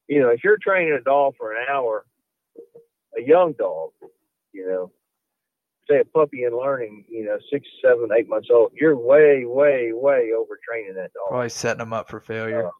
[0.08, 2.06] you know, if you're training a dog for an hour,
[3.18, 3.92] a young dog,
[4.52, 4.92] you know,
[5.92, 9.92] say a puppy in learning, you know, six, seven, eight months old, you're way, way,
[9.94, 11.30] way overtraining that dog.
[11.30, 12.68] Probably setting them up for failure.
[12.68, 12.72] Uh,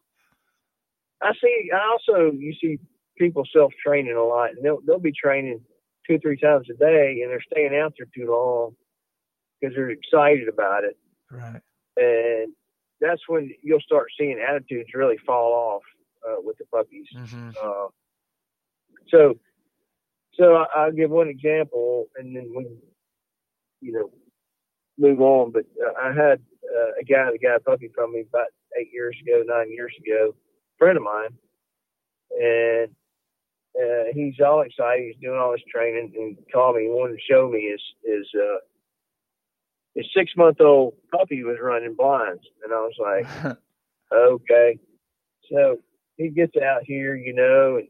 [1.22, 1.70] I see.
[1.72, 2.78] I also you see
[3.16, 5.60] people self training a lot, and they'll they'll be training
[6.06, 8.74] two, three times a day, and they're staying out there too long
[9.60, 10.98] because they're excited about it.
[11.30, 11.60] Right.
[11.96, 12.52] And
[13.00, 15.82] that's when you'll start seeing attitudes really fall off
[16.26, 17.06] uh, with the puppies.
[17.16, 17.50] Mm-hmm.
[17.62, 17.88] Uh,
[19.08, 19.34] so,
[20.34, 22.66] so I'll give one example, and then we
[23.82, 24.10] you know,
[24.98, 25.52] move on.
[25.52, 28.46] But uh, I had uh, a guy that got a puppy from me about
[28.80, 31.36] eight years ago, nine years ago, a friend of mine,
[32.40, 32.88] and
[33.76, 35.06] uh, he's all excited.
[35.06, 36.84] He's doing all this training and called me.
[36.84, 38.58] He wanted to show me his his uh,
[39.94, 43.56] his six month old puppy was running blinds, and I was like,
[44.12, 44.78] okay.
[45.50, 45.78] So
[46.16, 47.88] he gets out here, you know, and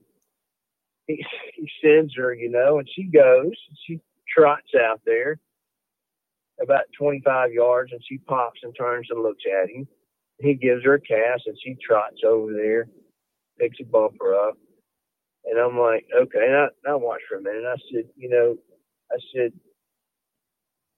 [1.07, 1.25] he
[1.55, 3.53] he sends her, you know, and she goes.
[3.87, 4.01] She
[4.35, 5.39] trots out there
[6.61, 9.87] about 25 yards and she pops and turns and looks at him.
[10.41, 12.89] He gives her a cast and she trots over there,
[13.59, 14.57] picks a bumper up.
[15.45, 16.47] And I'm like, okay.
[16.47, 17.65] And I, I watched for a minute.
[17.67, 18.57] I said, you know,
[19.11, 19.53] I said,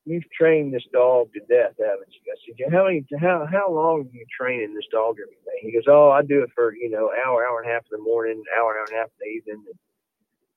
[0.04, 2.32] you've trained this dog to death, haven't you?
[2.32, 5.60] I said, how many, how, how long are you training this dog every day?
[5.62, 7.98] He goes, oh, I do it for, you know, hour, hour and a half in
[7.98, 9.64] the morning, hour, hour and a half in the evening.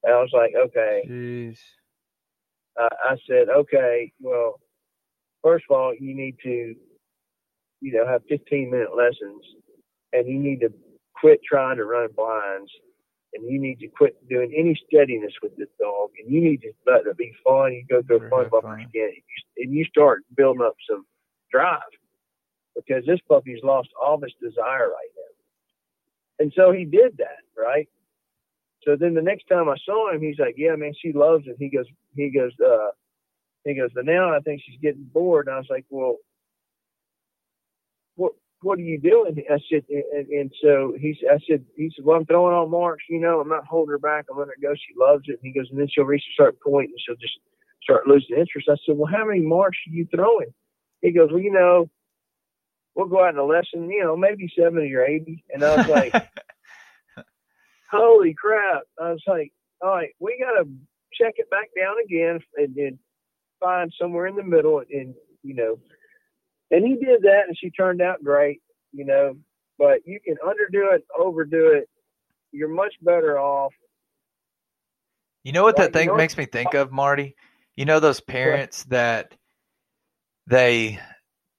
[0.03, 1.03] And I was like, okay.
[1.07, 1.59] Jeez.
[2.79, 4.59] Uh, I said, okay, well,
[5.43, 6.75] first of all, you need to,
[7.81, 9.43] you know, have 15 minute lessons
[10.13, 10.69] and you need to
[11.15, 12.71] quit trying to run blinds
[13.33, 16.71] and you need to quit doing any steadiness with this dog and you need to
[16.85, 17.73] let it be fun.
[17.73, 19.11] You go through a fun bumper again
[19.57, 21.05] and you start building up some
[21.51, 21.81] drive
[22.75, 25.23] because this puppy's lost all its desire right now.
[26.39, 27.87] And so he did that, right?
[28.83, 31.57] So then the next time I saw him, he's like, "Yeah, man, she loves it."
[31.59, 32.91] He goes, he goes, uh,
[33.69, 35.47] he goes, but now I think she's getting bored.
[35.47, 36.17] And I was like, well,
[38.15, 39.43] what what are you doing?
[39.49, 42.71] I said, and, and so he said, I said, he said, well, I'm throwing on
[42.71, 43.03] marks.
[43.09, 44.25] You know, I'm not holding her back.
[44.29, 44.73] I'm letting her go.
[44.73, 45.39] She loves it.
[45.41, 47.37] And he goes, and then she'll reach a certain point and she'll just
[47.83, 48.67] start losing interest.
[48.69, 50.53] I said, well, how many marks are you throwing?
[51.01, 51.89] He goes, well, you know,
[52.95, 55.43] we'll go out in a lesson, you know, maybe 70 or 80.
[55.53, 56.13] And I was like,
[57.91, 58.83] holy crap.
[58.99, 60.67] I was like, all right, we got to
[61.13, 62.99] check it back down again and, and
[63.59, 65.13] find somewhere in the middle and
[65.43, 65.77] you know
[66.71, 68.61] and he did that and she turned out great
[68.91, 69.35] you know
[69.77, 71.89] but you can underdo it overdo it.
[72.51, 73.73] You're much better off.
[75.43, 77.35] You know what that thing makes me think of marty?
[77.75, 79.35] You know those parents that
[80.47, 80.99] they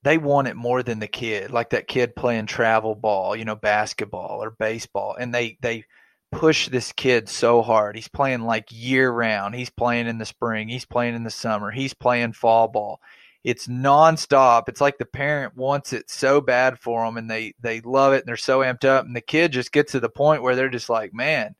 [0.03, 3.55] they want it more than the kid like that kid playing travel ball you know
[3.55, 5.83] basketball or baseball and they they
[6.31, 7.95] push this kid so hard.
[7.95, 9.55] He's playing like year round.
[9.55, 10.67] He's playing in the spring.
[10.67, 11.71] He's playing in the summer.
[11.71, 12.99] He's playing fall ball.
[13.43, 14.67] It's nonstop.
[14.67, 18.19] It's like the parent wants it so bad for them and they, they love it
[18.19, 19.05] and they're so amped up.
[19.05, 21.55] And the kid just gets to the point where they're just like, man,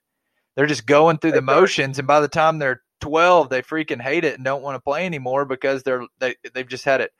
[0.56, 1.98] they're just going through the motions.
[1.98, 5.06] And by the time they're 12, they freaking hate it and don't want to play
[5.06, 7.12] anymore because they're, they, they've just had it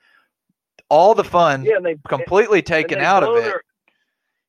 [0.90, 3.44] all the fun yeah, they, completely taken out of it.
[3.44, 3.62] Their,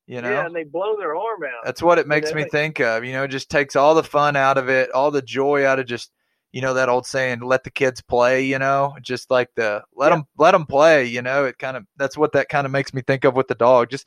[0.06, 0.30] you know?
[0.30, 1.64] Yeah, and they blow their arm out.
[1.64, 2.42] That's what it makes you know?
[2.42, 3.04] me think of.
[3.04, 5.78] You know, it just takes all the fun out of it, all the joy out
[5.78, 6.10] of just,
[6.52, 10.08] you know, that old saying, "Let the kids play." You know, just like the let
[10.08, 10.16] yeah.
[10.16, 11.06] them let them play.
[11.06, 13.48] You know, it kind of that's what that kind of makes me think of with
[13.48, 13.90] the dog.
[13.90, 14.06] Just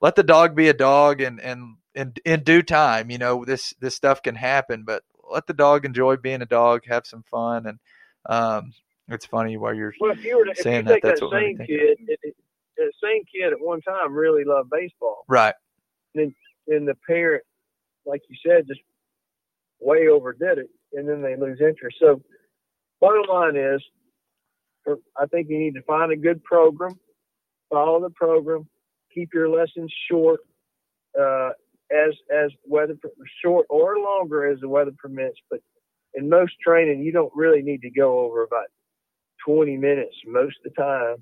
[0.00, 3.74] let the dog be a dog, and and in in due time, you know, this
[3.80, 7.66] this stuff can happen, but let the dog enjoy being a dog, have some fun,
[7.66, 7.78] and
[8.26, 8.72] um,
[9.08, 11.00] it's funny while you're well, if you were to, saying that.
[11.02, 11.98] That's that what same kid,
[12.76, 15.24] the same kid at one time really loved baseball.
[15.28, 15.54] Right.
[16.14, 16.34] And
[16.66, 17.42] then the parent,
[18.06, 18.80] like you said, just
[19.80, 21.96] way overdid it, and then they lose interest.
[22.00, 22.22] So,
[23.00, 23.82] bottom line is,
[24.86, 26.98] I think you need to find a good program,
[27.70, 28.68] follow the program,
[29.14, 30.40] keep your lessons short,
[31.18, 31.50] uh,
[31.92, 32.96] as as weather
[33.44, 35.38] short or longer as the weather permits.
[35.50, 35.60] But
[36.14, 38.66] in most training, you don't really need to go over about
[39.46, 41.16] 20 minutes most of the time.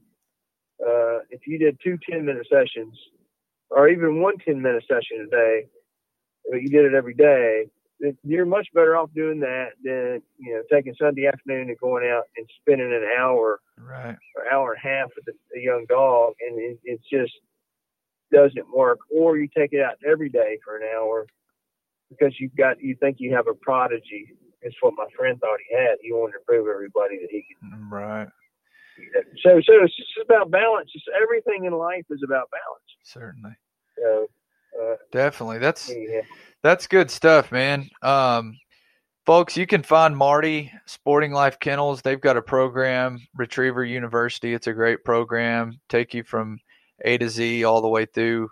[0.81, 2.97] Uh, if you did two 10 minute sessions,
[3.71, 5.67] or even one 10 minute session a day,
[6.51, 7.67] but you did it every day,
[8.25, 12.25] you're much better off doing that than you know taking Sunday afternoon and going out
[12.37, 14.17] and spending an hour right.
[14.37, 17.33] or hour and a half with a, a young dog, and it, it just
[18.33, 19.01] doesn't work.
[19.15, 21.27] Or you take it out every day for an hour
[22.09, 24.35] because you've got you think you have a prodigy.
[24.63, 25.97] It's what my friend thought he had.
[26.03, 27.91] He wanted to prove everybody that he could.
[27.91, 28.29] Right.
[29.43, 30.91] So, so it's just about balance.
[30.95, 32.85] It's everything in life is about balance.
[33.03, 33.53] Certainly.
[33.99, 34.27] So,
[34.81, 36.23] uh, definitely, that's yeah.
[36.63, 37.89] that's good stuff, man.
[38.03, 38.59] Um,
[39.27, 42.03] folks, you can find Marty Sporting Life Kennels.
[42.03, 44.55] They've got a program, Retriever University.
[44.55, 45.81] It's a great program.
[45.89, 46.59] Take you from
[47.05, 48.51] A to Z all the way through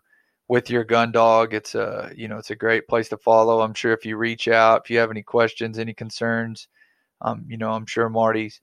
[0.48, 1.54] with your gun dog.
[1.54, 3.60] It's a you know it's a great place to follow.
[3.60, 6.68] I'm sure if you reach out, if you have any questions, any concerns,
[7.20, 8.60] um, you know I'm sure Marty's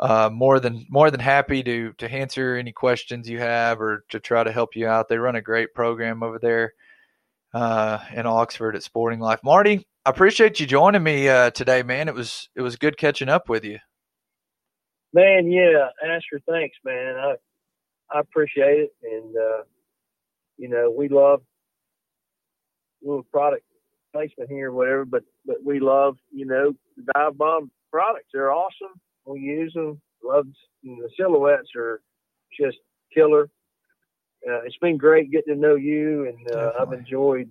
[0.00, 4.18] uh, more than more than happy to to answer any questions you have or to
[4.18, 5.08] try to help you out.
[5.08, 6.72] They run a great program over there
[7.52, 9.40] uh, in Oxford at Sporting Life.
[9.44, 12.08] Marty, I appreciate you joining me uh, today, man.
[12.08, 13.78] It was it was good catching up with you.
[15.12, 17.16] Man, yeah, Asher, thanks, man.
[17.16, 17.34] I
[18.10, 19.62] I appreciate it, and uh,
[20.56, 21.42] you know we love
[23.02, 23.64] little product
[24.14, 28.28] placement here, whatever, but but we love you know the dive bomb products.
[28.32, 30.00] They're awesome we use them.
[30.22, 30.46] Love
[30.82, 32.00] the silhouettes are
[32.58, 32.78] just
[33.14, 33.48] killer.
[34.48, 37.50] Uh, it's been great getting to know you, and uh, I've enjoyed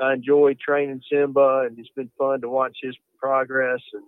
[0.00, 3.80] I enjoyed training Simba, and it's been fun to watch his progress.
[3.92, 4.04] And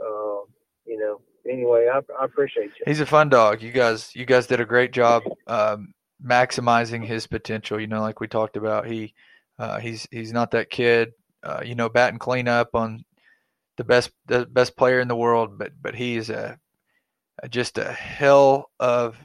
[0.00, 0.44] uh,
[0.86, 1.20] you know,
[1.50, 2.84] anyway, I, I, appreciate you.
[2.86, 3.62] He's a fun dog.
[3.62, 5.94] You guys, you guys did a great job um,
[6.24, 7.80] maximizing his potential.
[7.80, 9.14] You know, like we talked about, he
[9.58, 11.12] uh, he's he's not that kid.
[11.42, 13.04] Uh, you know, bat and clean up on
[13.78, 16.58] the best the best player in the world, but but he's a,
[17.42, 19.16] a just a hell of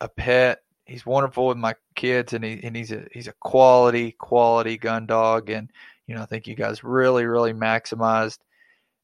[0.00, 0.60] a pet.
[0.86, 5.06] He's wonderful with my kids, and he and he's a he's a quality quality gun
[5.06, 5.70] dog, and
[6.06, 8.38] you know I think you guys really really maximized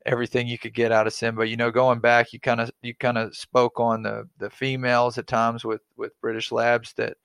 [0.06, 1.47] everything you could get out of Simba.
[1.47, 5.19] You know, going back, you kind of you kind of spoke on the the females
[5.19, 7.19] at times with with British Labs that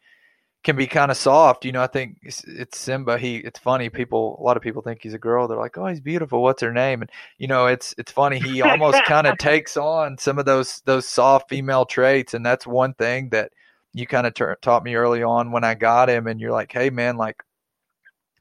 [0.64, 1.66] can be kind of soft.
[1.66, 3.18] You know, I think it's, it's, Simba.
[3.18, 3.90] He, it's funny.
[3.90, 5.48] People, a lot of people think he's a girl.
[5.48, 6.42] They're like, "Oh, he's beautiful.
[6.42, 8.40] What's her name?" And you know, it's it's funny.
[8.40, 12.66] He almost kind of takes on some of those those soft female traits, and that's
[12.66, 13.52] one thing that
[13.94, 16.28] you kind of ter- taught me early on when I got him.
[16.28, 17.44] And you're like, "Hey, man, like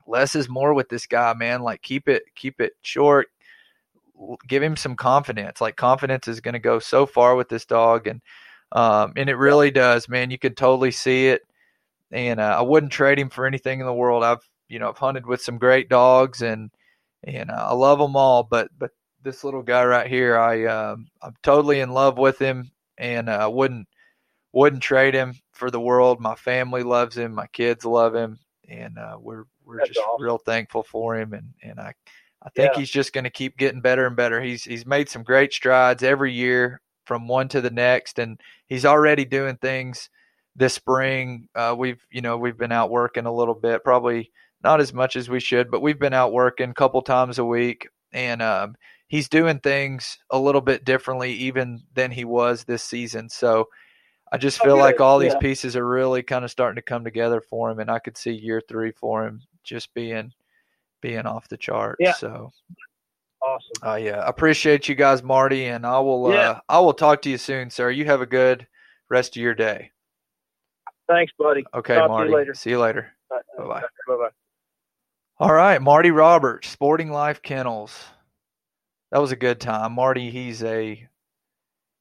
[0.06, 1.62] less is more with this guy, man.
[1.62, 3.28] Like keep it keep it short."
[4.46, 5.60] Give him some confidence.
[5.60, 8.20] Like confidence is going to go so far with this dog, and
[8.70, 10.30] um, and it really does, man.
[10.30, 11.42] You can totally see it
[12.12, 14.22] and uh, I wouldn't trade him for anything in the world.
[14.22, 16.70] I've you know I've hunted with some great dogs and
[17.24, 18.90] and uh, I love them all, but but
[19.22, 23.38] this little guy right here, I um, I'm totally in love with him, and uh,
[23.42, 23.88] I wouldn't
[24.52, 26.20] wouldn't trade him for the world.
[26.20, 30.24] My family loves him, my kids love him, and uh, we're we're That's just awesome.
[30.24, 31.94] real thankful for him, and and I
[32.42, 32.80] I think yeah.
[32.80, 34.40] he's just going to keep getting better and better.
[34.40, 38.84] He's he's made some great strides every year from one to the next, and he's
[38.84, 40.08] already doing things
[40.56, 41.48] this spring.
[41.54, 44.30] Uh, we've you know we've been out working a little bit, probably
[44.62, 47.44] not as much as we should, but we've been out working a couple times a
[47.44, 48.76] week, and um,
[49.08, 53.28] he's doing things a little bit differently even than he was this season.
[53.28, 53.68] So
[54.32, 57.42] I just feel like all these pieces are really kind of starting to come together
[57.42, 60.32] for him, and I could see year three for him just being
[61.00, 61.96] being off the chart.
[62.00, 62.14] Yeah.
[62.14, 62.52] So
[63.42, 63.72] awesome.
[63.82, 66.32] Uh, yeah, appreciate you guys, Marty, and I will.
[66.32, 66.50] Yeah.
[66.50, 67.90] Uh, I will talk to you soon, sir.
[67.90, 68.66] You have a good
[69.10, 69.90] rest of your day.
[71.08, 71.64] Thanks, buddy.
[71.74, 72.30] Okay, Talk Marty.
[72.30, 72.54] You later.
[72.54, 73.12] See you later.
[73.30, 73.80] Bye bye.
[73.80, 74.28] Bye bye.
[75.38, 78.04] All right, Marty Roberts, Sporting Life Kennels.
[79.10, 79.92] That was a good time.
[79.92, 81.08] Marty, he's a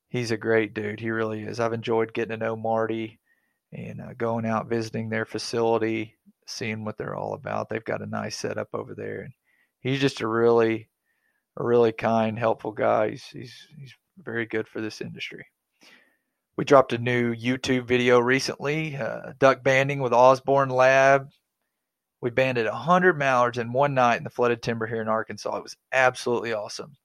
[0.10, 1.00] he's a great dude.
[1.00, 1.60] He really is.
[1.60, 3.20] I've enjoyed getting to know Marty
[3.74, 6.16] and uh, going out visiting their facility,
[6.48, 7.70] seeing what they're all about.
[7.70, 9.34] They've got a nice setup over there, and
[9.80, 10.90] he's just a really
[11.58, 13.10] a really kind, helpful guy.
[13.12, 15.46] He's he's he's very good for this industry.
[16.58, 21.30] We dropped a new YouTube video recently, uh, duck banding with Osborne Lab.
[22.22, 25.56] We banded 100 mallards in one night in the flooded timber here in Arkansas.
[25.58, 26.96] It was absolutely awesome.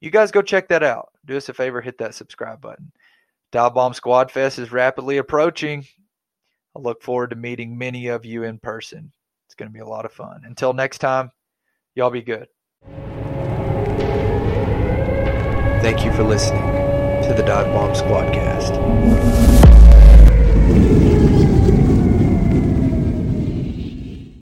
[0.00, 1.10] You guys go check that out.
[1.24, 2.92] Do us a favor, hit that subscribe button.
[3.52, 5.84] Dive Bomb Squad Fest is rapidly approaching.
[6.76, 9.12] I look forward to meeting many of you in person.
[9.46, 10.42] It's going to be a lot of fun.
[10.44, 11.30] Until next time,
[11.94, 12.48] y'all be good.
[15.82, 16.93] Thank you for listening
[17.28, 18.74] to the Dive Bomb Squadcast.